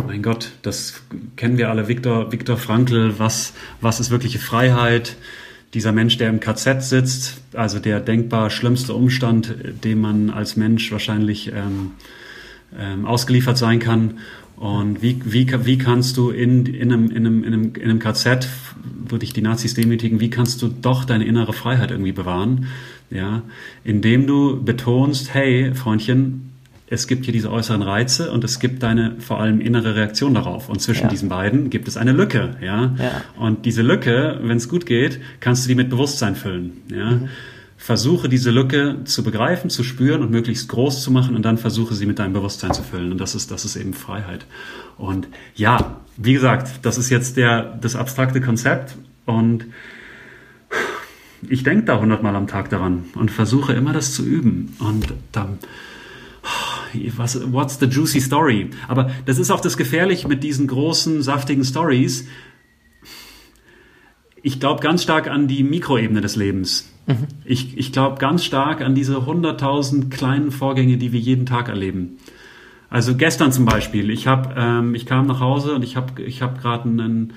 mein 0.06 0.22
Gott, 0.22 0.52
das 0.62 1.02
kennen 1.36 1.58
wir 1.58 1.70
alle, 1.70 1.88
Viktor, 1.88 2.32
Viktor 2.32 2.56
Frankl, 2.56 3.18
was, 3.18 3.52
was 3.80 4.00
ist 4.00 4.10
wirkliche 4.10 4.38
Freiheit? 4.38 5.16
Dieser 5.74 5.92
Mensch, 5.92 6.18
der 6.18 6.30
im 6.30 6.40
KZ 6.40 6.82
sitzt, 6.82 7.40
also 7.52 7.78
der 7.78 8.00
denkbar 8.00 8.50
schlimmste 8.50 8.94
Umstand, 8.94 9.54
dem 9.82 10.00
man 10.00 10.30
als 10.30 10.56
Mensch 10.56 10.92
wahrscheinlich 10.92 11.48
ähm, 11.48 11.92
ähm, 12.78 13.06
ausgeliefert 13.06 13.58
sein 13.58 13.80
kann. 13.80 14.18
Und 14.56 15.02
wie, 15.02 15.20
wie, 15.24 15.48
wie 15.66 15.78
kannst 15.78 16.16
du 16.16 16.30
in, 16.30 16.66
in, 16.66 16.92
einem, 16.92 17.10
in, 17.10 17.16
einem, 17.26 17.44
in, 17.44 17.52
einem, 17.52 17.74
in 17.74 17.82
einem 17.82 17.98
KZ, 17.98 18.48
wo 19.08 19.16
dich 19.16 19.32
die 19.32 19.42
Nazis 19.42 19.74
demütigen, 19.74 20.20
wie 20.20 20.30
kannst 20.30 20.62
du 20.62 20.68
doch 20.68 21.04
deine 21.04 21.24
innere 21.24 21.52
Freiheit 21.52 21.90
irgendwie 21.90 22.12
bewahren? 22.12 22.66
Ja, 23.10 23.42
indem 23.82 24.26
du 24.26 24.62
betonst, 24.62 25.34
hey, 25.34 25.74
Freundchen, 25.74 26.53
es 26.86 27.06
gibt 27.06 27.24
hier 27.24 27.32
diese 27.32 27.50
äußeren 27.50 27.82
Reize 27.82 28.30
und 28.30 28.44
es 28.44 28.60
gibt 28.60 28.82
deine 28.82 29.16
vor 29.18 29.40
allem 29.40 29.60
innere 29.60 29.96
Reaktion 29.96 30.34
darauf. 30.34 30.68
Und 30.68 30.82
zwischen 30.82 31.04
ja. 31.04 31.08
diesen 31.08 31.28
beiden 31.28 31.70
gibt 31.70 31.88
es 31.88 31.96
eine 31.96 32.12
Lücke, 32.12 32.56
ja. 32.60 32.94
ja. 32.98 33.22
Und 33.38 33.64
diese 33.64 33.82
Lücke, 33.82 34.38
wenn 34.42 34.58
es 34.58 34.68
gut 34.68 34.84
geht, 34.84 35.20
kannst 35.40 35.64
du 35.64 35.68
die 35.68 35.74
mit 35.74 35.88
Bewusstsein 35.88 36.36
füllen, 36.36 36.82
ja. 36.88 37.12
Mhm. 37.12 37.28
Versuche 37.76 38.30
diese 38.30 38.50
Lücke 38.50 39.00
zu 39.04 39.22
begreifen, 39.22 39.68
zu 39.68 39.82
spüren 39.82 40.22
und 40.22 40.30
möglichst 40.30 40.68
groß 40.68 41.02
zu 41.02 41.10
machen 41.10 41.36
und 41.36 41.42
dann 41.42 41.58
versuche 41.58 41.94
sie 41.94 42.06
mit 42.06 42.18
deinem 42.18 42.32
Bewusstsein 42.32 42.72
zu 42.72 42.82
füllen. 42.82 43.12
Und 43.12 43.20
das 43.20 43.34
ist, 43.34 43.50
das 43.50 43.66
ist 43.66 43.76
eben 43.76 43.92
Freiheit. 43.92 44.46
Und 44.96 45.28
ja, 45.54 46.00
wie 46.16 46.32
gesagt, 46.32 46.80
das 46.82 46.96
ist 46.96 47.10
jetzt 47.10 47.36
der, 47.36 47.76
das 47.80 47.94
abstrakte 47.96 48.40
Konzept 48.40 48.94
und 49.26 49.66
ich 51.48 51.62
denke 51.62 51.84
da 51.84 52.00
hundertmal 52.00 52.34
am 52.36 52.46
Tag 52.46 52.70
daran 52.70 53.04
und 53.14 53.30
versuche 53.30 53.72
immer 53.72 53.92
das 53.92 54.14
zu 54.14 54.24
üben. 54.24 54.74
Und 54.78 55.12
dann, 55.32 55.58
was, 57.16 57.40
what's 57.52 57.78
the 57.78 57.86
juicy 57.86 58.20
story? 58.20 58.70
Aber 58.88 59.10
das 59.26 59.38
ist 59.38 59.50
auch 59.50 59.60
das 59.60 59.76
Gefährliche 59.76 60.28
mit 60.28 60.42
diesen 60.42 60.66
großen, 60.66 61.22
saftigen 61.22 61.64
Stories. 61.64 62.26
Ich 64.42 64.60
glaube 64.60 64.82
ganz 64.82 65.02
stark 65.02 65.28
an 65.28 65.48
die 65.48 65.62
Mikroebene 65.62 66.20
des 66.20 66.36
Lebens. 66.36 66.90
Mhm. 67.06 67.28
Ich, 67.44 67.76
ich 67.76 67.92
glaube 67.92 68.18
ganz 68.18 68.44
stark 68.44 68.80
an 68.80 68.94
diese 68.94 69.26
hunderttausend 69.26 70.10
kleinen 70.10 70.50
Vorgänge, 70.50 70.96
die 70.96 71.12
wir 71.12 71.20
jeden 71.20 71.46
Tag 71.46 71.68
erleben. 71.68 72.18
Also 72.90 73.16
gestern 73.16 73.52
zum 73.52 73.64
Beispiel, 73.64 74.10
ich, 74.10 74.26
hab, 74.26 74.56
ähm, 74.56 74.94
ich 74.94 75.06
kam 75.06 75.26
nach 75.26 75.40
Hause 75.40 75.74
und 75.74 75.82
ich 75.82 75.96
habe 75.96 76.22
ich 76.22 76.42
hab 76.42 76.60
gerade 76.60 76.88
einen, 76.88 77.32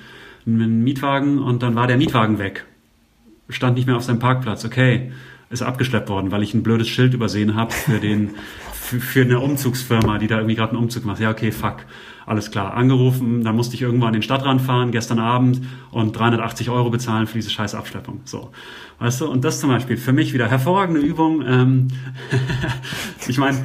einen 0.46 0.84
Mietwagen 0.84 1.38
und 1.38 1.62
dann 1.62 1.74
war 1.74 1.86
der 1.86 1.96
Mietwagen 1.96 2.38
weg. 2.38 2.64
stand 3.48 3.76
nicht 3.76 3.86
mehr 3.86 3.96
auf 3.96 4.04
seinem 4.04 4.20
Parkplatz. 4.20 4.64
Okay, 4.64 5.10
ist 5.50 5.62
abgeschleppt 5.62 6.08
worden, 6.08 6.30
weil 6.30 6.42
ich 6.42 6.54
ein 6.54 6.62
blödes 6.62 6.88
Schild 6.88 7.14
übersehen 7.14 7.54
habe 7.54 7.72
für 7.72 7.98
den 7.98 8.30
für, 8.88 9.00
für 9.00 9.22
eine 9.22 9.40
Umzugsfirma, 9.40 10.18
die 10.18 10.26
da 10.26 10.36
irgendwie 10.36 10.54
gerade 10.54 10.72
einen 10.72 10.82
Umzug 10.82 11.04
macht. 11.04 11.20
Ja, 11.20 11.30
okay, 11.30 11.52
fuck. 11.52 11.84
Alles 12.26 12.50
klar. 12.50 12.74
Angerufen, 12.74 13.42
dann 13.42 13.56
musste 13.56 13.74
ich 13.74 13.82
irgendwo 13.82 14.06
an 14.06 14.12
den 14.12 14.22
Stadtrand 14.22 14.60
fahren, 14.60 14.92
gestern 14.92 15.18
Abend, 15.18 15.62
und 15.90 16.12
380 16.18 16.68
Euro 16.68 16.90
bezahlen 16.90 17.26
für 17.26 17.38
diese 17.38 17.50
scheiß 17.50 17.74
Abschleppung. 17.74 18.20
So. 18.24 18.50
Weißt 18.98 19.20
du, 19.20 19.30
und 19.30 19.44
das 19.44 19.60
zum 19.60 19.70
Beispiel 19.70 19.96
für 19.96 20.12
mich 20.12 20.34
wieder 20.34 20.48
hervorragende 20.48 21.00
Übung. 21.00 21.42
Ähm, 21.46 21.88
ich 23.28 23.38
meine, 23.38 23.58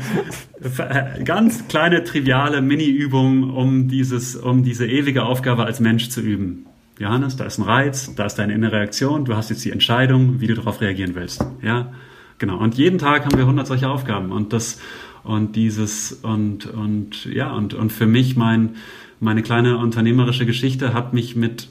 ganz 1.25 1.67
kleine, 1.67 2.03
triviale 2.03 2.61
Mini-Übung, 2.61 3.49
um 3.49 3.87
dieses, 3.87 4.35
um 4.35 4.63
diese 4.63 4.87
ewige 4.87 5.23
Aufgabe 5.23 5.65
als 5.65 5.79
Mensch 5.79 6.09
zu 6.09 6.21
üben. 6.21 6.65
Johannes, 6.99 7.35
da 7.35 7.45
ist 7.45 7.57
ein 7.57 7.63
Reiz, 7.63 8.13
da 8.15 8.25
ist 8.25 8.35
deine 8.35 8.53
innere 8.53 8.73
Reaktion, 8.73 9.25
du 9.25 9.35
hast 9.35 9.49
jetzt 9.49 9.65
die 9.65 9.71
Entscheidung, 9.71 10.39
wie 10.39 10.47
du 10.47 10.53
darauf 10.53 10.79
reagieren 10.79 11.15
willst. 11.15 11.45
Ja, 11.61 11.91
genau. 12.37 12.57
Und 12.57 12.75
jeden 12.75 12.99
Tag 12.99 13.25
haben 13.25 13.35
wir 13.35 13.41
100 13.41 13.65
solche 13.65 13.89
Aufgaben 13.89 14.31
und 14.31 14.53
das, 14.53 14.79
und 15.23 15.55
dieses, 15.55 16.11
und, 16.11 16.65
und, 16.65 17.25
ja, 17.25 17.53
und, 17.53 17.73
und 17.73 17.91
für 17.91 18.05
mich 18.05 18.35
mein, 18.35 18.75
meine 19.19 19.41
kleine 19.41 19.77
unternehmerische 19.77 20.45
Geschichte 20.45 20.93
hat 20.93 21.13
mich 21.13 21.35
mit 21.35 21.69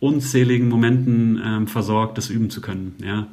unzähligen 0.00 0.68
Momenten 0.68 1.40
ähm, 1.44 1.66
versorgt, 1.66 2.18
das 2.18 2.30
üben 2.30 2.50
zu 2.50 2.60
können, 2.60 2.94
ja. 3.02 3.26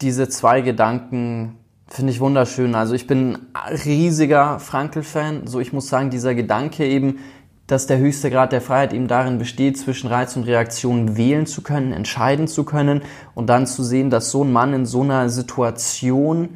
Diese 0.00 0.28
zwei 0.28 0.60
Gedanken 0.60 1.54
finde 1.88 2.12
ich 2.12 2.20
wunderschön. 2.20 2.74
Also 2.74 2.94
ich 2.94 3.06
bin 3.06 3.38
riesiger 3.84 4.58
Frankel-Fan. 4.58 5.46
So, 5.46 5.60
ich 5.60 5.72
muss 5.72 5.88
sagen, 5.88 6.10
dieser 6.10 6.34
Gedanke 6.34 6.84
eben, 6.86 7.18
dass 7.66 7.86
der 7.86 7.98
höchste 7.98 8.30
Grad 8.30 8.52
der 8.52 8.60
Freiheit 8.60 8.92
eben 8.92 9.08
darin 9.08 9.38
besteht, 9.38 9.78
zwischen 9.78 10.08
Reiz 10.08 10.36
und 10.36 10.44
Reaktion 10.44 11.16
wählen 11.16 11.46
zu 11.46 11.62
können, 11.62 11.92
entscheiden 11.92 12.48
zu 12.48 12.64
können 12.64 13.02
und 13.34 13.48
dann 13.48 13.66
zu 13.66 13.82
sehen, 13.82 14.10
dass 14.10 14.30
so 14.30 14.44
ein 14.44 14.52
Mann 14.52 14.74
in 14.74 14.86
so 14.86 15.02
einer 15.02 15.28
Situation 15.28 16.50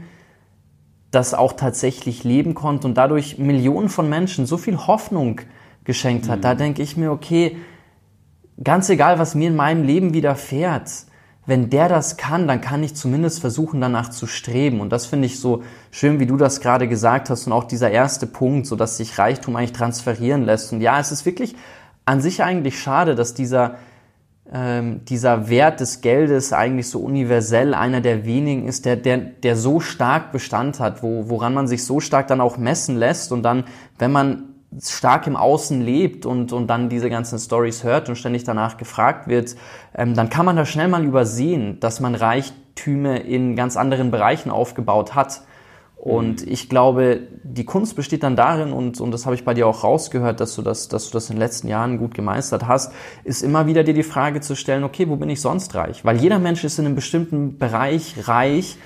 das 1.11 1.35
auch 1.35 1.55
tatsächlich 1.55 2.25
leben 2.25 2.55
konnte 2.55 2.87
und 2.87 2.95
dadurch 2.95 3.39
Millionen 3.39 3.89
von 3.89 4.09
Menschen 4.09 4.47
so 4.47 4.57
viel 4.57 4.77
Hoffnung 4.77 5.41
geschenkt 5.85 6.29
hat. 6.29 6.39
Mhm. 6.39 6.43
Da 6.43 6.55
denke 6.55 6.83
ich 6.83 6.97
mir, 6.97 7.11
okay, 7.11 7.57
ganz 8.63 8.89
egal, 8.91 9.19
was 9.19 9.35
mir 9.35 9.49
in 9.49 9.57
meinem 9.57 9.85
Leben 9.85 10.13
widerfährt, 10.13 10.91
wenn 11.47 11.71
der 11.71 11.89
das 11.89 12.19
kann, 12.19 12.47
dann 12.47 12.61
kann 12.61 12.83
ich 12.83 12.95
zumindest 12.95 13.41
versuchen, 13.41 13.81
danach 13.81 14.11
zu 14.11 14.27
streben. 14.27 14.81
Und 14.83 14.91
das 14.91 15.07
finde 15.07 15.25
ich 15.25 15.41
so 15.41 15.63
schön, 15.91 16.21
wie 16.21 16.27
du 16.27 16.37
das 16.37 16.61
gerade 16.61 16.89
gesagt 16.89 17.31
hast 17.31 17.47
und 17.47 17.55
auch 17.55 17.65
dieser 17.65 17.91
erste 17.91 18.27
Punkt, 18.27 18.67
so 18.67 18.77
dass 18.77 18.99
sich 18.99 19.19
Reichtum 19.19 19.57
eigentlich 19.57 19.73
transferieren 19.73 20.45
lässt. 20.45 20.75
Und 20.75 20.83
ja, 20.83 21.01
es 21.01 21.11
ist 21.11 21.25
wirklich 21.25 21.57
an 22.05 22.21
sich 22.21 22.43
eigentlich 22.43 22.79
schade, 22.79 23.15
dass 23.15 23.33
dieser 23.33 23.77
ähm, 24.53 25.05
dieser 25.05 25.49
Wert 25.49 25.81
des 25.81 26.01
Geldes 26.01 26.53
eigentlich 26.53 26.89
so 26.89 27.01
universell 27.01 27.75
einer 27.75 28.01
der 28.01 28.25
wenigen 28.25 28.67
ist, 28.67 28.87
der, 28.87 28.97
der, 28.97 29.19
der 29.19 29.57
so 29.57 29.81
stark 29.81 30.33
Bestand 30.33 30.81
hat, 30.81 31.03
wo, 31.03 31.29
woran 31.29 31.55
man 31.55 31.69
sich 31.69 31.85
so 31.85 32.01
stark 32.01 32.29
dann 32.29 32.41
auch 32.41 32.57
messen 32.57 32.97
lässt 32.97 33.33
und 33.33 33.43
dann, 33.43 33.65
wenn 33.99 34.13
man 34.13 34.45
stark 34.81 35.27
im 35.27 35.37
Außen 35.37 35.81
lebt 35.81 36.27
und, 36.27 36.53
und 36.53 36.67
dann 36.69 36.89
diese 36.89 37.11
ganzen 37.11 37.39
Stories 37.39 37.85
hört 37.85 38.09
und 38.09 38.17
ständig 38.17 38.45
danach 38.45 38.77
gefragt 38.77 39.29
wird, 39.29 39.57
ähm, 39.95 40.15
dann 40.15 40.31
kann 40.31 40.47
man 40.47 40.57
da 40.57 40.65
schnell 40.65 40.89
mal 40.89 41.05
übersehen, 41.05 41.81
dass 41.81 42.01
man 42.01 42.15
Reichtüme 42.15 43.19
in 43.19 43.57
ganz 43.57 43.77
anderen 43.77 44.11
Bereichen 44.11 44.51
aufgebaut 44.51 45.15
hat. 45.15 45.43
Und 45.99 46.47
mhm. 46.47 46.53
ich 46.53 46.69
glaube, 46.69 47.23
die 47.43 47.65
Kunst 47.65 47.97
besteht 47.97 48.23
dann 48.23 48.37
darin, 48.37 48.73
und, 48.73 49.01
und 49.01 49.11
das 49.11 49.27
habe 49.27 49.35
ich 49.35 49.45
bei 49.45 49.53
dir 49.53 49.67
auch 49.67 49.83
rausgehört, 49.83 50.39
dass 50.39 50.55
du 50.55 50.63
das, 50.63 50.87
dass 50.89 51.07
du 51.07 51.13
das 51.13 51.29
in 51.29 51.37
den 51.37 51.41
letzten 51.41 51.67
Jahren 51.67 51.99
gut 51.99 52.15
gemeistert 52.15 52.69
hast, 52.69 52.93
ist 53.25 53.43
immer 53.43 53.67
wieder 53.67 53.83
dir 53.83 53.95
die 53.95 54.05
Frage 54.05 54.41
zu 54.41 54.55
stellen, 54.55 54.85
okay, 54.85 55.09
wo 55.09 55.17
bin 55.17 55.29
ich 55.29 55.41
sonst 55.41 55.75
reich? 55.75 56.05
Weil 56.05 56.19
jeder 56.19 56.39
Mensch 56.39 56.63
ist 56.63 56.79
in 56.79 56.87
einem 56.87 56.95
bestimmten 56.95 57.59
Bereich 57.59 58.29
reich 58.29 58.77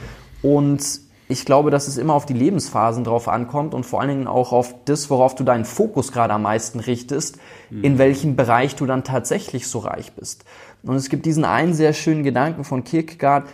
und 0.43 0.83
ich 1.29 1.45
glaube, 1.45 1.71
dass 1.71 1.87
es 1.87 1.99
immer 1.99 2.15
auf 2.15 2.27
die 2.27 2.33
Lebensphasen 2.33 3.05
drauf 3.05 3.29
ankommt 3.29 3.75
und 3.75 3.85
vor 3.85 4.01
allen 4.01 4.11
Dingen 4.11 4.27
auch 4.27 4.53
auf 4.53 4.75
das, 4.87 5.11
worauf 5.11 5.35
du 5.35 5.45
deinen 5.45 5.65
Fokus 5.65 6.13
gerade 6.13 6.33
am 6.33 6.43
meisten 6.43 6.81
richtest, 6.81 7.39
mhm. 7.71 7.85
in 7.85 7.99
welchem 7.99 8.37
Bereich 8.37 8.75
du 8.75 8.87
dann 8.87 9.05
tatsächlich 9.05 9.67
so 9.67 9.81
reich 9.81 10.13
bist. 10.13 10.45
Und 10.83 10.97
es 10.97 11.11
gibt 11.11 11.27
diesen 11.27 11.45
einen 11.45 11.75
sehr 11.75 11.93
schönen 11.93 12.23
Gedanken 12.23 12.65
von 12.65 12.85
Kierkegaard, 12.85 13.49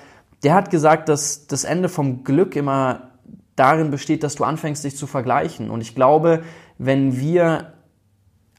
der 0.45 0.55
hat 0.55 0.71
gesagt, 0.71 1.09
dass 1.09 1.49
das 1.49 1.65
Ende 1.65 1.89
vom 1.89 2.23
Glück 2.23 2.55
immer 2.55 3.08
darin 3.59 3.91
besteht, 3.91 4.23
dass 4.23 4.35
du 4.35 4.45
anfängst, 4.45 4.85
dich 4.85 4.97
zu 4.97 5.07
vergleichen. 5.07 5.71
Und 5.71 5.81
ich 5.81 5.95
glaube, 5.95 6.43
wenn 6.79 7.19
wir 7.19 7.75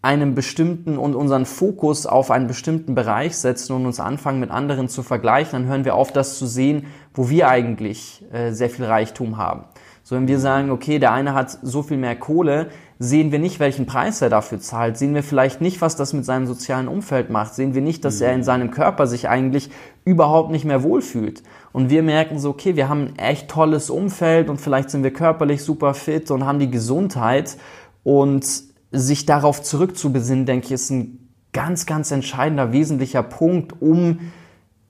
einem 0.02 0.34
bestimmten 0.34 0.97
und 0.97 1.16
unseren 1.16 1.45
Fokus 1.45 2.06
auf 2.06 2.32
einen 2.32 2.47
bestimmten 2.47 2.95
Bereich 2.95 3.38
setzen 3.38 3.74
und 3.74 3.86
uns 3.86 4.00
anfangen 4.00 4.39
mit 4.39 4.50
anderen 4.50 4.88
zu 4.88 5.04
vergleichen, 5.04 5.64
dann 5.64 5.70
hören 5.70 5.86
wir 5.86 5.95
auf, 5.95 6.14
das 6.14 6.38
zu 6.38 6.45
sehen, 6.45 6.86
wo 7.14 7.30
wir 7.30 7.50
eigentlich 7.50 8.24
äh, 8.32 8.52
sehr 8.52 8.70
viel 8.70 8.86
Reichtum 8.86 9.38
haben. 9.38 9.66
So, 10.10 10.16
wenn 10.16 10.28
wir 10.28 10.39
sagen, 10.39 10.72
okay, 10.72 10.97
der 10.97 11.14
eine 11.14 11.36
hat 11.36 11.55
so 11.62 11.84
viel 11.84 11.97
mehr 11.97 12.16
Kohle, 12.16 12.70
sehen 12.97 13.32
wir 13.32 13.38
nicht, 13.38 13.60
welchen 13.60 13.86
Preis 13.86 14.24
er 14.24 14.32
dafür 14.32 14.60
zahlt, 14.60 14.97
sehen 14.97 15.14
wir 15.14 15.22
vielleicht 15.22 15.62
nicht, 15.62 15.82
was 15.82 15.97
das 15.97 16.14
mit 16.14 16.26
seinem 16.26 16.47
sozialen 16.47 16.88
Umfeld 16.88 17.30
macht, 17.30 17.53
sehen 17.53 17.76
wir 17.76 17.84
nicht, 17.84 18.03
dass 18.03 18.20
er 18.20 18.34
in 18.34 18.41
seinem 18.41 18.72
Körper 18.72 19.05
sich 19.05 19.30
eigentlich 19.30 19.70
überhaupt 20.05 20.49
nicht 20.49 20.66
mehr 20.66 20.82
wohlfühlt. 20.82 21.43
Und 21.74 21.91
wir 21.91 22.01
merken 22.01 22.39
so, 22.39 22.49
okay, 22.49 22.76
wir 22.76 22.89
haben 22.89 23.10
ein 23.10 23.20
echt 23.20 23.49
tolles 23.49 23.91
Umfeld 23.91 24.49
und 24.49 24.60
vielleicht 24.60 24.89
sind 24.89 25.03
wir 25.03 25.14
körperlich 25.14 25.62
super 25.62 25.93
fit 25.93 26.32
und 26.32 26.43
haben 26.43 26.57
die 26.57 26.72
Gesundheit. 26.72 27.55
Und 28.01 28.47
sich 28.91 29.28
darauf 29.28 29.62
zurückzubesinnen, 29.62 30.47
denke 30.47 30.66
ich, 30.66 30.72
ist 30.72 30.89
ein 30.89 31.30
ganz, 31.53 31.86
ganz 31.86 32.10
entscheidender, 32.10 32.72
wesentlicher 32.72 33.22
Punkt, 33.22 33.80
um 33.80 34.32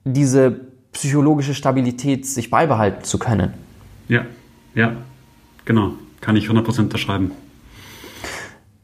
diese 0.04 0.62
psychologische 0.92 1.52
Stabilität 1.52 2.24
sich 2.24 2.48
beibehalten 2.48 3.04
zu 3.04 3.18
können. 3.18 3.52
Ja, 4.08 4.24
ja, 4.74 4.96
genau. 5.70 5.92
Kann 6.20 6.36
ich 6.36 6.48
100% 6.48 6.80
unterschreiben. 6.80 7.30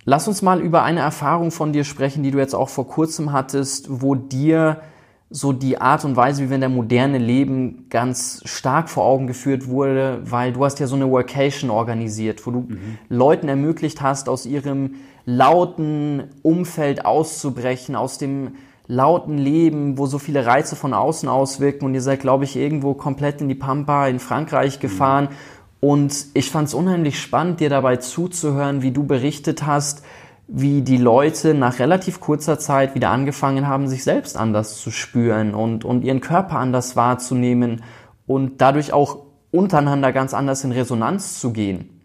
Lass 0.05 0.28
uns 0.28 0.41
mal 0.41 0.61
über 0.61 0.84
eine 0.84 1.01
Erfahrung 1.01 1.51
von 1.51 1.72
dir 1.72 1.82
sprechen, 1.82 2.22
die 2.22 2.30
du 2.30 2.39
jetzt 2.39 2.55
auch 2.55 2.68
vor 2.68 2.87
kurzem 2.87 3.32
hattest, 3.32 3.87
wo 3.89 4.14
dir 4.14 4.80
so 5.28 5.53
die 5.53 5.80
Art 5.80 6.05
und 6.05 6.14
Weise, 6.14 6.45
wie 6.45 6.49
wir 6.49 6.55
in 6.55 6.61
der 6.61 6.70
Moderne 6.70 7.18
leben, 7.18 7.87
ganz 7.91 8.41
stark 8.45 8.89
vor 8.89 9.05
Augen 9.05 9.26
geführt 9.26 9.66
wurde, 9.66 10.20
weil 10.22 10.53
du 10.53 10.64
hast 10.64 10.78
ja 10.78 10.87
so 10.87 10.95
eine 10.95 11.11
Workation 11.11 11.70
organisiert, 11.70 12.47
wo 12.47 12.53
du 12.53 12.61
mhm. 12.61 12.99
Leuten 13.09 13.49
ermöglicht 13.49 14.01
hast, 14.01 14.28
aus 14.28 14.47
ihrem 14.47 14.95
lauten 15.24 16.22
Umfeld 16.43 17.05
auszubrechen, 17.05 17.97
aus 17.97 18.18
dem 18.18 18.53
lauten 18.87 19.37
Leben, 19.39 19.99
wo 19.99 20.07
so 20.07 20.20
viele 20.20 20.47
Reize 20.47 20.76
von 20.76 20.95
außen 20.95 21.28
auswirken 21.28 21.84
und 21.84 21.95
ihr 21.95 22.01
seid, 22.01 22.20
glaube 22.20 22.45
ich, 22.45 22.55
irgendwo 22.55 22.95
komplett 22.95 23.41
in 23.41 23.49
die 23.49 23.57
Pampa 23.57 24.07
in 24.07 24.20
Frankreich 24.20 24.76
mhm. 24.76 24.80
gefahren. 24.80 25.24
Mhm. 25.24 25.56
Und 25.87 26.26
ich 26.34 26.51
fand 26.51 26.66
es 26.66 26.74
unheimlich 26.74 27.20
spannend, 27.20 27.61
dir 27.61 27.70
dabei 27.70 27.99
zuzuhören, 27.99 28.82
wie 28.82 28.91
du 28.91 29.07
berichtet 29.07 29.66
hast, 29.66 30.05
wie 30.49 30.82
die 30.82 30.97
Leute 30.97 31.55
nach 31.55 31.78
relativ 31.78 32.18
kurzer 32.18 32.59
Zeit 32.59 32.97
wieder 32.97 33.11
angefangen 33.11 33.68
haben, 33.68 33.87
sich 33.87 34.03
selbst 34.03 34.37
anders 34.37 34.80
zu 34.80 34.91
spüren 34.91 35.55
und, 35.55 35.84
und 35.84 36.03
ihren 36.03 36.20
Körper 36.20 36.59
anders 36.59 36.97
wahrzunehmen 36.97 37.84
und 38.26 38.61
dadurch 38.61 38.93
auch 38.93 39.26
untereinander 39.53 40.11
ganz 40.11 40.34
anders 40.34 40.64
in 40.64 40.72
Resonanz 40.72 41.39
zu 41.39 41.53
gehen. 41.53 42.03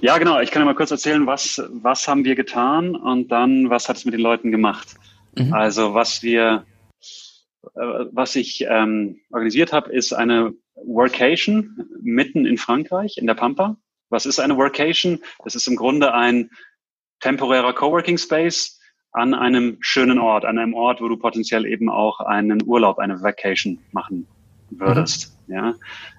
Ja, 0.00 0.16
genau. 0.16 0.40
Ich 0.40 0.50
kann 0.50 0.62
ja 0.62 0.64
mal 0.64 0.74
kurz 0.74 0.90
erzählen, 0.90 1.26
was, 1.26 1.62
was 1.70 2.08
haben 2.08 2.24
wir 2.24 2.34
getan 2.34 2.96
und 2.96 3.30
dann, 3.30 3.68
was 3.68 3.90
hat 3.90 3.98
es 3.98 4.06
mit 4.06 4.14
den 4.14 4.22
Leuten 4.22 4.50
gemacht. 4.50 4.94
Mhm. 5.36 5.52
Also, 5.52 5.92
was 5.92 6.22
wir, 6.22 6.64
äh, 7.74 8.06
was 8.10 8.36
ich 8.36 8.64
ähm, 8.66 9.18
organisiert 9.30 9.74
habe, 9.74 9.92
ist 9.92 10.14
eine 10.14 10.54
Workation 10.76 11.88
mitten 12.00 12.46
in 12.46 12.58
Frankreich, 12.58 13.16
in 13.18 13.26
der 13.26 13.34
Pampa. 13.34 13.76
Was 14.08 14.26
ist 14.26 14.38
eine 14.38 14.56
Workation? 14.56 15.20
Das 15.42 15.54
ist 15.54 15.66
im 15.66 15.76
Grunde 15.76 16.14
ein 16.14 16.50
temporärer 17.20 17.72
Coworking 17.72 18.18
Space 18.18 18.78
an 19.12 19.34
einem 19.34 19.78
schönen 19.80 20.18
Ort, 20.18 20.44
an 20.44 20.58
einem 20.58 20.74
Ort, 20.74 21.00
wo 21.00 21.08
du 21.08 21.16
potenziell 21.16 21.64
eben 21.64 21.88
auch 21.88 22.20
einen 22.20 22.62
Urlaub, 22.62 22.98
eine 22.98 23.22
Vacation 23.22 23.78
machen 23.92 24.26
würdest. 24.70 25.36
Mhm. 25.46 25.54
Ja. 25.54 25.74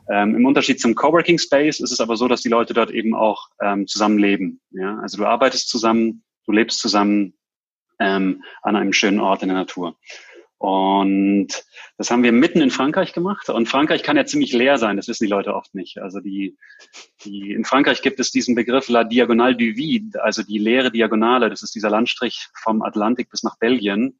Ähm, 0.10 0.36
Im 0.36 0.46
Unterschied 0.46 0.80
zum 0.80 0.96
Coworking 0.96 1.38
Space 1.38 1.80
ist 1.80 1.92
es 1.92 2.00
aber 2.00 2.16
so, 2.16 2.28
dass 2.28 2.42
die 2.42 2.50
Leute 2.50 2.74
dort 2.74 2.92
eben 2.92 3.14
auch 3.14 3.50
ähm, 3.62 3.88
zusammenleben. 3.88 4.62
Ja. 4.72 5.00
Also 5.00 5.18
du 5.18 5.26
arbeitest 5.26 5.70
zusammen, 5.70 6.24
du 6.46 6.52
lebst 6.52 6.80
zusammen 6.80 7.34
ähm, 8.00 8.44
an 8.62 8.76
einem 8.76 8.94
schönen 8.94 9.20
Ort 9.20 9.44
in 9.44 9.50
der 9.50 9.58
Natur. 9.58 9.98
Und 10.60 11.50
das 11.98 12.10
haben 12.10 12.24
wir 12.24 12.32
mitten 12.32 12.62
in 12.62 12.72
Frankreich 12.72 13.14
gemacht. 13.14 13.50
Und 13.50 13.68
Frankreich 13.68 14.02
kann 14.02 14.18
ja 14.18 14.26
ziemlich 14.26 14.54
leer 14.54 14.78
sein, 14.78 14.98
das 14.98 15.08
wissen 15.08 15.26
die 15.26 15.30
Leute 15.30 15.54
oft 15.54 15.76
nicht. 15.76 16.00
Also 16.00 16.20
die, 16.20 16.58
die, 17.24 17.52
in 17.52 17.64
Frankreich 17.64 18.02
gibt 18.02 18.20
es 18.20 18.32
diesen 18.32 18.56
Begriff 18.56 18.90
La 18.90 19.04
Diagonale 19.04 19.56
du 19.56 19.76
Vide, 19.76 20.24
also 20.24 20.42
die 20.42 20.58
leere 20.58 20.92
Diagonale. 20.92 21.50
Das 21.50 21.62
ist 21.62 21.76
dieser 21.76 21.92
Landstrich 21.92 22.48
vom 22.64 22.82
Atlantik 22.82 23.30
bis 23.30 23.44
nach 23.44 23.58
Belgien. 23.60 24.20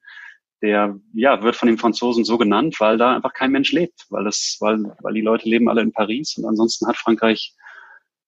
Der 0.62 1.00
ja, 1.14 1.42
wird 1.44 1.56
von 1.56 1.68
den 1.68 1.78
Franzosen 1.78 2.24
so 2.24 2.38
genannt, 2.38 2.76
weil 2.80 2.98
da 2.98 3.16
einfach 3.16 3.34
kein 3.34 3.52
Mensch 3.52 3.72
lebt, 3.72 4.06
weil, 4.10 4.24
das, 4.24 4.58
weil, 4.60 4.96
weil 5.02 5.14
die 5.14 5.22
Leute 5.22 5.48
leben 5.48 5.70
alle 5.70 5.82
in 5.82 5.92
Paris 5.92 6.36
und 6.36 6.46
ansonsten 6.46 6.88
hat 6.88 6.98
Frankreich 6.98 7.56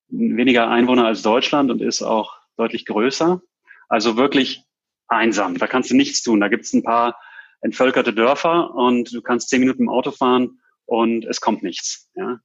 weniger 0.09 0.69
Einwohner 0.69 1.05
als 1.05 1.21
Deutschland 1.21 1.71
und 1.71 1.81
ist 1.81 2.01
auch 2.01 2.37
deutlich 2.55 2.85
größer. 2.85 3.41
Also 3.87 4.17
wirklich 4.17 4.63
einsam. 5.07 5.57
Da 5.57 5.65
kannst 5.65 5.89
du 5.89 5.95
nichts 5.95 6.21
tun. 6.21 6.39
Da 6.39 6.49
gibt 6.49 6.65
es 6.65 6.73
ein 6.73 6.83
paar 6.83 7.19
entvölkerte 7.61 8.13
Dörfer 8.13 8.73
und 8.73 9.13
du 9.13 9.21
kannst 9.21 9.49
zehn 9.49 9.59
Minuten 9.59 9.83
im 9.83 9.89
Auto 9.89 10.11
fahren 10.11 10.59
und 10.85 11.25
es 11.25 11.41
kommt 11.41 11.63
nichts. 11.63 12.09
Ja. 12.15 12.39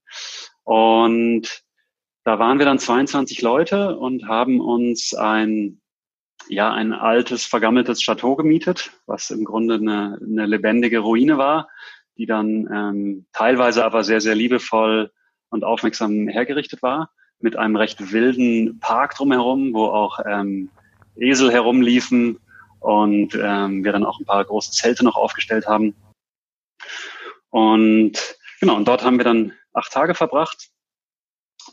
Und 0.65 1.63
da 2.25 2.39
waren 2.39 2.59
wir 2.59 2.67
dann 2.67 2.79
22 2.79 3.43
Leute 3.43 3.97
und 3.97 4.27
haben 4.27 4.61
uns 4.61 5.15
ein 5.15 5.81
ja 6.49 6.73
ein 6.73 6.93
altes 6.93 7.47
vergammeltes 7.47 8.03
Chateau 8.03 8.37
gemietet, 8.37 8.91
was 9.07 9.31
im 9.31 9.45
Grunde 9.45 9.75
eine, 9.77 10.19
eine 10.21 10.47
lebendige 10.47 10.99
Ruine 10.99 11.39
war, 11.39 11.69
die 12.19 12.27
dann 12.27 12.69
ähm, 12.71 13.27
teilweise 13.33 13.85
aber 13.85 14.05
sehr 14.05 14.21
sehr 14.21 14.35
liebevoll 14.35 15.11
und 15.49 15.65
aufmerksam 15.65 16.29
hergerichtet 16.29 16.83
war 16.83 17.11
mit 17.41 17.57
einem 17.57 17.77
recht 17.77 18.13
wilden 18.13 18.79
Park 18.81 19.15
drumherum, 19.15 19.75
wo 19.75 19.87
auch 19.87 20.19
ähm, 20.27 20.71
Esel 21.17 21.53
herumliefen 21.53 22.41
und 22.85 23.35
ähm, 23.35 23.83
wir 23.83 23.93
dann 23.93 24.05
auch 24.05 24.21
ein 24.21 24.27
paar 24.27 24.45
große 24.45 24.73
Zelte 24.73 25.05
noch 25.05 25.17
aufgestellt 25.17 25.67
haben. 25.67 25.97
Und 27.49 28.37
genau, 28.61 28.77
und 28.77 28.87
dort 28.87 29.03
haben 29.03 29.17
wir 29.17 29.25
dann 29.25 29.55
acht 29.73 29.91
Tage 29.91 30.15
verbracht. 30.15 30.69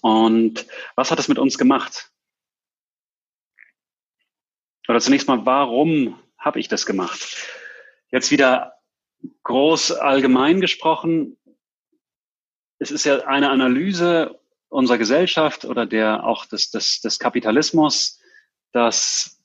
Und 0.02 0.66
was 0.96 1.12
hat 1.12 1.20
es 1.20 1.28
mit 1.28 1.38
uns 1.38 1.58
gemacht? 1.58 2.12
Oder 4.88 5.02
zunächst 5.02 5.28
mal, 5.28 5.46
warum 5.46 6.18
habe 6.38 6.62
ich 6.62 6.70
das 6.70 6.86
gemacht? 6.86 7.46
Jetzt 8.10 8.32
wieder 8.32 8.78
groß 9.44 9.92
allgemein 9.92 10.62
gesprochen. 10.62 11.38
Es 12.80 12.90
ist 12.90 13.04
ja 13.04 13.26
eine 13.26 13.50
Analyse 13.50 14.40
unserer 14.70 14.98
Gesellschaft 14.98 15.66
oder 15.66 15.86
der 15.86 16.24
auch 16.24 16.46
des, 16.46 16.72
des, 16.72 17.02
des 17.02 17.20
Kapitalismus, 17.20 18.22
dass 18.72 19.41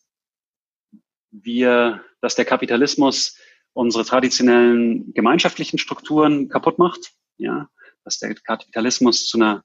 wir, 1.43 2.03
dass 2.21 2.35
der 2.35 2.45
Kapitalismus 2.45 3.39
unsere 3.73 4.05
traditionellen 4.05 5.13
gemeinschaftlichen 5.13 5.79
Strukturen 5.79 6.49
kaputt 6.49 6.79
macht, 6.79 7.13
ja, 7.37 7.69
dass 8.05 8.19
der 8.19 8.35
Kapitalismus 8.35 9.27
zu 9.27 9.39
einer 9.39 9.65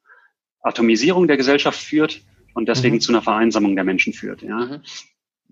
Atomisierung 0.61 1.28
der 1.28 1.38
Gesellschaft 1.38 1.80
führt 1.80 2.22
und 2.53 2.67
deswegen 2.67 2.95
mhm. 2.95 3.01
zu 3.01 3.11
einer 3.11 3.22
Vereinsamung 3.22 3.76
der 3.76 3.86
Menschen 3.86 4.13
führt, 4.13 4.41
ja. 4.41 4.57
Mhm. 4.57 4.84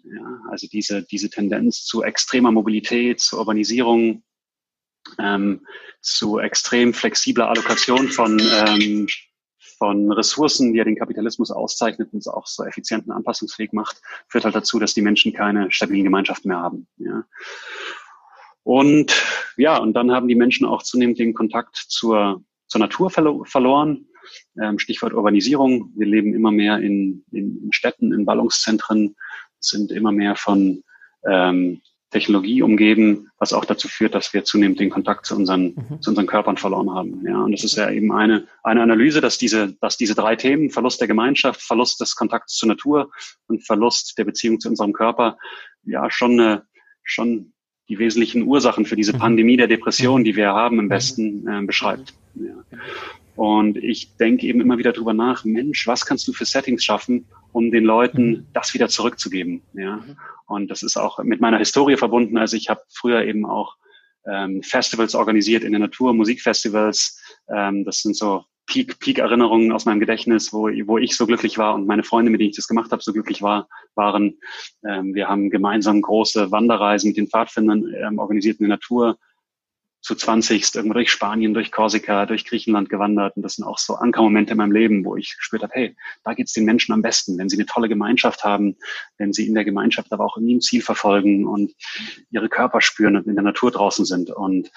ja. 0.03 0.41
Also 0.49 0.67
diese, 0.67 1.03
diese 1.03 1.29
Tendenz 1.29 1.85
zu 1.85 2.03
extremer 2.03 2.51
Mobilität, 2.51 3.19
zu 3.21 3.37
Urbanisierung, 3.37 4.23
ähm, 5.17 5.65
zu 6.01 6.39
extrem 6.39 6.93
flexibler 6.93 7.49
Allokation 7.49 8.09
von 8.09 8.39
ähm, 8.39 9.07
von 9.79 10.11
Ressourcen, 10.11 10.73
die 10.73 10.77
ja 10.77 10.83
den 10.83 10.97
Kapitalismus 10.97 11.49
auszeichnet 11.49 12.13
und 12.13 12.19
es 12.19 12.27
auch 12.27 12.45
so 12.45 12.63
effizient 12.63 13.07
und 13.07 13.13
anpassungsfähig 13.13 13.71
macht, 13.71 14.01
führt 14.27 14.43
halt 14.45 14.53
dazu, 14.53 14.77
dass 14.77 14.93
die 14.93 15.01
Menschen 15.01 15.33
keine 15.33 15.71
stabilen 15.71 16.03
Gemeinschaften 16.03 16.49
mehr 16.49 16.59
haben. 16.59 16.87
Ja. 16.97 17.23
Und 18.63 19.15
ja, 19.57 19.77
und 19.77 19.93
dann 19.93 20.11
haben 20.11 20.27
die 20.27 20.35
Menschen 20.35 20.67
auch 20.67 20.83
zunehmend 20.83 21.17
den 21.17 21.33
Kontakt 21.33 21.75
zur, 21.75 22.43
zur 22.67 22.79
Natur 22.79 23.09
verlo 23.09 23.43
verloren. 23.45 24.05
Ähm, 24.61 24.77
Stichwort 24.77 25.13
Urbanisierung. 25.13 25.91
Wir 25.95 26.05
leben 26.05 26.35
immer 26.35 26.51
mehr 26.51 26.77
in, 26.77 27.25
in, 27.31 27.63
in 27.63 27.73
Städten, 27.73 28.13
in 28.13 28.25
Ballungszentren, 28.25 29.15
sind 29.59 29.91
immer 29.91 30.11
mehr 30.11 30.35
von 30.35 30.83
ähm, 31.25 31.81
Technologie 32.11 32.61
umgeben, 32.63 33.29
was 33.37 33.53
auch 33.53 33.65
dazu 33.65 33.87
führt, 33.87 34.15
dass 34.15 34.33
wir 34.33 34.43
zunehmend 34.43 34.79
den 34.79 34.89
Kontakt 34.89 35.25
zu 35.25 35.35
unseren, 35.35 35.75
mhm. 35.75 36.01
zu 36.01 36.09
unseren 36.09 36.25
Körpern 36.25 36.57
verloren 36.57 36.89
haben. 36.91 37.23
Ja, 37.25 37.43
und 37.43 37.51
das 37.51 37.63
ist 37.63 37.75
ja 37.75 37.89
eben 37.89 38.11
eine, 38.11 38.47
eine 38.63 38.81
Analyse, 38.81 39.21
dass 39.21 39.37
diese, 39.37 39.73
dass 39.81 39.97
diese 39.97 40.15
drei 40.15 40.35
Themen, 40.35 40.71
Verlust 40.71 40.99
der 41.01 41.07
Gemeinschaft, 41.07 41.61
Verlust 41.61 42.01
des 42.01 42.15
Kontakts 42.15 42.55
zur 42.55 42.69
Natur 42.69 43.11
und 43.47 43.65
Verlust 43.65 44.17
der 44.17 44.25
Beziehung 44.25 44.59
zu 44.59 44.69
unserem 44.69 44.93
Körper, 44.93 45.37
ja, 45.83 46.09
schon, 46.09 46.39
eine, 46.39 46.63
schon 47.03 47.53
die 47.89 47.99
wesentlichen 47.99 48.43
Ursachen 48.43 48.85
für 48.85 48.95
diese 48.95 49.13
mhm. 49.13 49.19
Pandemie 49.19 49.57
der 49.57 49.67
Depression, 49.67 50.23
die 50.23 50.35
wir 50.35 50.49
haben, 50.49 50.79
im 50.79 50.89
Westen 50.89 51.41
mhm. 51.41 51.47
äh, 51.47 51.65
beschreibt. 51.65 52.13
Ja. 52.35 52.53
Und 53.35 53.77
ich 53.77 54.15
denke 54.17 54.45
eben 54.45 54.61
immer 54.61 54.77
wieder 54.77 54.91
drüber 54.91 55.13
nach, 55.13 55.45
Mensch, 55.45 55.87
was 55.87 56.05
kannst 56.05 56.27
du 56.27 56.33
für 56.33 56.45
Settings 56.45 56.83
schaffen, 56.83 57.25
um 57.51 57.71
den 57.71 57.83
Leuten 57.83 58.29
mhm. 58.29 58.47
das 58.53 58.73
wieder 58.73 58.89
zurückzugeben. 58.89 59.61
Ja. 59.73 59.97
Mhm. 59.97 60.17
Und 60.45 60.71
das 60.71 60.83
ist 60.83 60.97
auch 60.97 61.19
mit 61.23 61.41
meiner 61.41 61.57
Historie 61.57 61.97
verbunden. 61.97 62.37
Also 62.37 62.57
ich 62.57 62.69
habe 62.69 62.81
früher 62.89 63.23
eben 63.23 63.45
auch 63.45 63.77
ähm, 64.27 64.61
Festivals 64.61 65.15
organisiert 65.15 65.63
in 65.63 65.71
der 65.71 65.79
Natur, 65.79 66.13
Musikfestivals. 66.13 67.21
Ähm, 67.53 67.85
das 67.85 68.01
sind 68.01 68.15
so 68.15 68.43
Peak, 68.69 68.99
Peak-Erinnerungen 68.99 69.71
aus 69.71 69.85
meinem 69.85 69.99
Gedächtnis, 69.99 70.53
wo, 70.53 70.69
wo 70.85 70.97
ich 70.97 71.17
so 71.17 71.25
glücklich 71.25 71.57
war 71.57 71.73
und 71.73 71.87
meine 71.87 72.03
Freunde, 72.03 72.31
mit 72.31 72.39
denen 72.39 72.51
ich 72.51 72.55
das 72.55 72.67
gemacht 72.67 72.91
habe, 72.91 73.01
so 73.01 73.11
glücklich 73.11 73.41
war, 73.41 73.67
waren. 73.95 74.39
Ähm, 74.87 75.15
wir 75.15 75.27
haben 75.27 75.49
gemeinsam 75.49 76.01
große 76.01 76.51
Wanderreisen 76.51 77.09
mit 77.09 77.17
den 77.17 77.27
Pfadfindern 77.27 77.91
ähm, 77.95 78.19
organisiert 78.19 78.59
in 78.59 78.67
der 78.67 78.77
Natur 78.77 79.17
zu 80.01 80.15
20 80.15 80.75
irgendwo 80.75 80.93
durch 80.93 81.11
Spanien, 81.11 81.53
durch 81.53 81.71
Korsika, 81.71 82.25
durch 82.25 82.45
Griechenland 82.45 82.89
gewandert. 82.89 83.35
Und 83.35 83.43
das 83.43 83.55
sind 83.55 83.65
auch 83.65 83.79
so 83.79 83.95
Ankermomente 83.95 84.51
in 84.51 84.57
meinem 84.57 84.71
Leben, 84.71 85.03
wo 85.03 85.17
ich 85.17 85.35
gespürt 85.35 85.63
habe, 85.63 85.73
hey, 85.73 85.95
da 86.23 86.33
geht's 86.33 86.53
den 86.53 86.63
Menschen 86.63 86.93
am 86.93 87.01
besten, 87.01 87.37
wenn 87.37 87.49
sie 87.49 87.57
eine 87.57 87.65
tolle 87.65 87.89
Gemeinschaft 87.89 88.43
haben, 88.43 88.77
wenn 89.17 89.33
sie 89.33 89.47
in 89.47 89.55
der 89.55 89.65
Gemeinschaft 89.65 90.13
aber 90.13 90.25
auch 90.25 90.37
irgendwie 90.37 90.55
ein 90.55 90.61
Ziel 90.61 90.81
verfolgen 90.81 91.47
und 91.47 91.73
ihre 92.31 92.49
Körper 92.49 92.81
spüren 92.81 93.17
und 93.17 93.27
in 93.27 93.35
der 93.35 93.43
Natur 93.43 93.71
draußen 93.71 94.05
sind. 94.05 94.29
Und 94.29 94.71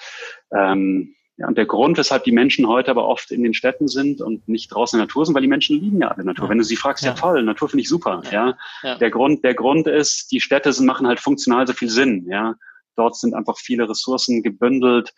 ähm, 0.51 1.15
ja, 1.37 1.47
und 1.47 1.57
der 1.57 1.65
Grund, 1.65 1.97
weshalb 1.97 2.23
die 2.25 2.31
Menschen 2.31 2.67
heute 2.67 2.91
aber 2.91 3.07
oft 3.07 3.31
in 3.31 3.43
den 3.43 3.55
Städten 3.55 3.87
sind 3.87 4.21
und 4.21 4.47
nicht 4.47 4.67
draußen 4.73 4.97
in 4.97 4.99
der 4.99 5.07
Natur 5.07 5.25
sind, 5.25 5.33
weil 5.33 5.41
die 5.41 5.47
Menschen 5.47 5.79
lieben 5.79 5.99
ja 5.99 6.09
alle 6.09 6.23
Natur. 6.23 6.45
Ja. 6.45 6.49
Wenn 6.51 6.59
du 6.59 6.63
sie 6.63 6.75
fragst, 6.75 7.03
ja, 7.03 7.11
ja 7.11 7.15
toll, 7.15 7.41
Natur 7.41 7.69
finde 7.69 7.81
ich 7.81 7.89
super. 7.89 8.21
Ja. 8.31 8.55
ja. 8.83 8.97
Der 8.97 9.09
Grund, 9.09 9.43
der 9.43 9.55
Grund 9.55 9.87
ist, 9.87 10.31
die 10.31 10.39
Städte 10.39 10.71
sind, 10.71 10.85
machen 10.85 11.07
halt 11.07 11.19
funktional 11.19 11.65
so 11.65 11.73
viel 11.73 11.89
Sinn. 11.89 12.27
Ja. 12.29 12.53
Dort 12.95 13.17
sind 13.17 13.33
einfach 13.33 13.57
viele 13.57 13.89
Ressourcen 13.89 14.43
gebündelt. 14.43 15.11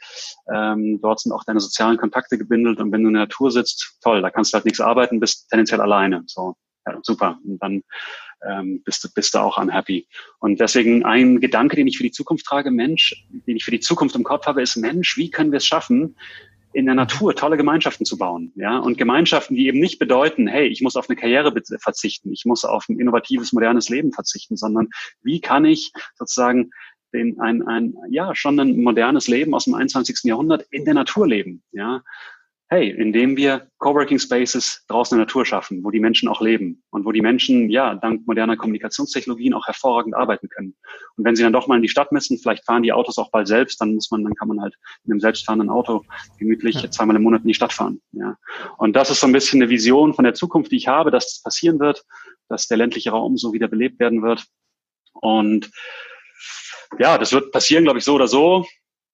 Ähm, 0.53 0.99
dort 1.01 1.19
sind 1.19 1.33
auch 1.33 1.43
deine 1.43 1.59
sozialen 1.59 1.97
Kontakte 1.97 2.37
gebündelt. 2.37 2.79
Und 2.79 2.93
wenn 2.93 3.01
du 3.01 3.09
in 3.09 3.15
der 3.15 3.23
Natur 3.23 3.51
sitzt, 3.51 3.97
toll, 4.01 4.21
da 4.21 4.29
kannst 4.29 4.53
du 4.53 4.55
halt 4.55 4.65
nichts 4.65 4.79
arbeiten, 4.79 5.19
bist 5.19 5.49
tendenziell 5.49 5.81
alleine. 5.81 6.23
So, 6.27 6.55
ja, 6.87 6.97
super. 7.03 7.37
Und 7.43 7.61
dann 7.61 7.83
ähm, 8.49 8.81
bist, 8.83 9.03
du, 9.03 9.09
bist 9.13 9.33
du 9.33 9.39
auch 9.39 9.57
unhappy. 9.57 10.07
Und 10.39 10.59
deswegen 10.59 11.03
ein 11.05 11.39
Gedanke, 11.39 11.75
den 11.75 11.87
ich 11.87 11.97
für 11.97 12.03
die 12.03 12.11
Zukunft 12.11 12.45
trage, 12.45 12.71
Mensch, 12.71 13.25
den 13.47 13.57
ich 13.57 13.65
für 13.65 13.71
die 13.71 13.79
Zukunft 13.79 14.15
im 14.15 14.23
Kopf 14.23 14.45
habe, 14.45 14.61
ist, 14.61 14.75
Mensch, 14.75 15.17
wie 15.17 15.29
können 15.29 15.51
wir 15.51 15.57
es 15.57 15.65
schaffen, 15.65 16.15
in 16.75 16.85
der 16.85 16.95
Natur 16.95 17.33
tolle 17.35 17.55
Gemeinschaften 17.55 18.05
zu 18.05 18.17
bauen, 18.17 18.51
ja, 18.55 18.77
und 18.77 18.97
Gemeinschaften, 18.97 19.55
die 19.55 19.67
eben 19.67 19.79
nicht 19.79 19.97
bedeuten, 19.97 20.45
hey, 20.45 20.67
ich 20.67 20.81
muss 20.81 20.97
auf 20.97 21.09
eine 21.09 21.15
Karriere 21.15 21.53
verzichten, 21.79 22.33
ich 22.33 22.43
muss 22.43 22.65
auf 22.65 22.89
ein 22.89 22.99
innovatives, 22.99 23.53
modernes 23.53 23.87
Leben 23.87 24.11
verzichten, 24.11 24.57
sondern 24.57 24.89
wie 25.23 25.39
kann 25.39 25.63
ich 25.63 25.93
sozusagen 26.15 26.71
den, 27.13 27.39
ein, 27.39 27.65
ein, 27.65 27.93
ja, 28.09 28.35
schon 28.35 28.59
ein 28.59 28.83
modernes 28.83 29.29
Leben 29.29 29.53
aus 29.55 29.63
dem 29.63 29.73
21. 29.73 30.23
Jahrhundert 30.23 30.65
in 30.69 30.83
der 30.83 30.95
Natur 30.95 31.27
leben, 31.27 31.63
ja. 31.71 32.03
Hey, 32.67 32.89
indem 32.89 33.37
wir 33.37 33.67
Coworking 33.77 34.17
Spaces 34.17 34.83
draußen 34.87 35.15
in 35.15 35.19
der 35.19 35.27
Natur 35.27 35.45
schaffen, 35.45 35.83
wo 35.83 35.91
die 35.91 35.99
Menschen 35.99 36.27
auch 36.27 36.41
leben 36.41 36.81
und 36.89 37.05
wo 37.05 37.11
die 37.11 37.21
Menschen, 37.21 37.69
ja, 37.69 37.93
dank 37.93 38.25
moderner 38.25 38.57
Kommunikationstechnologien 38.57 39.53
auch 39.53 39.67
hervorragend 39.67 40.15
arbeiten 40.15 40.49
können. 40.49 40.75
Und 41.15 41.25
wenn 41.25 41.35
sie 41.35 41.43
dann 41.43 41.53
doch 41.53 41.67
mal 41.67 41.75
in 41.75 41.83
die 41.83 41.89
Stadt 41.89 42.11
müssen, 42.11 42.39
vielleicht 42.39 42.65
fahren 42.65 42.81
die 42.81 42.91
Autos 42.91 43.19
auch 43.19 43.29
bald 43.29 43.47
selbst, 43.47 43.79
dann 43.81 43.93
muss 43.93 44.09
man, 44.09 44.23
dann 44.23 44.33
kann 44.33 44.47
man 44.47 44.61
halt 44.61 44.73
in 45.03 45.11
einem 45.11 45.19
selbstfahrenden 45.19 45.69
Auto 45.69 46.01
gemütlich 46.39 46.81
ja. 46.81 46.89
zweimal 46.89 47.15
im 47.15 47.21
Monat 47.21 47.43
in 47.43 47.49
die 47.49 47.53
Stadt 47.53 47.71
fahren, 47.71 48.01
ja. 48.13 48.35
Und 48.79 48.95
das 48.95 49.11
ist 49.11 49.19
so 49.19 49.27
ein 49.27 49.33
bisschen 49.33 49.61
eine 49.61 49.69
Vision 49.69 50.15
von 50.15 50.23
der 50.23 50.33
Zukunft, 50.33 50.71
die 50.71 50.77
ich 50.77 50.87
habe, 50.87 51.11
dass 51.11 51.25
das 51.25 51.43
passieren 51.43 51.79
wird, 51.79 52.03
dass 52.49 52.67
der 52.67 52.77
ländliche 52.77 53.11
Raum 53.11 53.37
so 53.37 53.53
wieder 53.53 53.67
belebt 53.67 53.99
werden 53.99 54.23
wird. 54.23 54.43
Und 55.13 55.69
ja, 56.97 57.19
das 57.19 57.31
wird 57.31 57.51
passieren, 57.51 57.83
glaube 57.83 57.99
ich, 57.99 58.05
so 58.05 58.15
oder 58.15 58.27
so. 58.27 58.65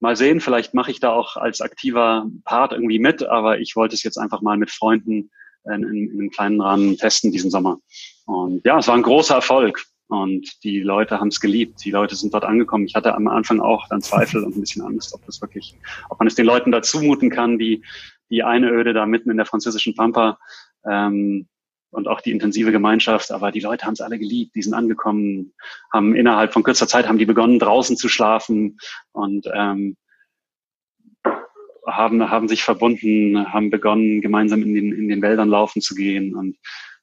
Mal 0.02 0.16
sehen, 0.16 0.42
vielleicht 0.42 0.74
mache 0.74 0.92
ich 0.92 1.00
da 1.00 1.12
auch 1.12 1.38
als 1.38 1.62
aktiver 1.62 2.26
Part 2.44 2.74
irgendwie 2.74 3.00
mit, 3.00 3.24
aber 3.24 3.60
ich 3.60 3.76
wollte 3.76 3.96
es 3.96 4.04
jetzt 4.04 4.18
einfach 4.18 4.42
mal 4.42 4.58
mit 4.58 4.72
Freunden 4.72 5.30
in, 5.66 5.84
in, 5.84 6.12
in 6.12 6.20
einem 6.20 6.30
kleinen 6.32 6.60
Rahmen 6.60 6.98
testen 6.98 7.32
diesen 7.32 7.52
Sommer. 7.52 7.78
Und 8.26 8.66
ja, 8.66 8.80
es 8.80 8.88
war 8.88 8.96
ein 8.96 9.04
großer 9.04 9.36
Erfolg 9.36 9.86
und 10.08 10.64
die 10.64 10.82
Leute 10.82 11.20
haben 11.20 11.30
es 11.30 11.40
geliebt. 11.40 11.86
Die 11.86 11.92
Leute 11.92 12.16
sind 12.16 12.34
dort 12.34 12.44
angekommen. 12.44 12.86
Ich 12.86 12.96
hatte 12.96 13.16
am 13.16 13.28
Anfang 13.28 13.60
auch 13.60 13.88
dann 13.90 14.02
Zweifel 14.02 14.44
und 14.44 14.56
ein 14.58 14.62
bisschen 14.62 14.84
Angst, 14.84 15.14
ob 15.14 15.26
das 15.26 15.40
wirklich, 15.40 15.76
ob 16.10 16.20
man 16.20 16.28
es 16.28 16.36
den 16.36 16.46
Leuten 16.46 16.72
da 16.72 16.82
zumuten 16.82 17.30
kann, 17.30 17.58
die 17.58 17.84
die 18.30 18.44
Einöde 18.44 18.94
da 18.94 19.06
mitten 19.06 19.30
in 19.30 19.38
der 19.38 19.46
französischen 19.46 19.94
Pampa 19.94 20.40
ähm, 20.90 21.48
und 21.92 22.08
auch 22.08 22.22
die 22.22 22.32
intensive 22.32 22.72
Gemeinschaft. 22.72 23.32
Aber 23.32 23.52
die 23.52 23.60
Leute 23.60 23.86
haben 23.86 23.94
es 23.94 24.02
alle 24.02 24.18
geliebt. 24.18 24.56
Die 24.56 24.62
sind 24.62 24.74
angekommen, 24.74 25.54
haben 25.94 26.16
innerhalb 26.16 26.54
von 26.54 26.64
kürzer 26.64 26.88
Zeit 26.88 27.08
haben 27.08 27.18
die 27.18 27.26
begonnen 27.26 27.60
draußen 27.60 27.98
zu 27.98 28.10
schlafen 28.10 28.80
und 29.12 29.48
ähm, 29.54 29.98
haben 31.86 32.30
haben 32.30 32.48
sich 32.48 32.64
verbunden, 32.64 33.52
haben 33.52 33.70
begonnen 33.70 34.22
gemeinsam 34.22 34.62
in 34.62 34.74
den 34.74 34.92
in 34.94 35.10
den 35.10 35.22
Wäldern 35.22 35.50
laufen 35.50 35.82
zu 35.82 35.96
gehen 35.96 36.36
und 36.36 36.58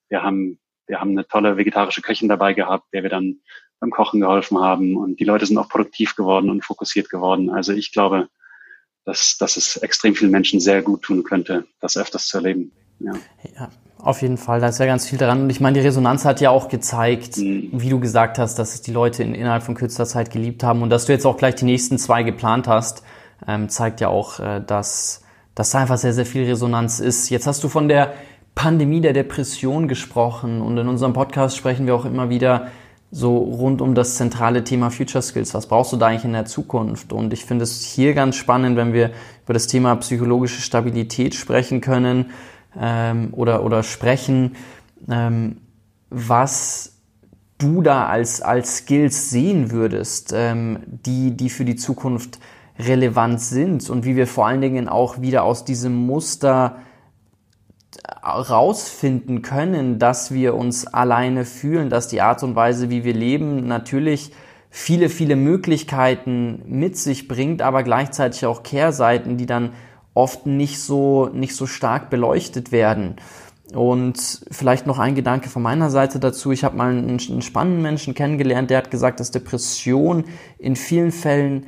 wir 0.08 0.22
haben 0.22 0.58
wir 0.86 1.00
haben 1.00 1.10
eine 1.10 1.26
tolle 1.26 1.56
vegetarische 1.58 2.00
Köchin 2.00 2.28
dabei 2.28 2.54
gehabt, 2.54 2.86
der 2.94 3.02
wir 3.02 3.10
dann 3.10 3.40
beim 3.80 3.90
Kochen 3.90 4.20
geholfen 4.20 4.58
haben 4.58 4.96
und 4.96 5.20
die 5.20 5.24
Leute 5.24 5.46
sind 5.46 5.58
auch 5.58 5.68
produktiv 5.68 6.16
geworden 6.16 6.48
und 6.48 6.64
fokussiert 6.64 7.10
geworden. 7.10 7.50
Also 7.50 7.72
ich 7.72 7.92
glaube, 7.92 8.28
dass, 9.04 9.36
dass 9.38 9.56
es 9.56 9.76
extrem 9.76 10.14
vielen 10.14 10.30
Menschen 10.30 10.60
sehr 10.60 10.82
gut 10.82 11.02
tun 11.02 11.22
könnte, 11.22 11.66
das 11.80 11.96
öfters 11.96 12.26
zu 12.26 12.38
erleben. 12.38 12.72
Ja. 13.00 13.12
ja 13.54 13.70
Auf 14.00 14.22
jeden 14.22 14.36
Fall, 14.36 14.60
da 14.60 14.68
ist 14.68 14.78
ja 14.78 14.86
ganz 14.86 15.08
viel 15.08 15.18
dran. 15.18 15.42
Und 15.42 15.50
ich 15.50 15.60
meine, 15.60 15.80
die 15.80 15.84
Resonanz 15.84 16.24
hat 16.24 16.40
ja 16.40 16.50
auch 16.50 16.68
gezeigt, 16.68 17.38
mhm. 17.38 17.70
wie 17.72 17.88
du 17.88 17.98
gesagt 17.98 18.38
hast, 18.38 18.58
dass 18.58 18.74
es 18.74 18.82
die 18.82 18.92
Leute 18.92 19.22
in, 19.24 19.34
innerhalb 19.34 19.64
von 19.64 19.74
kürzester 19.74 20.06
Zeit 20.06 20.30
geliebt 20.30 20.62
haben 20.62 20.82
und 20.82 20.90
dass 20.90 21.06
du 21.06 21.12
jetzt 21.12 21.26
auch 21.26 21.36
gleich 21.36 21.56
die 21.56 21.64
nächsten 21.64 21.98
zwei 21.98 22.22
geplant 22.22 22.68
hast, 22.68 23.02
ähm, 23.46 23.68
zeigt 23.68 24.00
ja 24.00 24.08
auch, 24.08 24.38
äh, 24.38 24.60
dass, 24.64 25.22
dass 25.54 25.70
da 25.70 25.80
einfach 25.80 25.98
sehr, 25.98 26.12
sehr 26.12 26.26
viel 26.26 26.44
Resonanz 26.44 27.00
ist. 27.00 27.28
Jetzt 27.28 27.48
hast 27.48 27.64
du 27.64 27.68
von 27.68 27.88
der 27.88 28.12
Pandemie 28.54 29.00
der 29.00 29.12
Depression 29.12 29.88
gesprochen 29.88 30.62
und 30.62 30.78
in 30.78 30.88
unserem 30.88 31.12
Podcast 31.12 31.56
sprechen 31.56 31.86
wir 31.86 31.94
auch 31.94 32.04
immer 32.04 32.30
wieder 32.30 32.68
so 33.10 33.36
rund 33.38 33.80
um 33.80 33.94
das 33.94 34.16
zentrale 34.16 34.64
Thema 34.64 34.90
Future 34.90 35.22
Skills. 35.22 35.54
Was 35.54 35.66
brauchst 35.66 35.92
du 35.92 35.96
da 35.96 36.08
eigentlich 36.08 36.24
in 36.24 36.34
der 36.34 36.44
Zukunft? 36.44 37.12
Und 37.12 37.32
ich 37.32 37.44
finde 37.44 37.64
es 37.64 37.82
hier 37.82 38.14
ganz 38.14 38.36
spannend, 38.36 38.76
wenn 38.76 38.92
wir 38.92 39.10
über 39.44 39.54
das 39.54 39.66
Thema 39.66 39.96
psychologische 39.96 40.60
Stabilität 40.60 41.34
sprechen 41.34 41.80
können 41.80 42.26
ähm, 42.76 43.28
oder, 43.32 43.64
oder 43.64 43.82
sprechen, 43.82 44.56
ähm, 45.08 45.58
was 46.10 46.96
du 47.58 47.82
da 47.82 48.06
als, 48.06 48.40
als 48.40 48.78
Skills 48.78 49.30
sehen 49.30 49.70
würdest, 49.70 50.32
ähm, 50.34 50.78
die, 50.86 51.36
die 51.36 51.50
für 51.50 51.64
die 51.64 51.76
Zukunft 51.76 52.38
relevant 52.78 53.40
sind 53.40 53.90
und 53.90 54.04
wie 54.04 54.16
wir 54.16 54.26
vor 54.26 54.46
allen 54.46 54.60
Dingen 54.60 54.88
auch 54.88 55.20
wieder 55.20 55.42
aus 55.42 55.64
diesem 55.64 55.94
Muster 55.94 56.76
rausfinden 58.24 59.42
können, 59.42 59.98
dass 59.98 60.32
wir 60.32 60.54
uns 60.54 60.86
alleine 60.86 61.44
fühlen, 61.44 61.90
dass 61.90 62.08
die 62.08 62.20
Art 62.20 62.42
und 62.42 62.54
Weise, 62.54 62.90
wie 62.90 63.02
wir 63.02 63.14
leben, 63.14 63.66
natürlich 63.66 64.32
viele, 64.70 65.08
viele 65.08 65.34
Möglichkeiten 65.34 66.62
mit 66.66 66.96
sich 66.96 67.26
bringt, 67.26 67.62
aber 67.62 67.82
gleichzeitig 67.82 68.46
auch 68.46 68.62
Kehrseiten, 68.62 69.36
die 69.36 69.46
dann 69.46 69.72
oft 70.18 70.46
nicht 70.46 70.80
so, 70.80 71.30
nicht 71.32 71.54
so 71.54 71.66
stark 71.66 72.10
beleuchtet 72.10 72.72
werden. 72.72 73.16
Und 73.72 74.40
vielleicht 74.50 74.86
noch 74.86 74.98
ein 74.98 75.14
Gedanke 75.14 75.48
von 75.48 75.62
meiner 75.62 75.90
Seite 75.90 76.18
dazu. 76.18 76.50
Ich 76.50 76.64
habe 76.64 76.76
mal 76.76 76.90
einen, 76.90 77.20
einen 77.20 77.42
spannenden 77.42 77.82
Menschen 77.82 78.14
kennengelernt, 78.14 78.70
der 78.70 78.78
hat 78.78 78.90
gesagt, 78.90 79.20
dass 79.20 79.30
Depression 79.30 80.24
in 80.58 80.74
vielen 80.74 81.12
Fällen 81.12 81.66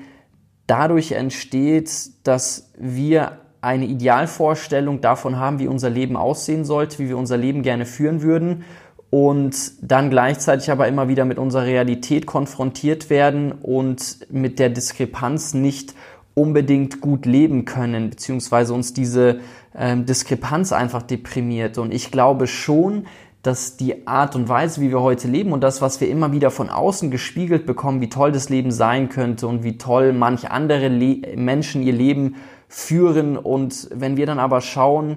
dadurch 0.67 1.13
entsteht, 1.13 1.91
dass 2.25 2.73
wir 2.79 3.39
eine 3.61 3.85
Idealvorstellung 3.85 5.01
davon 5.01 5.37
haben, 5.37 5.59
wie 5.59 5.69
unser 5.69 5.91
Leben 5.91 6.17
aussehen 6.17 6.65
sollte, 6.65 6.99
wie 6.99 7.09
wir 7.09 7.19
unser 7.19 7.37
Leben 7.37 7.63
gerne 7.63 7.87
führen 7.87 8.23
würden 8.23 8.65
und 9.11 9.73
dann 9.83 10.09
gleichzeitig 10.09 10.71
aber 10.71 10.87
immer 10.87 11.09
wieder 11.09 11.25
mit 11.25 11.39
unserer 11.39 11.65
Realität 11.65 12.27
konfrontiert 12.27 13.11
werden 13.11 13.53
und 13.53 14.19
mit 14.31 14.61
der 14.61 14.71
Diskrepanz 14.71 15.53
nicht 15.53 15.95
unbedingt 16.35 17.01
gut 17.01 17.27
leben 17.27 17.65
können, 17.65 18.11
beziehungsweise 18.11 18.75
uns 18.75 18.93
diese 18.93 19.41
ähm, 19.77 20.07
Diskrepanz 20.07 20.73
einfach 20.73 21.03
deprimiert. 21.03 21.79
Und 21.79 21.93
ich 21.93 22.11
glaube 22.11 22.47
schon, 22.47 23.07
dass 23.43 23.77
die 23.77 24.07
Art 24.07 24.37
und 24.37 24.49
Weise, 24.49 24.81
wie 24.81 24.91
wir 24.91 25.01
heute 25.01 25.27
leben 25.27 25.53
und 25.53 25.63
das, 25.63 25.81
was 25.81 26.01
wir 26.01 26.09
immer 26.09 26.33
wieder 26.33 26.51
von 26.51 26.69
außen 26.69 27.11
gespiegelt 27.11 27.65
bekommen, 27.65 28.01
wie 28.01 28.11
toll 28.11 28.33
das 28.33 28.51
Leben 28.51 28.71
sein 28.71 29.09
könnte 29.09 29.47
und 29.47 29.63
wie 29.65 29.79
toll 29.79 30.13
manch 30.13 30.51
andere 30.51 30.89
Le 30.89 31.37
Menschen 31.37 31.83
ihr 31.83 31.95
Leben 31.95 32.37
führen. 32.69 33.37
Und 33.39 33.89
wenn 33.93 34.17
wir 34.17 34.27
dann 34.27 34.39
aber 34.39 34.61
schauen, 34.61 35.17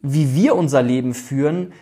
wie 0.00 0.34
wir 0.34 0.54
unser 0.56 0.82
Leben 0.82 1.12
führen, 1.14 1.72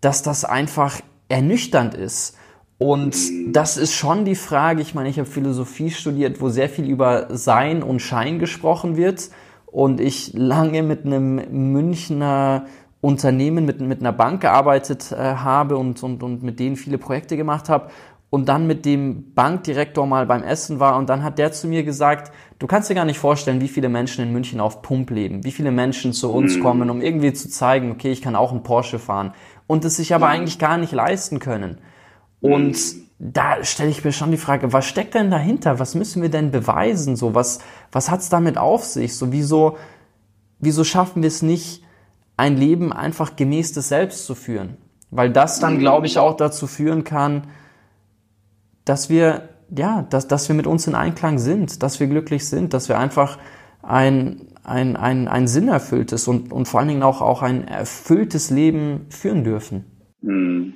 dass 0.00 0.22
das 0.22 0.44
einfach 0.44 1.00
ernüchternd 1.28 1.94
ist. 1.94 2.36
Und 2.78 3.16
das 3.48 3.76
ist 3.76 3.94
schon 3.94 4.24
die 4.24 4.36
Frage, 4.36 4.80
ich 4.80 4.94
meine, 4.94 5.08
ich 5.08 5.18
habe 5.18 5.28
Philosophie 5.28 5.90
studiert, 5.90 6.40
wo 6.40 6.48
sehr 6.48 6.68
viel 6.68 6.88
über 6.88 7.26
Sein 7.30 7.82
und 7.82 8.00
Schein 8.00 8.38
gesprochen 8.38 8.96
wird. 8.96 9.30
Und 9.66 10.00
ich 10.00 10.32
lange 10.32 10.82
mit 10.82 11.04
einem 11.04 11.72
Münchner 11.72 12.66
Unternehmen, 13.00 13.64
mit, 13.64 13.80
mit 13.80 14.00
einer 14.00 14.12
Bank 14.12 14.40
gearbeitet 14.40 15.12
äh, 15.12 15.16
habe 15.16 15.76
und, 15.76 16.02
und, 16.02 16.22
und 16.22 16.42
mit 16.42 16.58
denen 16.58 16.76
viele 16.76 16.98
Projekte 16.98 17.36
gemacht 17.36 17.68
habe 17.68 17.90
und 18.30 18.48
dann 18.48 18.66
mit 18.66 18.84
dem 18.84 19.32
Bankdirektor 19.34 20.06
mal 20.06 20.26
beim 20.26 20.42
Essen 20.42 20.80
war 20.80 20.96
und 20.96 21.08
dann 21.08 21.22
hat 21.22 21.38
der 21.38 21.52
zu 21.52 21.68
mir 21.68 21.84
gesagt, 21.84 22.32
du 22.58 22.66
kannst 22.66 22.90
dir 22.90 22.94
gar 22.94 23.04
nicht 23.04 23.18
vorstellen, 23.18 23.60
wie 23.60 23.68
viele 23.68 23.88
Menschen 23.88 24.24
in 24.24 24.32
München 24.32 24.60
auf 24.60 24.82
Pump 24.82 25.10
leben, 25.10 25.44
wie 25.44 25.52
viele 25.52 25.70
Menschen 25.70 26.12
zu 26.12 26.30
uns 26.32 26.56
mhm. 26.56 26.62
kommen, 26.62 26.90
um 26.90 27.00
irgendwie 27.00 27.32
zu 27.32 27.48
zeigen, 27.48 27.92
okay, 27.92 28.10
ich 28.10 28.20
kann 28.20 28.36
auch 28.36 28.50
einen 28.50 28.64
Porsche 28.64 28.98
fahren 28.98 29.32
und 29.66 29.84
es 29.84 29.96
sich 29.96 30.14
aber 30.14 30.26
mhm. 30.26 30.32
eigentlich 30.32 30.58
gar 30.58 30.76
nicht 30.76 30.92
leisten 30.92 31.38
können. 31.38 31.78
Und 32.40 32.72
mhm. 32.72 33.06
da 33.18 33.64
stelle 33.64 33.90
ich 33.90 34.04
mir 34.04 34.12
schon 34.12 34.30
die 34.30 34.36
Frage, 34.36 34.72
was 34.72 34.86
steckt 34.86 35.14
denn 35.14 35.30
dahinter? 35.30 35.78
Was 35.78 35.94
müssen 35.94 36.22
wir 36.22 36.28
denn 36.28 36.50
beweisen? 36.50 37.16
So, 37.16 37.34
was, 37.34 37.60
was 37.92 38.10
hat's 38.10 38.28
damit 38.28 38.58
auf 38.58 38.84
sich? 38.84 39.16
So, 39.16 39.32
wieso, 39.32 39.76
wieso 40.58 40.84
schaffen 40.84 41.22
wir 41.22 41.28
es 41.28 41.42
nicht, 41.42 41.82
ein 42.36 42.56
Leben 42.56 42.92
einfach 42.92 43.36
gemäß 43.36 43.72
des 43.72 43.88
Selbst 43.88 44.26
zu 44.26 44.34
führen? 44.34 44.76
Weil 45.10 45.30
das 45.30 45.58
dann, 45.58 45.78
glaube 45.78 46.06
ich, 46.06 46.18
auch 46.18 46.36
dazu 46.36 46.66
führen 46.66 47.02
kann, 47.02 47.48
dass 48.84 49.10
wir, 49.10 49.48
ja, 49.74 50.02
dass, 50.02 50.28
dass 50.28 50.48
wir 50.48 50.54
mit 50.54 50.66
uns 50.66 50.86
in 50.86 50.94
Einklang 50.94 51.38
sind, 51.38 51.82
dass 51.82 52.00
wir 52.00 52.06
glücklich 52.06 52.46
sind, 52.48 52.74
dass 52.74 52.88
wir 52.88 52.98
einfach 52.98 53.38
ein, 53.82 54.48
ein, 54.64 54.96
ein, 54.96 55.28
ein 55.28 55.48
sinnerfülltes 55.48 56.28
und, 56.28 56.52
und 56.52 56.68
vor 56.68 56.80
allen 56.80 56.88
Dingen 56.88 57.02
auch, 57.02 57.22
auch 57.22 57.42
ein 57.42 57.66
erfülltes 57.66 58.50
Leben 58.50 59.06
führen 59.08 59.44
dürfen. 59.44 59.84
Hm. 60.22 60.74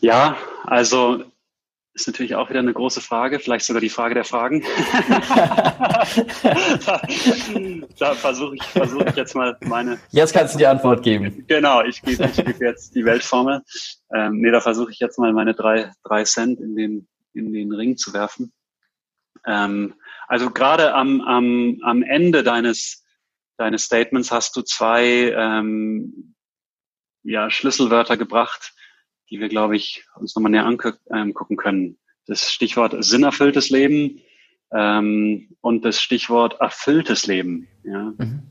Ja, 0.00 0.36
also 0.64 1.24
ist 1.96 2.06
natürlich 2.06 2.34
auch 2.34 2.50
wieder 2.50 2.58
eine 2.58 2.74
große 2.74 3.00
Frage, 3.00 3.40
vielleicht 3.40 3.64
sogar 3.64 3.80
die 3.80 3.88
Frage 3.88 4.14
der 4.14 4.24
Fragen. 4.24 4.62
da, 6.84 7.00
da 7.98 8.14
versuche 8.14 8.56
ich, 8.56 8.62
versuch 8.64 9.00
ich 9.06 9.16
jetzt 9.16 9.34
mal 9.34 9.56
meine. 9.62 9.98
Jetzt 10.10 10.34
kannst 10.34 10.54
du 10.54 10.58
die 10.58 10.66
Antwort 10.66 11.02
geben. 11.02 11.44
Genau, 11.48 11.82
ich 11.82 12.02
gebe 12.02 12.28
geb 12.28 12.60
jetzt 12.60 12.94
die 12.94 13.06
Weltformel. 13.06 13.62
Ähm, 14.14 14.42
nee, 14.42 14.50
da 14.50 14.60
versuche 14.60 14.92
ich 14.92 14.98
jetzt 14.98 15.18
mal 15.18 15.32
meine 15.32 15.54
drei, 15.54 15.90
drei 16.04 16.24
Cent 16.24 16.60
in 16.60 16.76
den, 16.76 17.08
in 17.32 17.54
den 17.54 17.72
Ring 17.72 17.96
zu 17.96 18.12
werfen. 18.12 18.52
Ähm, 19.46 19.94
also 20.28 20.50
gerade 20.50 20.92
am, 20.92 21.22
am, 21.22 21.78
am 21.82 22.02
Ende 22.02 22.42
deines, 22.42 23.04
deines 23.56 23.84
Statements 23.84 24.30
hast 24.30 24.54
du 24.56 24.62
zwei 24.62 25.32
ähm, 25.34 26.34
ja, 27.22 27.50
Schlüsselwörter 27.50 28.18
gebracht, 28.18 28.74
die 29.30 29.40
wir, 29.40 29.48
glaube 29.48 29.76
ich, 29.76 30.04
uns 30.16 30.34
nochmal 30.34 30.52
näher 30.52 30.66
angucken 30.66 30.98
ähm, 31.12 31.56
können. 31.56 31.98
Das 32.26 32.52
Stichwort 32.52 32.94
sinnerfülltes 33.04 33.70
Leben 33.70 34.20
ähm, 34.72 35.56
und 35.60 35.84
das 35.84 36.00
Stichwort 36.00 36.60
erfülltes 36.60 37.26
Leben. 37.26 37.68
Ja. 37.84 38.12
Mhm. 38.18 38.42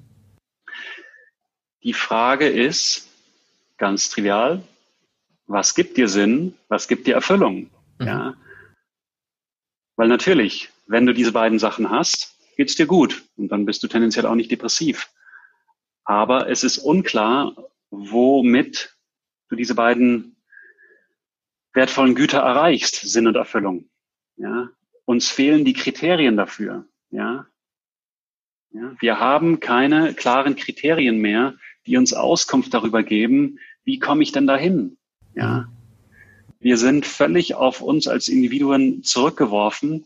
Die 1.84 1.94
Frage 1.94 2.48
ist 2.48 3.10
ganz 3.78 4.10
trivial, 4.10 4.64
was 5.48 5.76
gibt 5.76 5.98
dir 5.98 6.08
Sinn, 6.08 6.56
was 6.68 6.88
gibt 6.88 7.08
dir 7.08 7.16
Erfüllung? 7.16 7.70
Mhm. 8.00 8.08
Ja. 8.08 8.34
Weil 9.96 10.08
natürlich, 10.08 10.70
wenn 10.88 11.06
du 11.06 11.14
diese 11.14 11.32
beiden 11.32 11.60
Sachen 11.60 11.90
hast, 11.90 12.38
geht's 12.58 12.76
dir 12.76 12.86
gut 12.86 13.24
und 13.38 13.50
dann 13.50 13.66
bist 13.66 13.84
du 13.84 13.88
tendenziell 13.88 14.26
auch 14.26 14.36
nicht 14.36 14.52
depressiv. 14.52 15.10
Aber 16.06 16.50
es 16.50 16.64
ist 16.64 16.78
unklar, 16.78 17.56
womit 17.90 18.96
du 19.50 19.56
diese 19.56 19.76
beiden 19.76 20.35
wertvollen 21.76 22.16
Güter 22.16 22.40
erreichst, 22.40 22.96
Sinn 22.96 23.28
und 23.28 23.36
Erfüllung. 23.36 23.90
Ja, 24.38 24.70
uns 25.06 25.30
fehlen 25.30 25.66
die 25.66 25.74
Kriterien 25.74 26.38
dafür. 26.38 26.86
Ja, 27.12 27.48
ja, 28.72 28.96
wir 29.00 29.20
haben 29.20 29.60
keine 29.60 30.14
klaren 30.14 30.56
Kriterien 30.56 31.20
mehr, 31.20 31.56
die 31.86 31.98
uns 31.98 32.14
Auskunft 32.14 32.74
darüber 32.74 33.04
geben, 33.04 33.60
wie 33.84 34.00
komme 34.00 34.24
ich 34.24 34.32
denn 34.32 34.48
dahin? 34.48 34.98
Ja, 35.36 35.70
wir 36.60 36.78
sind 36.78 37.06
völlig 37.06 37.56
auf 37.56 37.82
uns 37.82 38.08
als 38.08 38.28
Individuen 38.28 39.04
zurückgeworfen, 39.04 40.06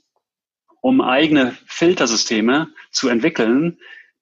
um 0.82 1.02
eigene 1.02 1.56
Filtersysteme 1.66 2.70
zu 2.92 3.08
entwickeln, 3.08 3.80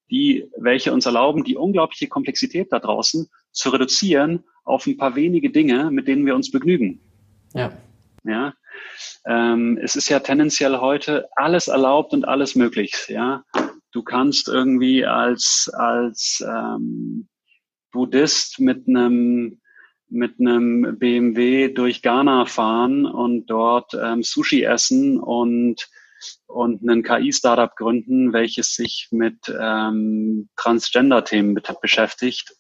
die, 0.10 0.50
welche 0.58 0.94
uns 0.94 1.06
erlauben, 1.06 1.44
die 1.44 1.56
unglaubliche 1.56 2.08
Komplexität 2.08 2.72
da 2.72 2.80
draußen 2.80 3.28
zu 3.52 3.70
reduzieren 3.70 4.44
auf 4.64 4.86
ein 4.86 4.98
paar 4.98 5.16
wenige 5.16 5.50
Dinge, 5.50 5.92
mit 5.92 6.08
denen 6.08 6.26
wir 6.26 6.36
uns 6.36 6.52
begnügen. 6.52 7.02
Ja. 7.54 7.72
Ja. 8.24 8.54
Ähm, 9.26 9.80
es 9.82 9.96
ist 9.96 10.10
ja 10.10 10.20
tendenziell 10.20 10.78
heute 10.78 11.28
alles 11.36 11.68
erlaubt 11.68 12.14
und 12.14 12.28
alles 12.28 12.56
möglich. 12.56 12.94
Ja. 13.08 13.44
Du 13.92 14.04
kannst 14.04 14.48
irgendwie 14.48 15.06
als, 15.06 15.72
als 15.74 16.44
ähm, 16.46 17.28
Buddhist 17.92 18.60
mit 18.60 18.88
einem 18.88 19.62
mit 20.10 20.40
einem 20.40 20.98
BMW 21.00 21.68
durch 21.68 22.02
Ghana 22.02 22.46
fahren 22.46 23.06
und 23.06 23.48
dort 23.48 23.94
ähm, 23.94 24.24
Sushi 24.24 24.64
essen 24.64 25.20
und 25.20 25.90
und 26.48 26.82
einen 26.82 27.04
KI-Startup 27.04 27.76
gründen, 27.76 28.32
welches 28.32 28.74
sich 28.74 29.10
mit 29.12 29.38
ähm, 29.60 30.50
Transgender-Themen 30.56 31.62
beschäftigt 31.82 32.56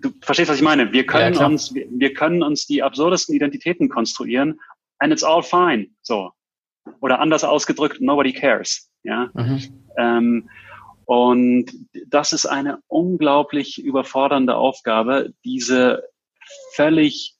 du 0.00 0.10
verstehst, 0.22 0.50
was 0.50 0.58
ich 0.58 0.62
meine. 0.62 0.92
Wir 0.92 1.06
können 1.06 1.34
ja, 1.34 1.46
uns, 1.46 1.74
wir, 1.74 1.86
wir, 1.90 2.14
können 2.14 2.42
uns 2.42 2.66
die 2.66 2.82
absurdesten 2.82 3.34
Identitäten 3.34 3.88
konstruieren 3.88 4.60
and 4.98 5.12
it's 5.12 5.24
all 5.24 5.42
fine. 5.42 5.88
So. 6.02 6.30
Oder 7.00 7.20
anders 7.20 7.44
ausgedrückt, 7.44 8.00
nobody 8.00 8.32
cares. 8.32 8.90
Ja. 9.02 9.30
Mhm. 9.34 9.86
Ähm, 9.96 10.50
Und 11.08 11.72
das 12.08 12.34
ist 12.34 12.44
eine 12.44 12.82
unglaublich 12.86 13.82
überfordernde 13.82 14.56
Aufgabe, 14.56 15.32
diese 15.42 16.04
völlig 16.74 17.34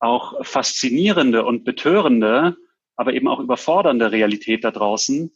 auch 0.00 0.42
faszinierende 0.42 1.44
und 1.44 1.64
betörende, 1.64 2.56
aber 2.96 3.12
eben 3.12 3.28
auch 3.28 3.40
überfordernde 3.40 4.10
Realität 4.10 4.64
da 4.64 4.70
draußen 4.70 5.30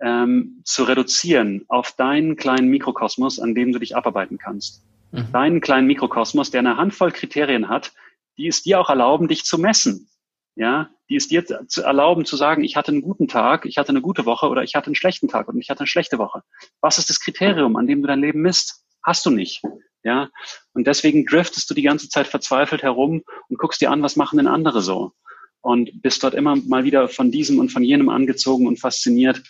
ähm, 0.00 0.62
zu 0.64 0.84
reduzieren 0.84 1.64
auf 1.66 1.90
deinen 1.92 2.36
kleinen 2.36 2.68
Mikrokosmos, 2.68 3.40
an 3.40 3.56
dem 3.56 3.72
du 3.72 3.80
dich 3.80 3.96
abarbeiten 3.96 4.38
kannst. 4.38 4.84
Mhm. 5.12 5.32
Deinen 5.32 5.60
kleinen 5.60 5.86
Mikrokosmos, 5.86 6.50
der 6.50 6.60
eine 6.60 6.76
Handvoll 6.76 7.12
Kriterien 7.12 7.68
hat, 7.68 7.92
die 8.36 8.46
es 8.46 8.62
dir 8.62 8.80
auch 8.80 8.90
erlauben, 8.90 9.28
dich 9.28 9.44
zu 9.44 9.58
messen. 9.58 10.08
Ja, 10.56 10.90
die 11.08 11.16
es 11.16 11.28
dir 11.28 11.44
zu 11.68 11.82
erlauben 11.82 12.24
zu 12.24 12.36
sagen, 12.36 12.64
ich 12.64 12.76
hatte 12.76 12.92
einen 12.92 13.02
guten 13.02 13.28
Tag, 13.28 13.66
ich 13.66 13.78
hatte 13.78 13.90
eine 13.90 14.00
gute 14.00 14.26
Woche 14.26 14.48
oder 14.48 14.62
ich 14.62 14.74
hatte 14.74 14.86
einen 14.86 14.94
schlechten 14.94 15.28
Tag 15.28 15.48
und 15.48 15.58
ich 15.58 15.70
hatte 15.70 15.80
eine 15.80 15.86
schlechte 15.86 16.18
Woche. 16.18 16.42
Was 16.80 16.98
ist 16.98 17.08
das 17.08 17.20
Kriterium, 17.20 17.76
an 17.76 17.86
dem 17.86 18.02
du 18.02 18.08
dein 18.08 18.20
Leben 18.20 18.42
misst? 18.42 18.84
Hast 19.02 19.24
du 19.24 19.30
nicht. 19.30 19.62
Ja, 20.02 20.30
und 20.72 20.86
deswegen 20.86 21.26
driftest 21.26 21.68
du 21.68 21.74
die 21.74 21.82
ganze 21.82 22.08
Zeit 22.08 22.26
verzweifelt 22.26 22.82
herum 22.82 23.22
und 23.48 23.58
guckst 23.58 23.80
dir 23.80 23.90
an, 23.90 24.02
was 24.02 24.16
machen 24.16 24.38
denn 24.38 24.46
andere 24.46 24.80
so? 24.80 25.12
Und 25.60 26.02
bist 26.02 26.22
dort 26.22 26.34
immer 26.34 26.56
mal 26.56 26.84
wieder 26.84 27.08
von 27.08 27.30
diesem 27.30 27.58
und 27.58 27.70
von 27.70 27.82
jenem 27.82 28.08
angezogen 28.08 28.66
und 28.66 28.80
fasziniert 28.80 29.42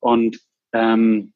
und 0.00 0.40
ähm, 0.72 1.32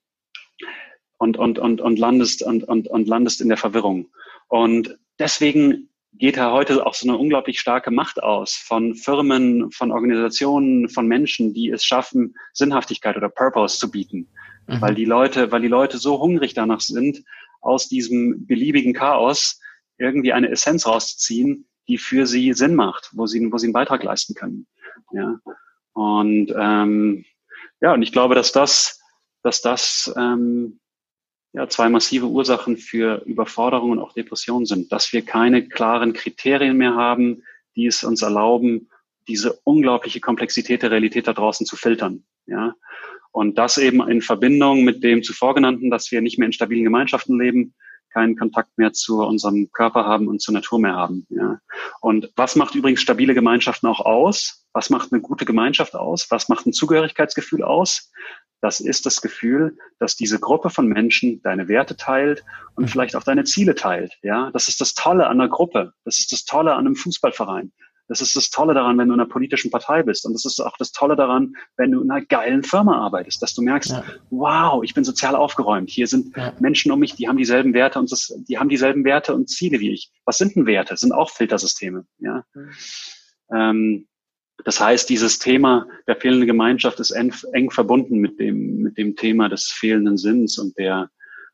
und 1.18 1.36
und 1.36 1.58
und 1.58 1.80
und 1.80 1.98
landest 1.98 2.42
und 2.42 2.64
und 2.64 2.88
und 2.88 3.08
landest 3.08 3.40
in 3.40 3.48
der 3.48 3.56
Verwirrung. 3.56 4.08
Und 4.48 4.98
deswegen 5.18 5.88
geht 6.18 6.36
da 6.36 6.52
heute 6.52 6.86
auch 6.86 6.94
so 6.94 7.08
eine 7.08 7.18
unglaublich 7.18 7.60
starke 7.60 7.90
Macht 7.90 8.22
aus 8.22 8.54
von 8.54 8.94
Firmen, 8.94 9.70
von 9.70 9.92
Organisationen, 9.92 10.88
von 10.88 11.06
Menschen, 11.06 11.52
die 11.52 11.70
es 11.70 11.84
schaffen, 11.84 12.34
Sinnhaftigkeit 12.52 13.16
oder 13.16 13.28
Purpose 13.28 13.78
zu 13.78 13.90
bieten. 13.90 14.28
Mhm. 14.66 14.80
Weil 14.80 14.94
die 14.94 15.04
Leute, 15.04 15.52
weil 15.52 15.60
die 15.60 15.68
Leute 15.68 15.98
so 15.98 16.20
hungrig 16.20 16.54
danach 16.54 16.80
sind, 16.80 17.22
aus 17.60 17.88
diesem 17.88 18.46
beliebigen 18.46 18.94
Chaos 18.94 19.60
irgendwie 19.98 20.32
eine 20.32 20.50
Essenz 20.50 20.86
rauszuziehen, 20.86 21.66
die 21.88 21.98
für 21.98 22.26
sie 22.26 22.52
Sinn 22.52 22.74
macht, 22.74 23.10
wo 23.12 23.26
sie, 23.26 23.52
wo 23.52 23.58
sie 23.58 23.66
einen 23.66 23.72
Beitrag 23.72 24.02
leisten 24.02 24.34
können. 24.34 24.66
Ja. 25.12 25.38
Und 25.92 26.52
ähm, 26.56 27.24
ja, 27.80 27.92
und 27.92 28.02
ich 28.02 28.12
glaube, 28.12 28.34
dass 28.34 28.52
das, 28.52 29.00
dass 29.42 29.60
das 29.60 30.12
ähm, 30.16 30.80
ja, 31.56 31.66
zwei 31.70 31.88
massive 31.88 32.26
Ursachen 32.26 32.76
für 32.76 33.22
Überforderung 33.24 33.92
und 33.92 33.98
auch 33.98 34.12
Depressionen 34.12 34.66
sind, 34.66 34.92
dass 34.92 35.14
wir 35.14 35.22
keine 35.22 35.66
klaren 35.66 36.12
Kriterien 36.12 36.76
mehr 36.76 36.94
haben, 36.94 37.44
die 37.76 37.86
es 37.86 38.04
uns 38.04 38.20
erlauben, 38.20 38.90
diese 39.26 39.58
unglaubliche 39.64 40.20
Komplexität 40.20 40.82
der 40.82 40.90
Realität 40.90 41.26
da 41.26 41.32
draußen 41.32 41.64
zu 41.64 41.76
filtern. 41.76 42.24
Ja. 42.46 42.74
Und 43.32 43.56
das 43.56 43.78
eben 43.78 44.06
in 44.06 44.20
Verbindung 44.20 44.84
mit 44.84 45.02
dem 45.02 45.22
zuvor 45.22 45.54
genannten, 45.54 45.90
dass 45.90 46.10
wir 46.12 46.20
nicht 46.20 46.38
mehr 46.38 46.44
in 46.44 46.52
stabilen 46.52 46.84
Gemeinschaften 46.84 47.40
leben, 47.40 47.74
keinen 48.16 48.36
Kontakt 48.36 48.78
mehr 48.78 48.94
zu 48.94 49.22
unserem 49.22 49.70
Körper 49.72 50.06
haben 50.06 50.26
und 50.26 50.40
zur 50.40 50.54
Natur 50.54 50.80
mehr 50.80 50.94
haben. 50.94 51.26
Ja. 51.28 51.58
Und 52.00 52.32
was 52.34 52.56
macht 52.56 52.74
übrigens 52.74 53.02
stabile 53.02 53.34
Gemeinschaften 53.34 53.86
auch 53.86 54.00
aus? 54.00 54.64
Was 54.72 54.88
macht 54.88 55.12
eine 55.12 55.20
gute 55.20 55.44
Gemeinschaft 55.44 55.94
aus? 55.94 56.30
Was 56.30 56.48
macht 56.48 56.66
ein 56.66 56.72
Zugehörigkeitsgefühl 56.72 57.62
aus? 57.62 58.10
Das 58.62 58.80
ist 58.80 59.04
das 59.04 59.20
Gefühl, 59.20 59.76
dass 59.98 60.16
diese 60.16 60.40
Gruppe 60.40 60.70
von 60.70 60.86
Menschen 60.86 61.42
deine 61.42 61.68
Werte 61.68 61.94
teilt 61.94 62.42
und 62.74 62.84
mhm. 62.84 62.88
vielleicht 62.88 63.16
auch 63.16 63.22
deine 63.22 63.44
Ziele 63.44 63.74
teilt. 63.74 64.14
Ja, 64.22 64.50
das 64.50 64.68
ist 64.68 64.80
das 64.80 64.94
Tolle 64.94 65.26
an 65.26 65.38
einer 65.38 65.50
Gruppe. 65.50 65.92
Das 66.06 66.18
ist 66.18 66.32
das 66.32 66.46
Tolle 66.46 66.72
an 66.72 66.86
einem 66.86 66.96
Fußballverein. 66.96 67.70
Das 68.08 68.20
ist 68.20 68.36
das 68.36 68.50
Tolle 68.50 68.74
daran, 68.74 68.98
wenn 68.98 69.08
du 69.08 69.14
in 69.14 69.20
einer 69.20 69.28
politischen 69.28 69.70
Partei 69.70 70.02
bist. 70.02 70.26
Und 70.26 70.32
das 70.32 70.44
ist 70.44 70.60
auch 70.60 70.76
das 70.78 70.92
Tolle 70.92 71.16
daran, 71.16 71.54
wenn 71.76 71.90
du 71.90 72.02
in 72.02 72.10
einer 72.10 72.24
geilen 72.24 72.62
Firma 72.62 72.98
arbeitest, 72.98 73.42
dass 73.42 73.54
du 73.54 73.62
merkst, 73.62 73.90
ja. 73.90 74.04
wow, 74.30 74.82
ich 74.84 74.94
bin 74.94 75.04
sozial 75.04 75.34
aufgeräumt. 75.34 75.90
Hier 75.90 76.06
sind 76.06 76.36
ja. 76.36 76.52
Menschen 76.60 76.92
um 76.92 77.00
mich, 77.00 77.16
die 77.16 77.28
haben 77.28 77.36
dieselben 77.36 77.74
Werte 77.74 77.98
und 77.98 78.12
das, 78.12 78.32
die 78.48 78.58
haben 78.58 78.68
dieselben 78.68 79.04
Werte 79.04 79.34
und 79.34 79.48
Ziele 79.48 79.80
wie 79.80 79.92
ich. 79.92 80.12
Was 80.24 80.38
sind 80.38 80.54
denn 80.54 80.66
Werte? 80.66 80.90
Das 80.90 81.00
sind 81.00 81.12
auch 81.12 81.30
Filtersysteme. 81.30 82.06
Ja. 82.18 82.44
Mhm. 82.54 82.70
Ähm, 83.52 84.06
das 84.64 84.80
heißt, 84.80 85.08
dieses 85.08 85.38
Thema 85.38 85.86
der 86.06 86.16
fehlenden 86.16 86.46
Gemeinschaft 86.46 86.98
ist 87.00 87.10
eng, 87.10 87.32
eng 87.52 87.70
verbunden 87.70 88.18
mit 88.18 88.38
dem, 88.38 88.78
mit 88.78 88.96
dem 88.96 89.16
Thema 89.16 89.48
des 89.48 89.64
fehlenden 89.64 90.16
Sinns 90.16 90.58
und 90.58 90.76
der, 90.78 91.10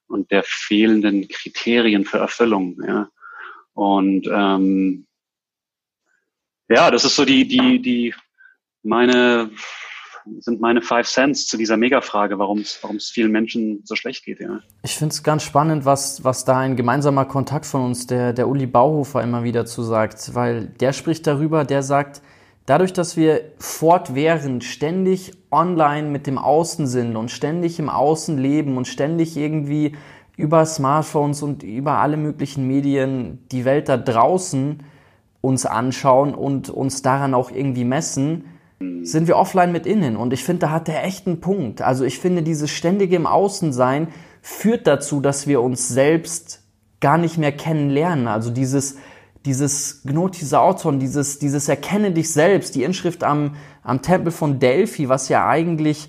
und 0.06 0.30
der 0.30 0.42
fehlenden 0.46 1.28
Kriterien 1.28 2.04
für 2.04 2.18
Erfüllung. 2.18 2.78
Ja. 2.86 3.08
Und 3.74 4.28
ähm, 4.30 5.06
ja, 6.72 6.90
das 6.90 7.04
ist 7.04 7.16
so 7.16 7.24
die, 7.24 7.46
die, 7.46 7.80
die 7.80 8.14
meine 8.82 9.50
sind 10.38 10.60
meine 10.60 10.82
Five 10.82 11.08
Cents 11.08 11.48
zu 11.48 11.56
dieser 11.56 11.76
Megafrage, 11.76 12.38
warum 12.38 12.60
es 12.60 13.10
vielen 13.10 13.32
Menschen 13.32 13.80
so 13.82 13.96
schlecht 13.96 14.24
geht. 14.24 14.38
Ja. 14.38 14.60
Ich 14.84 14.96
finde 14.96 15.12
es 15.12 15.24
ganz 15.24 15.42
spannend, 15.42 15.84
was, 15.84 16.22
was 16.22 16.44
da 16.44 16.60
ein 16.60 16.76
gemeinsamer 16.76 17.24
Kontakt 17.24 17.66
von 17.66 17.82
uns, 17.86 18.06
der, 18.06 18.32
der 18.32 18.46
Uli 18.46 18.66
Bauhofer, 18.66 19.20
immer 19.20 19.42
wieder 19.42 19.66
zu 19.66 19.82
sagt, 19.82 20.32
weil 20.36 20.66
der 20.66 20.92
spricht 20.92 21.26
darüber, 21.26 21.64
der 21.64 21.82
sagt, 21.82 22.22
Dadurch, 22.66 22.92
dass 22.92 23.16
wir 23.16 23.52
fortwährend 23.58 24.62
ständig 24.62 25.32
online 25.50 26.08
mit 26.08 26.28
dem 26.28 26.38
Außen 26.38 26.86
sind 26.86 27.16
und 27.16 27.30
ständig 27.30 27.80
im 27.80 27.88
Außen 27.88 28.38
leben 28.38 28.76
und 28.76 28.86
ständig 28.86 29.36
irgendwie 29.36 29.96
über 30.36 30.64
Smartphones 30.64 31.42
und 31.42 31.64
über 31.64 31.98
alle 31.98 32.16
möglichen 32.16 32.66
Medien 32.68 33.44
die 33.50 33.64
Welt 33.64 33.88
da 33.88 33.96
draußen 33.96 34.84
uns 35.42 35.66
anschauen 35.66 36.34
und 36.34 36.70
uns 36.70 37.02
daran 37.02 37.34
auch 37.34 37.50
irgendwie 37.50 37.84
messen, 37.84 38.44
sind 39.02 39.28
wir 39.28 39.36
offline 39.36 39.72
mit 39.72 39.86
innen. 39.86 40.16
Und 40.16 40.32
ich 40.32 40.42
finde, 40.42 40.60
da 40.60 40.70
hat 40.70 40.88
der 40.88 41.04
echt 41.04 41.26
einen 41.26 41.40
Punkt. 41.40 41.82
Also 41.82 42.04
ich 42.04 42.18
finde, 42.18 42.42
dieses 42.42 42.70
ständige 42.70 43.16
im 43.16 43.26
Außensein 43.26 44.08
führt 44.40 44.86
dazu, 44.86 45.20
dass 45.20 45.46
wir 45.46 45.60
uns 45.60 45.88
selbst 45.88 46.62
gar 47.00 47.18
nicht 47.18 47.36
mehr 47.38 47.52
kennenlernen. 47.52 48.28
Also 48.28 48.50
dieses, 48.50 48.96
dieses 49.44 50.02
Gnotisauton, 50.04 50.98
dieses, 51.00 51.38
dieses 51.38 51.68
Erkenne 51.68 52.12
dich 52.12 52.32
selbst, 52.32 52.74
die 52.74 52.84
Inschrift 52.84 53.24
am, 53.24 53.56
am 53.82 54.02
Tempel 54.02 54.32
von 54.32 54.58
Delphi, 54.58 55.08
was 55.08 55.28
ja 55.28 55.46
eigentlich 55.46 56.08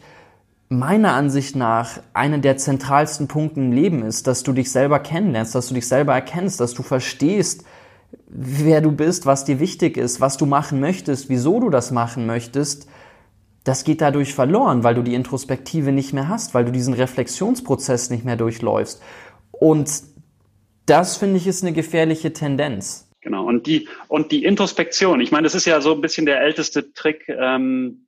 meiner 0.70 1.14
Ansicht 1.14 1.56
nach 1.56 2.00
einer 2.14 2.40
der 2.40 2.58
zentralsten 2.58 3.28
Punkte 3.28 3.60
im 3.60 3.72
Leben 3.72 4.04
ist, 4.04 4.28
dass 4.28 4.44
du 4.44 4.54
dich 4.54 4.72
selber 4.72 5.00
kennenlernst, 5.00 5.54
dass 5.54 5.68
du 5.68 5.76
dich 5.76 5.88
selber 5.88 6.14
erkennst, 6.14 6.60
dass 6.60 6.74
du 6.74 6.84
verstehst, 6.84 7.64
wer 8.28 8.82
du 8.82 8.92
bist, 8.92 9.26
was 9.26 9.46
dir 9.46 9.60
wichtig 9.60 9.98
ist, 9.98 10.22
was 10.22 10.38
du 10.38 10.46
machen 10.46 10.80
möchtest, 10.80 11.30
wieso 11.30 11.60
du 11.60 11.70
das 11.70 11.92
machen 11.92 12.26
möchtest, 12.26 12.88
das 13.64 13.84
geht 13.84 14.02
dadurch 14.02 14.34
verloren, 14.34 14.84
weil 14.84 14.96
du 14.96 15.04
die 15.04 15.14
Introspektive 15.14 15.92
nicht 15.92 16.14
mehr 16.14 16.28
hast, 16.28 16.54
weil 16.54 16.66
du 16.66 16.72
diesen 16.72 16.94
Reflexionsprozess 16.94 18.10
nicht 18.10 18.26
mehr 18.26 18.36
durchläufst. 18.36 19.02
Und 19.52 19.90
das 20.86 21.16
finde 21.18 21.38
ich 21.38 21.48
ist 21.48 21.64
eine 21.64 21.72
gefährliche 21.74 22.34
Tendenz. 22.34 23.10
Genau. 23.22 23.46
Und 23.46 23.68
die, 23.68 23.88
und 24.10 24.34
die 24.34 24.44
Introspektion, 24.44 25.22
ich 25.22 25.32
meine, 25.32 25.46
das 25.46 25.56
ist 25.56 25.66
ja 25.66 25.80
so 25.80 25.94
ein 25.94 26.02
bisschen 26.02 26.26
der 26.26 26.42
älteste 26.42 26.92
Trick, 26.94 27.30
ähm, 27.30 28.08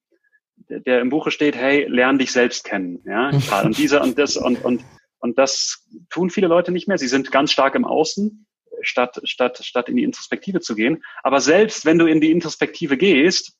der, 0.67 1.01
im 1.01 1.09
Buche 1.09 1.31
steht, 1.31 1.55
hey, 1.55 1.85
lern 1.87 2.17
dich 2.17 2.31
selbst 2.31 2.65
kennen. 2.65 2.99
Ja, 3.05 3.29
und 3.63 3.77
diese 3.77 4.01
und 4.01 4.17
das 4.17 4.35
und, 4.35 4.63
und, 4.65 4.83
und 5.19 5.37
das 5.37 5.87
tun 6.09 6.29
viele 6.29 6.47
Leute 6.47 6.71
nicht 6.71 6.87
mehr. 6.87 6.97
Sie 6.97 7.07
sind 7.07 7.31
ganz 7.31 7.51
stark 7.51 7.75
im 7.75 7.85
Außen, 7.85 8.45
statt, 8.81 9.19
statt, 9.23 9.59
statt 9.63 9.89
in 9.89 9.95
die 9.95 10.03
Introspektive 10.03 10.59
zu 10.59 10.75
gehen. 10.75 11.03
Aber 11.23 11.39
selbst 11.39 11.85
wenn 11.85 11.97
du 11.97 12.05
in 12.05 12.21
die 12.21 12.31
Introspektive 12.31 12.97
gehst, 12.97 13.57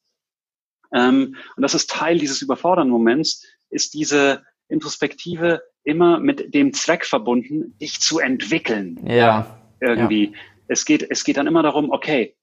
ähm, 0.94 1.36
und 1.56 1.62
das 1.62 1.74
ist 1.74 1.90
Teil 1.90 2.18
dieses 2.18 2.42
überfordernden 2.42 2.92
Moments, 2.92 3.46
ist 3.70 3.94
diese 3.94 4.44
Introspektive 4.68 5.62
immer 5.84 6.20
mit 6.20 6.54
dem 6.54 6.74
Zweck 6.74 7.06
verbunden, 7.06 7.78
dich 7.80 8.00
zu 8.00 8.20
entwickeln. 8.20 9.00
Ja. 9.08 9.60
Irgendwie. 9.80 10.32
Ja 10.32 10.40
es 10.68 10.86
geht, 10.86 11.06
es 11.10 11.24
geht 11.24 11.38
dann 11.38 11.48
immer 11.48 11.64
darum, 11.64 11.92
okay, 11.92 12.36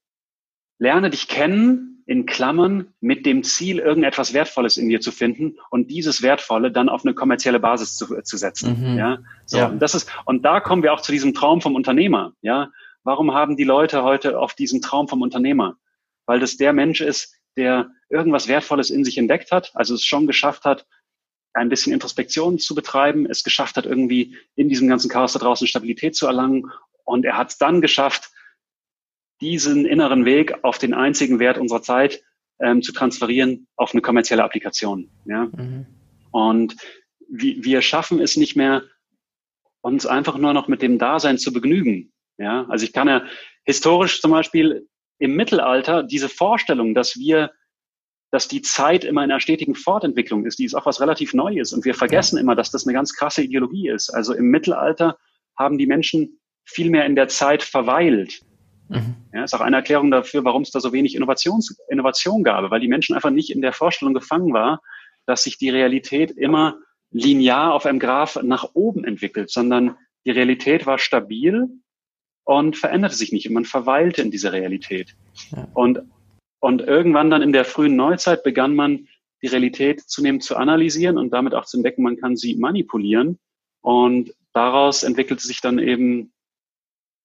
lerne 0.79 1.09
dich 1.09 1.27
kennen, 1.27 1.92
in 2.05 2.25
Klammern, 2.25 2.93
mit 2.99 3.25
dem 3.25 3.43
Ziel, 3.43 3.79
irgendetwas 3.79 4.33
Wertvolles 4.33 4.77
in 4.77 4.89
dir 4.89 5.01
zu 5.01 5.11
finden 5.11 5.57
und 5.69 5.89
dieses 5.89 6.21
Wertvolle 6.21 6.71
dann 6.71 6.89
auf 6.89 7.05
eine 7.05 7.13
kommerzielle 7.13 7.59
Basis 7.59 7.95
zu, 7.95 8.21
zu 8.21 8.37
setzen. 8.37 8.91
Mhm. 8.91 8.97
Ja, 8.97 9.19
so, 9.45 9.57
ja. 9.57 9.67
Und 9.67 9.79
das 9.79 9.95
ist, 9.95 10.09
und 10.25 10.43
da 10.43 10.59
kommen 10.59 10.83
wir 10.83 10.93
auch 10.93 11.01
zu 11.01 11.11
diesem 11.11 11.33
Traum 11.33 11.61
vom 11.61 11.75
Unternehmer. 11.75 12.33
Ja, 12.41 12.71
warum 13.03 13.33
haben 13.33 13.57
die 13.57 13.63
Leute 13.63 14.03
heute 14.03 14.39
auf 14.39 14.53
diesen 14.53 14.81
Traum 14.81 15.07
vom 15.07 15.21
Unternehmer? 15.21 15.77
Weil 16.25 16.39
das 16.39 16.57
der 16.57 16.73
Mensch 16.73 17.01
ist, 17.01 17.35
der 17.55 17.91
irgendwas 18.09 18.47
Wertvolles 18.47 18.89
in 18.89 19.05
sich 19.05 19.17
entdeckt 19.17 19.51
hat, 19.51 19.71
also 19.73 19.95
es 19.95 20.03
schon 20.03 20.27
geschafft 20.27 20.65
hat, 20.65 20.85
ein 21.53 21.69
bisschen 21.69 21.93
Introspektion 21.93 22.57
zu 22.57 22.73
betreiben, 22.73 23.27
es 23.29 23.43
geschafft 23.43 23.77
hat, 23.77 23.85
irgendwie 23.85 24.35
in 24.55 24.69
diesem 24.69 24.87
ganzen 24.87 25.09
Chaos 25.09 25.33
da 25.33 25.39
draußen 25.39 25.67
Stabilität 25.67 26.15
zu 26.15 26.25
erlangen 26.25 26.71
und 27.03 27.25
er 27.25 27.37
hat 27.37 27.49
es 27.49 27.57
dann 27.57 27.81
geschafft, 27.81 28.31
diesen 29.43 29.85
inneren 29.85 30.25
Weg 30.25 30.63
auf 30.63 30.77
den 30.77 30.93
einzigen 30.93 31.39
Wert 31.39 31.57
unserer 31.57 31.81
Zeit 31.81 32.23
ähm, 32.59 32.81
zu 32.81 32.93
transferieren 32.93 33.67
auf 33.75 33.93
eine 33.93 34.01
kommerzielle 34.01 34.43
Applikation. 34.43 35.11
Ja? 35.25 35.49
Mhm. 35.51 35.85
Und 36.31 36.77
wir, 37.29 37.63
wir 37.63 37.81
schaffen 37.81 38.19
es 38.19 38.37
nicht 38.37 38.55
mehr, 38.55 38.83
uns 39.81 40.05
einfach 40.05 40.37
nur 40.37 40.53
noch 40.53 40.69
mit 40.69 40.81
dem 40.81 40.97
Dasein 40.97 41.37
zu 41.37 41.51
begnügen. 41.51 42.13
Ja? 42.37 42.65
Also 42.69 42.85
ich 42.85 42.93
kann 42.93 43.09
ja 43.09 43.25
historisch 43.65 44.21
zum 44.21 44.31
Beispiel 44.31 44.87
im 45.19 45.35
Mittelalter 45.35 46.03
diese 46.03 46.29
Vorstellung, 46.29 46.95
dass 46.95 47.17
wir 47.17 47.51
dass 48.31 48.47
die 48.47 48.63
Zeit 48.63 49.03
immer 49.03 49.23
in 49.23 49.29
einer 49.29 49.39
stetigen 49.39 49.75
Fortentwicklung 49.75 50.47
ist, 50.47 50.57
die 50.57 50.65
ist 50.65 50.73
auch 50.73 50.87
was 50.87 50.99
relativ 50.99 51.35
Neues. 51.35 51.71
Und 51.71 51.85
wir 51.85 51.93
vergessen 51.93 52.39
immer, 52.39 52.55
dass 52.55 52.71
das 52.71 52.83
eine 52.87 52.93
ganz 52.93 53.13
krasse 53.13 53.43
Ideologie 53.43 53.89
ist. 53.89 54.09
Also 54.09 54.33
im 54.33 54.45
Mittelalter 54.45 55.19
haben 55.55 55.77
die 55.77 55.85
Menschen 55.85 56.39
viel 56.65 56.89
mehr 56.89 57.05
in 57.05 57.15
der 57.15 57.27
Zeit 57.27 57.61
verweilt. 57.61 58.41
Mhm. 58.89 59.15
Ja, 59.33 59.43
ist 59.43 59.53
auch 59.53 59.61
eine 59.61 59.77
Erklärung 59.77 60.11
dafür, 60.11 60.43
warum 60.43 60.61
es 60.61 60.71
da 60.71 60.79
so 60.79 60.93
wenig 60.93 61.15
Innovations 61.15 61.77
Innovation 61.89 62.43
gab, 62.43 62.69
weil 62.69 62.79
die 62.79 62.87
Menschen 62.87 63.15
einfach 63.15 63.31
nicht 63.31 63.49
in 63.49 63.61
der 63.61 63.73
Vorstellung 63.73 64.13
gefangen 64.13 64.53
war, 64.53 64.81
dass 65.25 65.43
sich 65.43 65.57
die 65.57 65.69
Realität 65.69 66.31
immer 66.31 66.77
linear 67.11 67.73
auf 67.73 67.85
einem 67.85 67.99
Graph 67.99 68.41
nach 68.41 68.71
oben 68.73 69.05
entwickelt, 69.05 69.49
sondern 69.51 69.97
die 70.25 70.31
Realität 70.31 70.85
war 70.85 70.97
stabil 70.97 71.69
und 72.43 72.77
veränderte 72.77 73.15
sich 73.15 73.31
nicht 73.31 73.47
und 73.47 73.53
man 73.53 73.65
verweilte 73.65 74.21
in 74.21 74.31
dieser 74.31 74.51
Realität. 74.51 75.15
Ja. 75.51 75.67
Und, 75.73 76.01
und 76.59 76.81
irgendwann 76.81 77.29
dann 77.29 77.41
in 77.41 77.53
der 77.53 77.65
frühen 77.65 77.95
Neuzeit 77.95 78.43
begann 78.43 78.75
man 78.75 79.07
die 79.41 79.47
Realität 79.47 80.01
zunehmend 80.01 80.43
zu 80.43 80.55
analysieren 80.55 81.17
und 81.17 81.31
damit 81.31 81.53
auch 81.53 81.65
zu 81.65 81.77
entdecken, 81.77 82.03
man 82.03 82.17
kann 82.17 82.37
sie 82.37 82.55
manipulieren. 82.55 83.37
Und 83.81 84.33
daraus 84.53 85.03
entwickelte 85.03 85.45
sich 85.45 85.59
dann 85.61 85.79
eben 85.79 86.33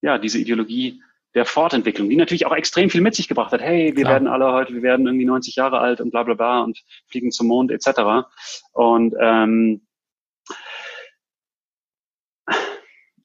ja 0.03 0.19
diese 0.19 0.39
Ideologie 0.39 1.01
der 1.35 1.45
Fortentwicklung, 1.45 2.09
die 2.09 2.17
natürlich 2.17 2.47
auch 2.47 2.55
extrem 2.55 2.91
viel 2.91 3.01
mit 3.01 3.15
sich 3.15 3.29
gebracht 3.29 3.53
hat. 3.53 3.61
Hey, 3.61 3.95
wir 3.95 4.03
Klar. 4.03 4.15
werden 4.15 4.29
alle 4.29 4.53
heute, 4.53 4.75
wir 4.75 4.83
werden 4.83 5.07
irgendwie 5.07 5.27
90 5.27 5.57
Jahre 5.57 5.79
alt 5.79 6.01
und 6.01 6.11
bla 6.11 6.23
bla 6.23 6.35
bla 6.35 6.61
und 6.61 6.83
fliegen 7.07 7.31
zum 7.31 7.49
Mond 7.49 7.71
etc. 7.71 8.27
Und 8.73 9.15
ähm, 9.21 9.87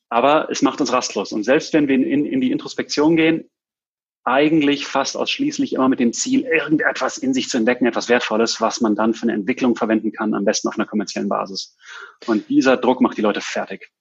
aber 0.10 0.50
es 0.52 0.62
macht 0.62 0.80
uns 0.80 0.94
rastlos. 0.94 1.32
Und 1.32 1.44
selbst 1.44 1.74
wenn 1.74 1.88
wir 1.88 1.96
in, 1.96 2.26
in 2.26 2.40
die 2.40 2.52
Introspektion 2.52 3.16
gehen, 3.16 3.50
eigentlich 4.26 4.86
fast 4.86 5.18
ausschließlich 5.18 5.74
immer 5.74 5.90
mit 5.90 6.00
dem 6.00 6.14
Ziel, 6.14 6.44
irgendetwas 6.44 7.18
in 7.18 7.34
sich 7.34 7.50
zu 7.50 7.58
entdecken, 7.58 7.86
etwas 7.86 8.10
Wertvolles, 8.10 8.62
was 8.62 8.80
man 8.80 8.96
dann 8.96 9.14
für 9.14 9.24
eine 9.24 9.34
Entwicklung 9.34 9.76
verwenden 9.76 10.12
kann, 10.12 10.34
am 10.34 10.46
besten 10.46 10.68
auf 10.68 10.78
einer 10.78 10.86
kommerziellen 10.86 11.30
Basis. 11.30 11.76
Und 12.26 12.48
dieser 12.48 12.78
Druck 12.78 13.02
macht 13.02 13.18
die 13.18 13.22
Leute 13.22 13.42
fertig. 13.42 13.92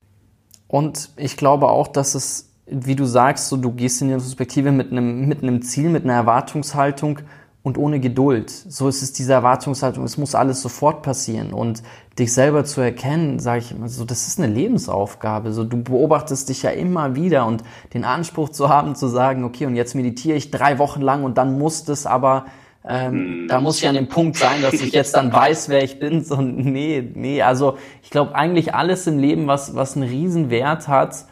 Und 0.69 1.11
ich 1.17 1.37
glaube 1.37 1.69
auch, 1.69 1.89
dass 1.89 2.15
es 2.15 2.52
wie 2.67 2.97
du 2.97 3.05
sagst, 3.05 3.49
so, 3.49 3.57
du 3.57 3.73
gehst 3.73 4.01
in 4.03 4.09
die 4.09 4.15
Perspektive 4.15 4.73
mit 4.73 4.93
einem, 4.93 5.27
mit 5.27 5.43
einem 5.43 5.63
Ziel, 5.63 5.89
mit 5.89 6.05
einer 6.05 6.15
Erwartungshaltung 6.15 7.21
und 7.63 7.79
ohne 7.79 8.01
Geduld. 8.01 8.51
So 8.51 8.89
ist 8.89 9.03
es 9.03 9.13
diese 9.13 9.33
Erwartungshaltung, 9.33 10.05
es 10.05 10.17
muss 10.19 10.35
alles 10.35 10.63
sofort 10.63 11.03
passieren. 11.03 11.53
Und 11.53 11.83
dich 12.19 12.33
selber 12.33 12.65
zu 12.65 12.81
erkennen, 12.81 13.39
sage 13.39 13.61
ich 13.61 13.73
immer 13.73 13.89
so, 13.89 14.05
das 14.05 14.27
ist 14.27 14.41
eine 14.41 14.53
Lebensaufgabe. 14.53 15.53
So, 15.53 15.65
du 15.65 15.83
beobachtest 15.83 16.49
dich 16.49 16.63
ja 16.63 16.71
immer 16.71 17.15
wieder 17.15 17.47
und 17.47 17.63
den 17.95 18.05
Anspruch 18.05 18.49
zu 18.49 18.69
haben, 18.69 18.95
zu 18.95 19.09
sagen, 19.09 19.45
okay, 19.45 19.67
und 19.67 19.77
jetzt 19.77 19.95
meditiere 19.95 20.37
ich 20.37 20.51
drei 20.51 20.79
Wochen 20.79 21.01
lang 21.01 21.25
und 21.25 21.39
dann 21.39 21.59
muss 21.59 21.85
das 21.85 22.07
aber 22.07 22.47
ähm, 22.85 23.13
hm, 23.13 23.47
da 23.49 23.61
muss 23.61 23.79
ich 23.79 23.87
an 23.87 23.95
dem 23.95 24.09
Punkt 24.09 24.37
sein, 24.37 24.61
dass 24.61 24.75
ich 24.75 24.93
jetzt 24.93 25.15
dann 25.15 25.33
weiß, 25.33 25.69
wer 25.69 25.85
ich 25.85 26.01
bin. 26.01 26.25
So, 26.25 26.41
nee, 26.41 27.09
nee, 27.15 27.43
also 27.43 27.77
ich 28.03 28.11
glaube 28.11 28.35
eigentlich 28.35 28.75
alles 28.75 29.07
im 29.07 29.19
Leben, 29.19 29.47
was, 29.47 29.77
was 29.77 29.97
einen 29.97 30.09
Riesenwert 30.09 30.89
hat, 30.89 31.27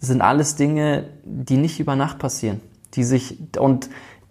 sind 0.00 0.22
alles 0.22 0.56
Dinge, 0.56 1.10
die 1.24 1.56
nicht 1.56 1.78
über 1.78 1.94
Nacht 1.94 2.18
passieren. 2.18 2.60
Die 2.94 3.04
sich, 3.04 3.38
und 3.58 3.90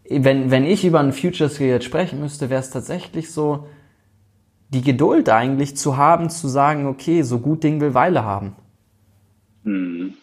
wenn, 0.10 0.52
wenn 0.52 0.66
ich 0.66 0.84
über 0.84 1.00
ein 1.00 1.14
Future 1.14 1.50
Skill 1.50 1.68
jetzt 1.68 1.86
sprechen 1.86 2.20
müsste, 2.20 2.50
wäre 2.50 2.60
es 2.60 2.72
tatsächlich 2.72 3.32
so, 3.32 3.68
die 4.70 4.82
Geduld 4.82 5.30
eigentlich 5.30 5.78
zu 5.78 5.98
haben, 5.98 6.30
zu 6.30 6.48
sagen, 6.48 6.88
okay, 6.88 7.22
so 7.22 7.40
gut 7.40 7.64
Ding 7.64 7.82
will 7.82 7.94
Weile 7.94 8.24
haben. 8.24 8.56
Hm. 9.64 10.16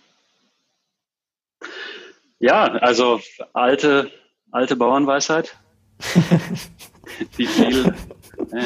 Ja, 2.38 2.64
also 2.64 3.20
alte, 3.52 4.10
alte 4.50 4.76
Bauernweisheit. 4.76 5.56
die 7.38 7.46
viel, 7.46 7.94
ja, 8.52 8.62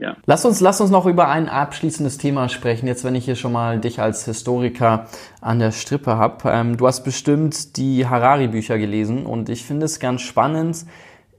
ja. 0.00 0.16
Lass 0.26 0.44
uns, 0.44 0.60
lass 0.60 0.80
uns 0.80 0.90
noch 0.90 1.06
über 1.06 1.28
ein 1.28 1.48
abschließendes 1.48 2.18
Thema 2.18 2.48
sprechen, 2.48 2.86
jetzt 2.86 3.04
wenn 3.04 3.14
ich 3.14 3.24
hier 3.24 3.36
schon 3.36 3.52
mal 3.52 3.78
dich 3.78 4.00
als 4.00 4.24
Historiker 4.24 5.06
an 5.40 5.58
der 5.58 5.72
Strippe 5.72 6.16
habe. 6.16 6.50
Ähm, 6.50 6.76
du 6.76 6.86
hast 6.86 7.04
bestimmt 7.04 7.76
die 7.76 8.06
Harari-Bücher 8.06 8.78
gelesen 8.78 9.26
und 9.26 9.48
ich 9.48 9.64
finde 9.64 9.86
es 9.86 10.00
ganz 10.00 10.22
spannend, 10.22 10.86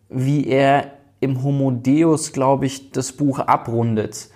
wie 0.10 0.48
er 0.48 0.94
im 1.20 1.44
Homo 1.44 1.72
Deus, 1.72 2.34
glaube 2.34 2.66
ich, 2.66 2.92
das 2.92 3.12
Buch 3.12 3.40
abrundet 3.40 4.30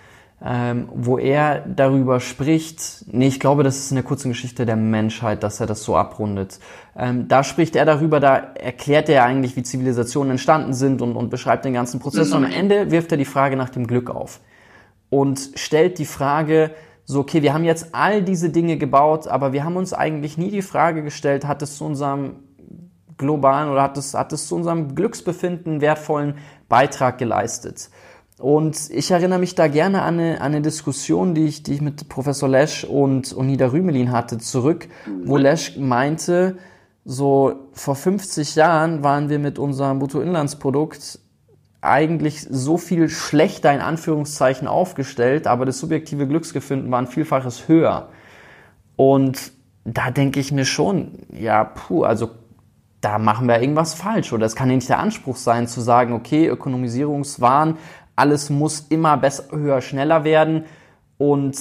ähm, 0.48 0.90
wo 0.94 1.18
er 1.18 1.62
darüber 1.62 2.20
spricht, 2.20 3.06
nee, 3.08 3.28
ich 3.28 3.40
glaube, 3.40 3.64
das 3.64 3.78
ist 3.78 3.90
in 3.90 3.96
der 3.96 4.04
kurzen 4.04 4.30
Geschichte 4.30 4.68
der 4.68 4.76
Menschheit, 4.76 5.42
dass 5.42 5.60
er 5.60 5.66
das 5.66 5.84
so 5.84 5.98
abrundet. 5.98 6.60
Ähm, 6.96 7.28
da 7.28 7.44
spricht 7.44 7.76
er 7.76 7.84
darüber, 7.84 8.20
da 8.20 8.36
erklärt 8.36 9.10
er 9.10 9.24
eigentlich, 9.24 9.56
wie 9.56 9.64
Zivilisationen 9.64 10.32
entstanden 10.32 10.74
sind 10.74 11.02
und, 11.02 11.16
und 11.16 11.32
beschreibt 11.32 11.66
den 11.66 11.74
ganzen 11.74 12.00
Prozess. 12.00 12.32
Und 12.32 12.44
am 12.44 12.52
mhm. 12.52 12.58
Ende 12.58 12.92
wirft 12.92 13.12
er 13.12 13.18
die 13.18 13.26
Frage 13.26 13.56
nach 13.56 13.70
dem 13.70 13.88
Glück 13.88 14.12
auf 14.12 14.40
und 15.10 15.50
stellt 15.56 15.98
die 15.98 16.06
Frage, 16.06 16.72
so, 17.06 17.22
okay, 17.22 17.42
wir 17.42 17.54
haben 17.54 17.64
jetzt 17.64 17.90
all 17.94 18.22
diese 18.22 18.50
Dinge 18.50 18.78
gebaut, 18.78 19.28
aber 19.28 19.52
wir 19.52 19.64
haben 19.64 19.78
uns 19.78 19.94
eigentlich 19.94 20.38
nie 20.38 20.52
die 20.52 20.62
Frage 20.62 21.02
gestellt, 21.02 21.48
hat 21.48 21.64
es 21.64 21.78
zu 21.78 21.86
unserem 21.86 22.36
globalen 23.18 23.70
oder 23.70 23.82
hat 23.82 23.98
es, 23.98 24.14
hat 24.14 24.32
es 24.32 24.48
zu 24.48 24.56
unserem 24.56 24.94
Glücksbefinden 24.94 25.82
wertvollen 25.82 26.36
Beitrag 26.70 27.18
geleistet? 27.18 27.90
Und 28.38 28.90
ich 28.90 29.12
erinnere 29.12 29.40
mich 29.40 29.56
da 29.56 29.68
gerne 29.68 30.02
an 30.02 30.20
eine, 30.20 30.42
an 30.42 30.48
eine 30.48 30.62
Diskussion, 30.62 31.36
die 31.36 31.46
ich, 31.46 31.64
die 31.64 31.74
ich 31.74 31.82
mit 31.82 32.10
Professor 32.10 32.50
Lesch 32.50 32.84
und, 32.84 33.32
und 33.32 33.48
Nida 33.48 33.68
Rümelin 33.68 34.12
hatte, 34.12 34.40
zurück, 34.40 34.90
wo 35.24 35.38
mhm. 35.38 35.42
Lesch 35.42 35.78
meinte, 35.78 36.58
so 37.06 37.70
vor 37.72 37.96
50 37.96 38.56
Jahren 38.56 39.04
waren 39.04 39.30
wir 39.30 39.40
mit 39.40 39.58
unserem 39.58 40.00
Bruttoinlandsprodukt 40.00 41.20
eigentlich 41.80 42.42
so 42.50 42.78
viel 42.78 43.10
schlechter 43.10 43.72
in 43.72 43.80
Anführungszeichen 43.80 44.68
aufgestellt, 44.68 45.48
aber 45.48 45.66
das 45.66 45.80
subjektive 45.80 46.28
Glücksgefünden 46.28 46.92
war 46.92 47.00
ein 47.00 47.08
Vielfaches 47.08 47.68
höher. 47.68 48.10
Und 48.96 49.54
da 49.86 50.10
denke 50.10 50.40
ich 50.40 50.52
mir 50.52 50.66
schon, 50.66 51.12
ja, 51.32 51.64
puh, 51.64 52.04
also 52.04 52.32
da 53.02 53.20
machen 53.20 53.48
wir 53.48 53.62
irgendwas 53.62 53.94
falsch. 53.94 54.34
Oder 54.34 54.48
es 54.48 54.56
kann 54.56 54.70
ja 54.70 54.76
nicht 54.76 54.90
der 54.90 55.00
Anspruch 55.00 55.36
sein, 55.36 55.68
zu 55.68 55.80
sagen, 55.80 56.14
okay, 56.14 56.48
Ökonomisierungswahn 56.48 57.78
alles 58.16 58.50
muss 58.50 58.82
immer 58.90 59.18
besser, 59.18 59.46
höher, 59.52 59.82
schneller 59.82 60.24
werden. 60.24 60.66
Und 61.18 61.58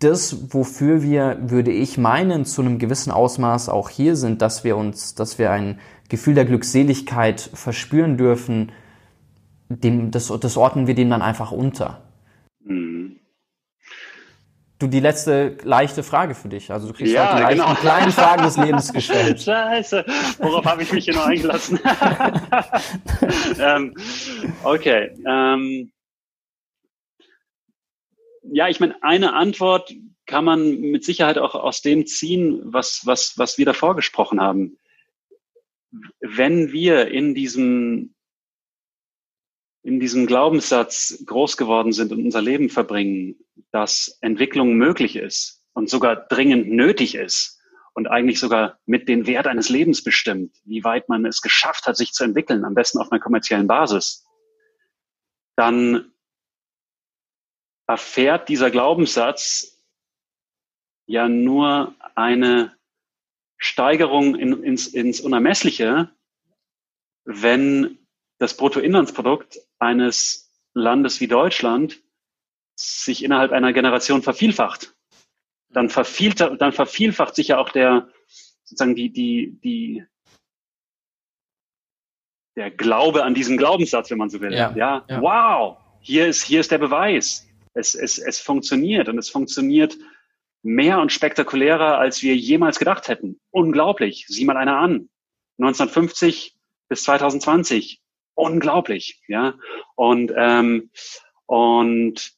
das, 0.00 0.54
wofür 0.54 1.02
wir, 1.02 1.38
würde 1.40 1.70
ich 1.70 1.98
meinen, 1.98 2.44
zu 2.44 2.62
einem 2.62 2.78
gewissen 2.78 3.10
Ausmaß 3.10 3.68
auch 3.68 3.88
hier 3.88 4.16
sind, 4.16 4.42
dass 4.42 4.64
wir 4.64 4.76
uns, 4.76 5.14
dass 5.14 5.38
wir 5.38 5.50
ein 5.50 5.78
Gefühl 6.08 6.34
der 6.34 6.46
Glückseligkeit 6.46 7.50
verspüren 7.54 8.16
dürfen, 8.16 8.72
dem, 9.68 10.10
das, 10.10 10.32
das 10.40 10.56
ordnen 10.56 10.86
wir 10.86 10.94
dem 10.94 11.10
dann 11.10 11.22
einfach 11.22 11.52
unter. 11.52 12.00
Du, 14.80 14.86
die 14.86 15.00
letzte 15.00 15.58
leichte 15.62 16.02
Frage 16.02 16.34
für 16.34 16.48
dich. 16.48 16.70
Also 16.72 16.88
du 16.88 16.94
kriegst 16.94 17.12
ja, 17.12 17.28
halt 17.28 17.38
die 17.38 17.42
leichten 17.42 17.60
genau. 17.60 17.74
kleinen 17.74 18.12
Fragen 18.12 18.42
des 18.44 18.56
Lebens 18.56 18.92
gestellt. 18.94 19.40
Scheiße, 19.42 20.06
worauf 20.38 20.64
habe 20.64 20.82
ich 20.82 20.90
mich 20.90 21.04
hier 21.04 21.14
noch 21.14 21.26
eingelassen? 21.26 21.78
ähm, 23.60 23.94
okay. 24.64 25.10
Ähm, 25.28 25.92
ja, 28.42 28.68
ich 28.68 28.80
meine, 28.80 29.02
eine 29.02 29.34
Antwort 29.34 29.92
kann 30.24 30.46
man 30.46 30.80
mit 30.80 31.04
Sicherheit 31.04 31.36
auch 31.36 31.54
aus 31.54 31.82
dem 31.82 32.06
ziehen, 32.06 32.62
was, 32.64 33.02
was, 33.04 33.34
was 33.36 33.58
wir 33.58 33.66
davor 33.66 33.96
gesprochen 33.96 34.40
haben. 34.40 34.78
Wenn 36.20 36.72
wir 36.72 37.08
in 37.08 37.34
diesem 37.34 38.14
in 39.82 40.00
diesem 40.00 40.26
Glaubenssatz 40.26 41.22
groß 41.26 41.56
geworden 41.56 41.92
sind 41.92 42.12
und 42.12 42.24
unser 42.24 42.42
Leben 42.42 42.68
verbringen, 42.68 43.36
dass 43.70 44.18
Entwicklung 44.20 44.74
möglich 44.74 45.16
ist 45.16 45.64
und 45.72 45.88
sogar 45.88 46.16
dringend 46.16 46.68
nötig 46.68 47.14
ist 47.14 47.60
und 47.94 48.06
eigentlich 48.06 48.38
sogar 48.38 48.78
mit 48.86 49.08
den 49.08 49.26
Wert 49.26 49.46
eines 49.46 49.68
Lebens 49.68 50.04
bestimmt, 50.04 50.56
wie 50.64 50.84
weit 50.84 51.08
man 51.08 51.24
es 51.24 51.40
geschafft 51.40 51.86
hat, 51.86 51.96
sich 51.96 52.12
zu 52.12 52.24
entwickeln, 52.24 52.64
am 52.64 52.74
besten 52.74 52.98
auf 52.98 53.10
einer 53.10 53.20
kommerziellen 53.20 53.66
Basis, 53.66 54.26
dann 55.56 56.12
erfährt 57.86 58.48
dieser 58.48 58.70
Glaubenssatz 58.70 59.82
ja 61.06 61.28
nur 61.28 61.94
eine 62.14 62.76
Steigerung 63.56 64.36
in, 64.36 64.62
ins, 64.62 64.86
ins 64.86 65.20
Unermessliche, 65.20 66.10
wenn 67.24 67.99
das 68.40 68.56
Bruttoinlandsprodukt 68.56 69.60
eines 69.78 70.50
Landes 70.72 71.20
wie 71.20 71.28
Deutschland 71.28 72.02
sich 72.74 73.22
innerhalb 73.22 73.52
einer 73.52 73.74
Generation 73.74 74.22
vervielfacht, 74.22 74.94
dann, 75.68 75.88
dann 76.58 76.72
vervielfacht 76.72 77.34
sich 77.34 77.48
ja 77.48 77.58
auch 77.58 77.68
der, 77.68 78.08
sozusagen 78.64 78.94
die, 78.96 79.12
die, 79.12 79.60
die, 79.62 80.04
der 82.56 82.70
Glaube 82.70 83.24
an 83.24 83.34
diesen 83.34 83.58
Glaubenssatz, 83.58 84.10
wenn 84.10 84.18
man 84.18 84.30
so 84.30 84.40
will. 84.40 84.54
Ja, 84.54 84.72
ja, 84.74 85.04
ja. 85.06 85.20
wow, 85.20 85.76
hier 86.00 86.26
ist, 86.26 86.42
hier 86.42 86.60
ist 86.60 86.70
der 86.70 86.78
Beweis. 86.78 87.46
Es, 87.74 87.94
es, 87.94 88.18
es 88.18 88.40
funktioniert 88.40 89.08
und 89.10 89.18
es 89.18 89.28
funktioniert 89.28 89.98
mehr 90.62 90.98
und 90.98 91.12
spektakulärer, 91.12 91.98
als 91.98 92.22
wir 92.22 92.34
jemals 92.34 92.78
gedacht 92.78 93.08
hätten. 93.08 93.38
Unglaublich. 93.50 94.24
Sieh 94.28 94.46
mal 94.46 94.56
einer 94.56 94.78
an. 94.78 95.10
1950 95.58 96.56
bis 96.88 97.02
2020 97.02 98.00
unglaublich, 98.34 99.22
ja. 99.28 99.54
Und 99.94 100.32
ähm, 100.36 100.90
und 101.46 102.32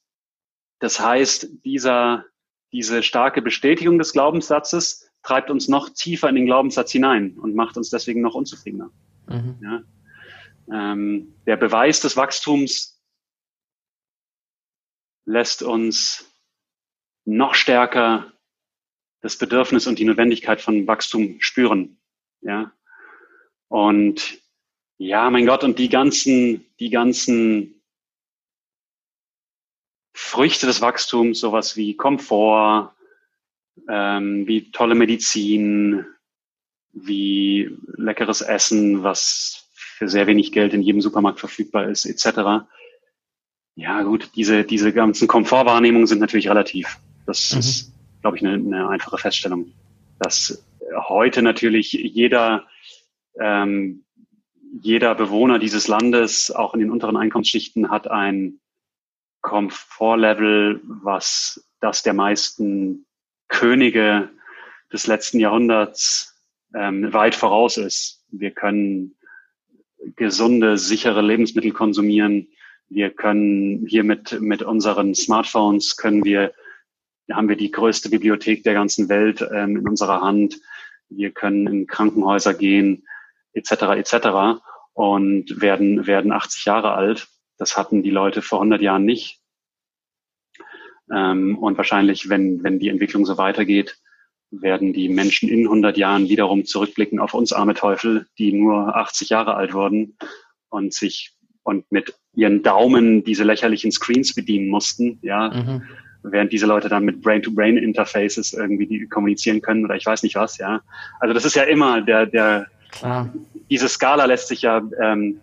das 0.79 0.99
heißt, 0.99 1.63
dieser 1.63 2.25
diese 2.71 3.03
starke 3.03 3.41
Bestätigung 3.41 3.99
des 3.99 4.13
Glaubenssatzes 4.13 5.09
treibt 5.21 5.49
uns 5.49 5.67
noch 5.67 5.89
tiefer 5.89 6.27
in 6.29 6.35
den 6.35 6.45
Glaubenssatz 6.45 6.91
hinein 6.91 7.37
und 7.37 7.55
macht 7.55 7.77
uns 7.77 7.89
deswegen 7.89 8.21
noch 8.21 8.33
unzufriedener. 8.33 8.91
Mhm. 9.27 9.59
Ja. 9.61 9.83
Ähm, 10.71 11.35
der 11.45 11.57
Beweis 11.57 11.99
des 11.99 12.17
Wachstums 12.17 13.01
lässt 15.25 15.63
uns 15.63 16.29
noch 17.25 17.53
stärker 17.55 18.33
das 19.21 19.37
Bedürfnis 19.37 19.87
und 19.87 19.99
die 19.99 20.05
Notwendigkeit 20.05 20.61
von 20.61 20.85
Wachstum 20.85 21.37
spüren. 21.39 21.97
Ja. 22.41 22.73
Und 23.69 24.42
ja, 24.97 25.29
mein 25.29 25.45
Gott, 25.45 25.63
und 25.63 25.79
die 25.79 25.89
ganzen, 25.89 26.65
die 26.79 26.89
ganzen 26.89 27.81
Früchte 30.13 30.65
des 30.65 30.81
Wachstums, 30.81 31.39
sowas 31.39 31.75
wie 31.75 31.95
Komfort, 31.95 32.93
ähm, 33.89 34.47
wie 34.47 34.71
tolle 34.71 34.95
Medizin, 34.95 36.05
wie 36.91 37.75
leckeres 37.97 38.41
Essen, 38.41 39.03
was 39.03 39.67
für 39.73 40.07
sehr 40.07 40.27
wenig 40.27 40.51
Geld 40.51 40.73
in 40.73 40.81
jedem 40.81 41.01
Supermarkt 41.01 41.39
verfügbar 41.39 41.89
ist, 41.89 42.05
etc. 42.05 42.65
Ja, 43.75 44.03
gut, 44.03 44.31
diese, 44.35 44.63
diese 44.63 44.93
ganzen 44.93 45.27
Komfortwahrnehmungen 45.27 46.07
sind 46.07 46.19
natürlich 46.19 46.49
relativ. 46.49 46.99
Das 47.25 47.51
mhm. 47.51 47.59
ist, 47.59 47.93
glaube 48.21 48.37
ich, 48.37 48.45
eine, 48.45 48.53
eine 48.53 48.89
einfache 48.89 49.17
Feststellung, 49.17 49.73
dass 50.19 50.63
heute 51.07 51.41
natürlich 51.41 51.93
jeder, 51.93 52.67
ähm, 53.39 54.03
jeder 54.81 55.13
Bewohner 55.13 55.59
dieses 55.59 55.87
Landes, 55.87 56.49
auch 56.49 56.73
in 56.73 56.79
den 56.79 56.89
unteren 56.89 57.15
Einkommensschichten, 57.15 57.91
hat 57.91 58.09
ein 58.09 58.59
Komfortlevel, 59.41 60.81
was 60.83 61.63
das 61.79 62.01
der 62.01 62.13
meisten 62.13 63.05
Könige 63.49 64.29
des 64.91 65.05
letzten 65.05 65.39
Jahrhunderts 65.39 66.41
ähm, 66.73 67.13
weit 67.13 67.35
voraus 67.35 67.77
ist. 67.77 68.25
Wir 68.31 68.51
können 68.51 69.15
gesunde, 70.15 70.77
sichere 70.77 71.21
Lebensmittel 71.21 71.71
konsumieren. 71.71 72.47
Wir 72.89 73.11
können 73.11 73.85
hier 73.87 74.03
mit, 74.03 74.39
mit 74.41 74.63
unseren 74.63 75.13
Smartphones 75.13 75.97
können 75.97 76.25
wir, 76.25 76.53
haben 77.31 77.49
wir 77.49 77.57
die 77.57 77.71
größte 77.71 78.09
Bibliothek 78.09 78.63
der 78.63 78.73
ganzen 78.73 79.07
Welt 79.09 79.45
ähm, 79.53 79.77
in 79.77 79.87
unserer 79.87 80.21
Hand. 80.21 80.59
Wir 81.09 81.31
können 81.31 81.67
in 81.67 81.87
Krankenhäuser 81.87 82.53
gehen, 82.53 83.05
etc., 83.53 83.71
etc. 83.97 84.61
und 84.93 85.61
werden, 85.61 86.07
werden 86.07 86.31
80 86.31 86.65
Jahre 86.65 86.93
alt. 86.93 87.27
Das 87.57 87.77
hatten 87.77 88.03
die 88.03 88.11
Leute 88.11 88.41
vor 88.41 88.59
100 88.59 88.81
Jahren 88.81 89.05
nicht. 89.05 89.39
Ähm, 91.11 91.57
und 91.57 91.77
wahrscheinlich, 91.77 92.29
wenn, 92.29 92.63
wenn 92.63 92.79
die 92.79 92.89
Entwicklung 92.89 93.25
so 93.25 93.37
weitergeht, 93.37 93.97
werden 94.61 94.93
die 94.93 95.09
Menschen 95.09 95.49
in 95.49 95.63
100 95.63 95.97
Jahren 95.97 96.29
wiederum 96.29 96.65
zurückblicken 96.65 97.19
auf 97.19 97.33
uns 97.33 97.53
arme 97.53 97.73
Teufel, 97.73 98.27
die 98.37 98.53
nur 98.53 98.95
80 98.95 99.29
Jahre 99.29 99.55
alt 99.55 99.73
wurden 99.73 100.17
und 100.69 100.93
sich 100.93 101.35
und 101.63 101.89
mit 101.91 102.13
ihren 102.35 102.61
Daumen 102.61 103.23
diese 103.23 103.43
lächerlichen 103.43 103.91
Screens 103.91 104.35
bedienen 104.35 104.67
mussten, 104.67 105.19
ja, 105.21 105.49
mhm. 105.49 105.83
während 106.23 106.51
diese 106.51 106.65
Leute 106.65 106.89
dann 106.89 107.05
mit 107.05 107.21
Brain-to-Brain-Interfaces 107.21 108.53
irgendwie 108.53 108.85
die 108.85 109.07
kommunizieren 109.07 109.61
können 109.61 109.85
oder 109.85 109.95
ich 109.95 110.05
weiß 110.05 110.23
nicht 110.23 110.35
was, 110.35 110.57
ja. 110.57 110.81
Also 111.19 111.33
das 111.33 111.45
ist 111.45 111.55
ja 111.55 111.63
immer 111.63 112.01
der, 112.01 112.25
der, 112.25 112.67
Klar. 112.93 113.33
diese 113.69 113.89
Skala 113.89 114.25
lässt 114.25 114.47
sich 114.47 114.61
ja 114.61 114.81
ähm, 115.01 115.41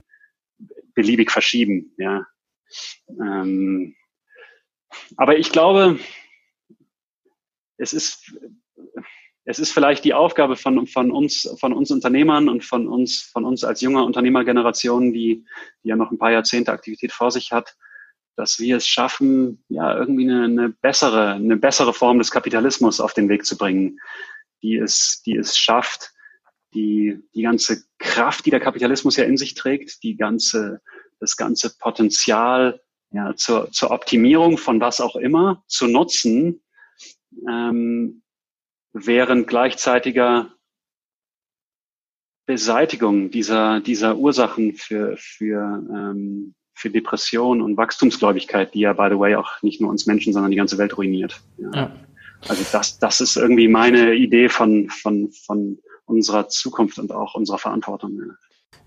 beliebig 0.94 1.30
verschieben, 1.30 1.92
ja. 1.98 2.26
Ähm, 3.08 3.96
aber 5.16 5.36
ich 5.36 5.50
glaube, 5.50 5.98
es 7.76 7.92
ist 7.92 8.32
es 9.44 9.58
ist 9.58 9.72
vielleicht 9.72 10.04
die 10.04 10.14
Aufgabe 10.14 10.54
von, 10.54 10.86
von 10.86 11.10
uns, 11.10 11.52
von 11.58 11.72
uns 11.72 11.90
Unternehmern 11.90 12.48
und 12.48 12.64
von 12.64 12.86
uns, 12.86 13.22
von 13.22 13.44
uns 13.44 13.64
als 13.64 13.80
junger 13.80 14.04
Unternehmergeneration, 14.04 15.12
die, 15.12 15.44
die 15.82 15.88
ja 15.88 15.96
noch 15.96 16.12
ein 16.12 16.18
paar 16.18 16.30
Jahrzehnte 16.30 16.70
Aktivität 16.70 17.10
vor 17.10 17.32
sich 17.32 17.50
hat, 17.50 17.76
dass 18.36 18.60
wir 18.60 18.76
es 18.76 18.86
schaffen, 18.86 19.64
ja, 19.68 19.96
irgendwie 19.96 20.30
eine, 20.30 20.44
eine 20.44 20.68
bessere, 20.68 21.32
eine 21.32 21.56
bessere 21.56 21.92
Form 21.92 22.18
des 22.18 22.30
Kapitalismus 22.30 23.00
auf 23.00 23.12
den 23.12 23.28
Weg 23.28 23.44
zu 23.44 23.56
bringen, 23.56 23.98
die 24.62 24.76
es, 24.76 25.22
die 25.26 25.36
es 25.36 25.58
schafft, 25.58 26.12
die, 26.74 27.18
die 27.34 27.42
ganze 27.42 27.84
Kraft, 27.98 28.46
die 28.46 28.50
der 28.50 28.60
Kapitalismus 28.60 29.16
ja 29.16 29.24
in 29.24 29.36
sich 29.36 29.54
trägt, 29.54 30.02
die 30.02 30.16
ganze, 30.16 30.80
das 31.18 31.36
ganze 31.36 31.76
Potenzial, 31.78 32.80
ja, 33.12 33.34
zur, 33.34 33.70
zur 33.72 33.90
Optimierung 33.90 34.56
von 34.56 34.80
was 34.80 35.00
auch 35.00 35.16
immer 35.16 35.64
zu 35.66 35.86
nutzen, 35.86 36.62
ähm, 37.48 38.22
während 38.92 39.46
gleichzeitiger 39.48 40.52
Beseitigung 42.46 43.30
dieser, 43.30 43.80
dieser 43.80 44.16
Ursachen 44.16 44.74
für, 44.74 45.16
für, 45.16 45.84
ähm, 45.94 46.54
für 46.74 46.90
Depression 46.90 47.62
und 47.62 47.76
Wachstumsgläubigkeit, 47.76 48.74
die 48.74 48.80
ja, 48.80 48.92
by 48.92 49.08
the 49.10 49.18
way, 49.18 49.36
auch 49.36 49.62
nicht 49.62 49.80
nur 49.80 49.90
uns 49.90 50.06
Menschen, 50.06 50.32
sondern 50.32 50.50
die 50.50 50.56
ganze 50.56 50.78
Welt 50.78 50.96
ruiniert. 50.96 51.40
Ja. 51.58 51.70
ja. 51.74 51.96
Also 52.48 52.64
das, 52.72 52.98
das 52.98 53.20
ist 53.20 53.36
irgendwie 53.36 53.68
meine 53.68 54.14
Idee 54.14 54.48
von, 54.48 54.88
von, 54.88 55.30
von 55.30 55.78
unserer 56.10 56.48
Zukunft 56.48 56.98
und 56.98 57.12
auch 57.12 57.34
unserer 57.34 57.58
Verantwortung. 57.58 58.12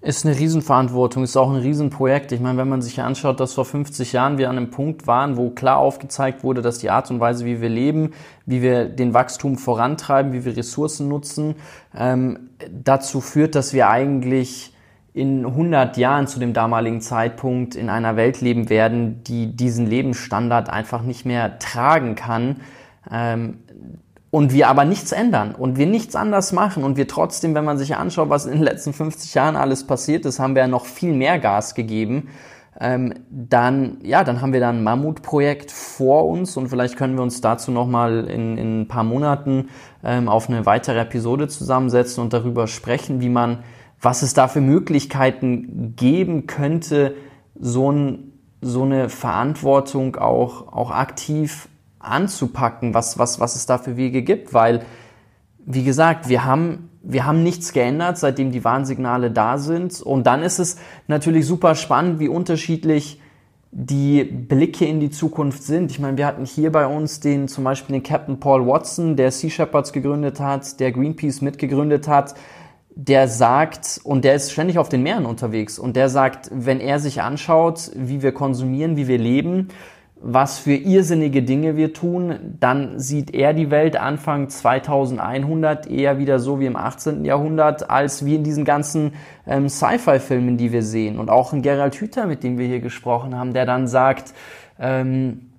Ist 0.02 0.26
eine 0.26 0.38
Riesenverantwortung, 0.38 1.24
ist 1.24 1.38
auch 1.38 1.50
ein 1.50 1.62
Riesenprojekt. 1.62 2.34
Ich 2.34 2.42
meine, 2.42 2.58
wenn 2.58 2.68
man 2.68 2.82
sich 2.82 3.00
anschaut, 3.00 3.40
dass 3.40 3.54
vor 3.54 3.64
50 3.64 4.12
Jahren 4.12 4.38
wir 4.38 4.50
an 4.50 4.58
einem 4.58 4.70
Punkt 4.70 5.08
waren, 5.08 5.38
wo 5.38 5.50
klar 5.50 5.78
aufgezeigt 5.78 6.44
wurde, 6.44 6.62
dass 6.62 6.80
die 6.80 6.90
Art 6.90 7.10
und 7.10 7.22
Weise, 7.22 7.46
wie 7.46 7.62
wir 7.62 7.70
leben, 7.70 8.12
wie 8.46 8.62
wir 8.62 8.86
den 8.90 9.14
Wachstum 9.14 9.58
vorantreiben, 9.58 10.34
wie 10.34 10.44
wir 10.44 10.58
Ressourcen 10.58 11.08
nutzen, 11.08 11.56
ähm, 11.96 12.50
dazu 12.70 13.22
führt, 13.22 13.56
dass 13.56 13.72
wir 13.72 13.88
eigentlich 13.88 14.74
in 15.14 15.46
100 15.46 15.96
Jahren 15.96 16.28
zu 16.28 16.40
dem 16.40 16.54
damaligen 16.54 17.00
Zeitpunkt 17.00 17.76
in 17.76 17.90
einer 17.90 18.18
Welt 18.18 18.42
leben 18.42 18.70
werden, 18.70 19.24
die 19.24 19.56
diesen 19.56 19.86
Lebensstandard 19.86 20.70
einfach 20.70 21.04
nicht 21.04 21.24
mehr 21.26 21.60
tragen 21.60 22.16
kann. 22.16 22.58
Ähm, 23.10 23.60
und 24.34 24.52
wir 24.52 24.68
aber 24.68 24.84
nichts 24.84 25.12
ändern 25.12 25.54
und 25.54 25.78
wir 25.78 25.86
nichts 25.86 26.16
anders 26.16 26.54
machen 26.54 26.84
und 26.84 26.98
wir 26.98 27.08
trotzdem, 27.08 27.54
wenn 27.54 27.66
man 27.66 27.78
sich 27.78 27.96
anschaut, 27.96 28.32
was 28.32 28.48
in 28.48 28.54
den 28.54 28.64
letzten 28.64 28.92
50 28.92 29.36
Jahren 29.36 29.56
alles 29.56 29.86
passiert 29.86 30.26
ist, 30.26 30.40
haben 30.40 30.56
wir 30.56 30.64
ja 30.64 30.68
noch 30.68 30.88
viel 30.88 31.14
mehr 31.14 31.38
Gas 31.38 31.76
gegeben, 31.76 32.30
ähm, 32.82 33.14
dann, 33.30 34.00
ja, 34.02 34.24
dann 34.24 34.42
haben 34.42 34.52
wir 34.52 34.60
da 34.60 34.72
ein 34.72 34.82
Mammutprojekt 34.82 35.70
vor 35.70 36.26
uns 36.26 36.58
und 36.58 36.70
vielleicht 36.70 36.98
können 36.98 37.14
wir 37.16 37.22
uns 37.22 37.42
dazu 37.42 37.70
nochmal 37.70 38.26
in, 38.28 38.58
in 38.58 38.82
ein 38.82 38.88
paar 38.88 39.04
Monaten 39.04 39.70
ähm, 40.04 40.28
auf 40.28 40.50
eine 40.50 40.66
weitere 40.66 41.02
Episode 41.02 41.48
zusammensetzen 41.48 42.24
und 42.24 42.34
darüber 42.34 42.66
sprechen, 42.66 43.22
wie 43.22 43.30
man, 43.30 43.60
was 44.02 44.24
es 44.24 44.34
da 44.34 44.48
für 44.48 44.62
Möglichkeiten 44.62 45.94
geben 45.96 46.48
könnte, 46.48 47.14
so, 47.54 47.92
ein, 47.92 48.32
so 48.62 48.82
eine 48.82 49.10
Verantwortung 49.10 50.16
auch, 50.16 50.74
auch 50.74 50.90
aktiv 50.90 51.70
anzupacken, 52.04 52.94
was, 52.94 53.18
was, 53.18 53.40
was 53.40 53.56
es 53.56 53.66
da 53.66 53.78
für 53.78 53.98
Wege 53.98 54.22
gibt, 54.22 54.54
weil, 54.54 54.86
wie 55.66 55.84
gesagt, 55.84 56.30
wir 56.30 56.46
haben, 56.46 56.90
wir 57.02 57.26
haben 57.26 57.44
nichts 57.44 57.74
geändert, 57.74 58.18
seitdem 58.18 58.52
die 58.52 58.64
Warnsignale 58.64 59.32
da 59.32 59.58
sind. 59.58 60.02
Und 60.02 60.28
dann 60.28 60.44
ist 60.44 60.60
es 60.60 60.78
natürlich 61.08 61.46
super 61.46 61.76
spannend, 61.76 62.20
wie 62.20 62.28
unterschiedlich 62.28 63.20
die 63.76 64.24
Blicke 64.24 64.86
in 64.86 65.00
die 65.00 65.10
Zukunft 65.10 65.64
sind. 65.64 65.90
Ich 65.90 66.00
meine, 66.00 66.16
wir 66.16 66.28
hatten 66.28 66.46
hier 66.46 66.72
bei 66.72 66.86
uns 66.86 67.20
den 67.22 67.48
zum 67.48 67.64
Beispiel 67.64 67.94
den 67.94 68.04
Captain 68.04 68.40
Paul 68.40 68.68
Watson, 68.68 69.16
der 69.16 69.32
Sea 69.32 69.50
Shepherds 69.50 69.92
gegründet 69.92 70.40
hat, 70.40 70.80
der 70.80 70.92
Greenpeace 70.92 71.42
mitgegründet 71.42 72.08
hat, 72.08 72.36
der 72.96 73.28
sagt, 73.28 74.00
und 74.04 74.24
der 74.24 74.36
ist 74.36 74.52
ständig 74.52 74.78
auf 74.78 74.90
den 74.90 75.02
Meeren 75.02 75.26
unterwegs, 75.26 75.80
und 75.80 75.96
der 75.96 76.10
sagt, 76.10 76.52
wenn 76.54 76.80
er 76.80 77.00
sich 77.00 77.24
anschaut, 77.24 77.90
wie 77.96 78.22
wir 78.22 78.32
konsumieren, 78.32 78.96
wie 78.96 79.08
wir 79.08 79.18
leben, 79.18 79.70
was 80.26 80.58
für 80.58 80.74
irrsinnige 80.74 81.44
Dinge 81.44 81.76
wir 81.76 81.92
tun, 81.92 82.56
dann 82.60 82.98
sieht 82.98 83.36
er 83.36 83.54
die 83.54 83.70
Welt 83.72 83.98
Anfang 83.98 84.48
2100 84.48 85.86
eher 85.86 86.18
wieder 86.18 86.40
so 86.40 86.62
wie 86.62 86.66
im 86.66 86.78
18. 86.78 87.26
Jahrhundert, 87.26 87.90
als 87.90 88.26
wie 88.26 88.36
in 88.36 88.44
diesen 88.46 88.64
ganzen 88.64 89.16
ähm, 89.46 89.68
Sci-Fi-Filmen, 89.68 90.56
die 90.56 90.72
wir 90.72 90.82
sehen. 90.82 91.20
Und 91.20 91.30
auch 91.30 91.52
ein 91.52 91.62
Gerald 91.62 91.96
Hüther, 91.96 92.26
mit 92.26 92.42
dem 92.42 92.58
wir 92.58 92.66
hier 92.66 92.80
gesprochen 92.80 93.38
haben, 93.38 93.54
der 93.54 93.66
dann 93.66 93.86
sagt, 93.86 94.34
ähm, 94.80 95.50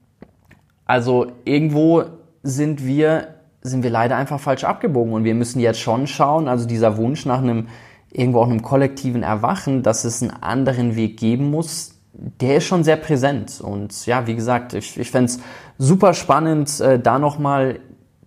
also 0.86 1.26
irgendwo 1.44 2.04
sind 2.42 2.86
wir, 2.86 3.34
sind 3.60 3.82
wir 3.82 3.90
leider 3.90 4.16
einfach 4.16 4.40
falsch 4.40 4.64
abgebogen 4.64 5.12
und 5.12 5.24
wir 5.24 5.34
müssen 5.34 5.60
jetzt 5.60 5.80
schon 5.80 6.06
schauen, 6.06 6.48
also 6.48 6.66
dieser 6.66 6.96
Wunsch 6.96 7.26
nach 7.26 7.42
einem 7.42 7.68
irgendwo 8.10 8.40
auch 8.40 8.48
einem 8.48 8.62
kollektiven 8.62 9.22
Erwachen, 9.22 9.82
dass 9.82 10.04
es 10.04 10.22
einen 10.22 10.30
anderen 10.30 10.96
Weg 10.96 11.18
geben 11.18 11.50
muss, 11.50 11.93
der 12.14 12.58
ist 12.58 12.66
schon 12.66 12.84
sehr 12.84 12.96
präsent. 12.96 13.60
Und 13.60 14.06
ja, 14.06 14.26
wie 14.26 14.34
gesagt, 14.34 14.74
ich, 14.74 14.98
ich 14.98 15.10
fände 15.10 15.26
es 15.26 15.40
super 15.78 16.14
spannend, 16.14 16.80
äh, 16.80 16.98
da 16.98 17.18
nochmal 17.18 17.80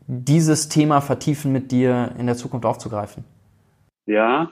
dieses 0.08 0.70
Thema 0.70 1.02
vertiefen 1.02 1.52
mit 1.52 1.72
dir 1.72 2.14
in 2.18 2.28
der 2.28 2.36
Zukunft 2.36 2.66
aufzugreifen. 2.66 3.24
Ja, 4.06 4.52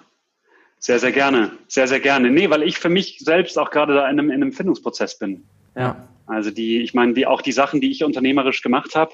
Sehr, 0.80 1.00
sehr 1.00 1.12
gerne. 1.14 1.52
Sehr, 1.68 1.88
sehr 1.88 2.00
gerne. 2.00 2.30
Nee, 2.30 2.50
weil 2.50 2.64
ich 2.64 2.78
für 2.78 2.90
mich 2.90 3.20
selbst 3.20 3.58
auch 3.58 3.72
gerade 3.72 3.96
da 3.96 4.10
in 4.10 4.20
einem, 4.20 4.30
in 4.30 4.44
einem 4.44 4.52
Findungsprozess 4.52 5.18
bin. 5.18 5.46
Ja. 5.76 6.08
Also 6.28 6.52
die, 6.52 6.82
ich 6.82 6.94
meine, 6.94 7.14
die, 7.14 7.26
auch 7.26 7.42
die 7.42 7.52
Sachen, 7.54 7.82
die 7.82 7.92
ich 7.92 8.04
unternehmerisch 8.04 8.62
gemacht 8.62 8.96
habe, 8.96 9.14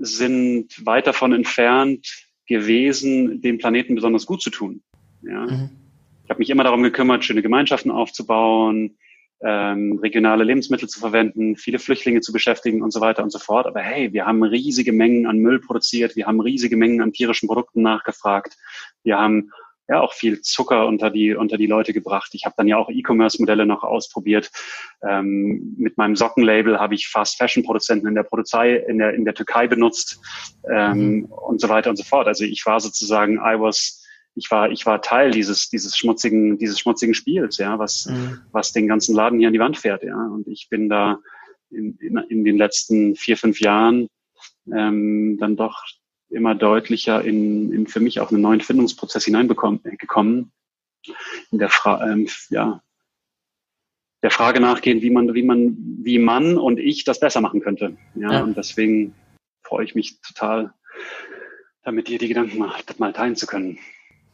sind 0.00 0.86
weit 0.86 1.06
davon 1.06 1.32
entfernt 1.32 2.26
gewesen, 2.46 3.40
dem 3.40 3.58
Planeten 3.58 3.94
besonders 3.94 4.26
gut 4.26 4.42
zu 4.42 4.50
tun. 4.50 4.82
Ja. 5.22 5.46
Mhm. 5.46 5.70
Ich 6.24 6.30
habe 6.30 6.38
mich 6.38 6.50
immer 6.50 6.64
darum 6.64 6.82
gekümmert, 6.82 7.24
schöne 7.24 7.42
Gemeinschaften 7.42 7.90
aufzubauen, 7.90 8.96
ähm, 9.44 9.98
regionale 10.02 10.44
Lebensmittel 10.44 10.88
zu 10.88 11.00
verwenden, 11.00 11.56
viele 11.56 11.78
Flüchtlinge 11.78 12.20
zu 12.20 12.32
beschäftigen 12.32 12.82
und 12.82 12.92
so 12.92 13.00
weiter 13.00 13.22
und 13.22 13.30
so 13.30 13.38
fort. 13.38 13.66
Aber 13.66 13.80
hey, 13.80 14.12
wir 14.12 14.26
haben 14.26 14.42
riesige 14.42 14.92
Mengen 14.92 15.26
an 15.26 15.38
Müll 15.38 15.60
produziert, 15.60 16.16
wir 16.16 16.26
haben 16.26 16.40
riesige 16.40 16.76
Mengen 16.76 17.00
an 17.00 17.12
tierischen 17.12 17.48
Produkten 17.48 17.82
nachgefragt, 17.82 18.56
wir 19.02 19.18
haben 19.18 19.50
ja 19.88 20.00
auch 20.00 20.12
viel 20.12 20.40
Zucker 20.40 20.86
unter 20.86 21.10
die 21.10 21.34
unter 21.34 21.56
die 21.56 21.66
Leute 21.66 21.92
gebracht. 21.92 22.30
Ich 22.34 22.44
habe 22.44 22.54
dann 22.56 22.68
ja 22.68 22.76
auch 22.76 22.88
E-Commerce-Modelle 22.88 23.66
noch 23.66 23.82
ausprobiert. 23.82 24.50
Ähm, 25.06 25.74
mit 25.76 25.98
meinem 25.98 26.16
Sockenlabel 26.16 26.78
habe 26.78 26.94
ich 26.94 27.08
Fast 27.08 27.36
Fashion 27.36 27.64
Produzenten 27.64 28.06
in 28.06 28.14
der 28.14 28.22
Produzei 28.22 28.76
in 28.76 28.98
der 28.98 29.14
in 29.14 29.24
der 29.24 29.34
Türkei 29.34 29.66
benutzt 29.66 30.20
ähm, 30.70 30.98
mhm. 30.98 31.24
und 31.24 31.60
so 31.60 31.68
weiter 31.68 31.90
und 31.90 31.96
so 31.96 32.04
fort. 32.04 32.28
Also 32.28 32.44
ich 32.44 32.64
war 32.64 32.80
sozusagen 32.80 33.34
I 33.36 33.58
was 33.58 34.01
ich 34.34 34.50
war, 34.50 34.70
ich 34.70 34.86
war 34.86 35.02
Teil 35.02 35.30
dieses, 35.30 35.68
dieses 35.68 35.96
schmutzigen, 35.96 36.58
dieses 36.58 36.78
schmutzigen 36.78 37.14
Spiels, 37.14 37.58
ja, 37.58 37.78
was, 37.78 38.06
mhm. 38.06 38.40
was 38.50 38.72
den 38.72 38.88
ganzen 38.88 39.14
Laden 39.14 39.38
hier 39.38 39.48
an 39.48 39.54
die 39.54 39.60
Wand 39.60 39.76
fährt, 39.76 40.02
ja. 40.02 40.16
Und 40.16 40.48
ich 40.48 40.68
bin 40.70 40.88
da 40.88 41.18
in, 41.70 41.96
in, 41.98 42.16
in 42.16 42.44
den 42.44 42.56
letzten 42.56 43.14
vier, 43.16 43.36
fünf 43.36 43.60
Jahren 43.60 44.08
ähm, 44.72 45.36
dann 45.38 45.56
doch 45.56 45.84
immer 46.28 46.54
deutlicher 46.54 47.22
in, 47.22 47.72
in 47.72 47.86
für 47.86 48.00
mich 48.00 48.20
auch 48.20 48.30
einen 48.30 48.40
neuen 48.40 48.60
Findungsprozess 48.60 49.24
hineingekommen, 49.24 50.52
in 51.50 51.58
der 51.58 51.68
Fra 51.68 52.10
ähm, 52.10 52.28
ja, 52.48 52.80
der 54.22 54.30
Frage 54.30 54.60
nachgehen, 54.60 55.02
wie 55.02 55.10
man, 55.10 55.34
wie 55.34 55.42
man, 55.42 55.76
wie 56.02 56.18
man 56.18 56.56
und 56.56 56.78
ich 56.78 57.04
das 57.04 57.20
besser 57.20 57.40
machen 57.40 57.60
könnte. 57.60 57.96
Ja, 58.14 58.32
ja. 58.32 58.42
und 58.42 58.56
deswegen 58.56 59.14
freue 59.62 59.84
ich 59.84 59.94
mich 59.94 60.20
total, 60.20 60.72
damit 61.82 62.08
hier 62.08 62.18
die 62.18 62.28
Gedanken 62.28 62.58
mal, 62.58 62.72
mal 62.98 63.12
teilen 63.12 63.36
zu 63.36 63.46
können. 63.46 63.78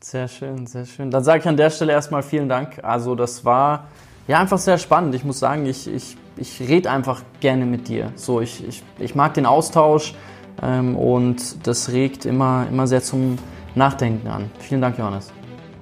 Sehr 0.00 0.28
schön, 0.28 0.66
sehr 0.66 0.86
schön. 0.86 1.10
Dann 1.10 1.24
sage 1.24 1.40
ich 1.40 1.48
an 1.48 1.56
der 1.56 1.70
Stelle 1.70 1.92
erstmal 1.92 2.22
vielen 2.22 2.48
Dank. 2.48 2.84
Also 2.84 3.16
das 3.16 3.44
war 3.44 3.88
ja 4.28 4.38
einfach 4.38 4.58
sehr 4.58 4.78
spannend. 4.78 5.14
Ich 5.14 5.24
muss 5.24 5.40
sagen, 5.40 5.66
ich, 5.66 5.92
ich, 5.92 6.16
ich 6.36 6.60
rede 6.60 6.90
einfach 6.90 7.22
gerne 7.40 7.66
mit 7.66 7.88
dir. 7.88 8.12
So, 8.14 8.40
ich, 8.40 8.66
ich, 8.66 8.84
ich 8.98 9.14
mag 9.16 9.34
den 9.34 9.44
Austausch 9.44 10.14
ähm, 10.62 10.96
und 10.96 11.66
das 11.66 11.90
regt 11.90 12.26
immer, 12.26 12.66
immer 12.70 12.86
sehr 12.86 13.02
zum 13.02 13.38
Nachdenken 13.74 14.28
an. 14.28 14.50
Vielen 14.60 14.80
Dank, 14.80 14.98
Johannes. 14.98 15.32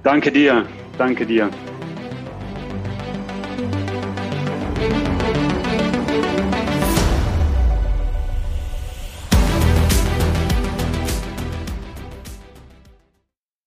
Danke 0.02 0.32
dir, 0.32 0.64
danke 0.96 1.26
dir. 1.26 1.50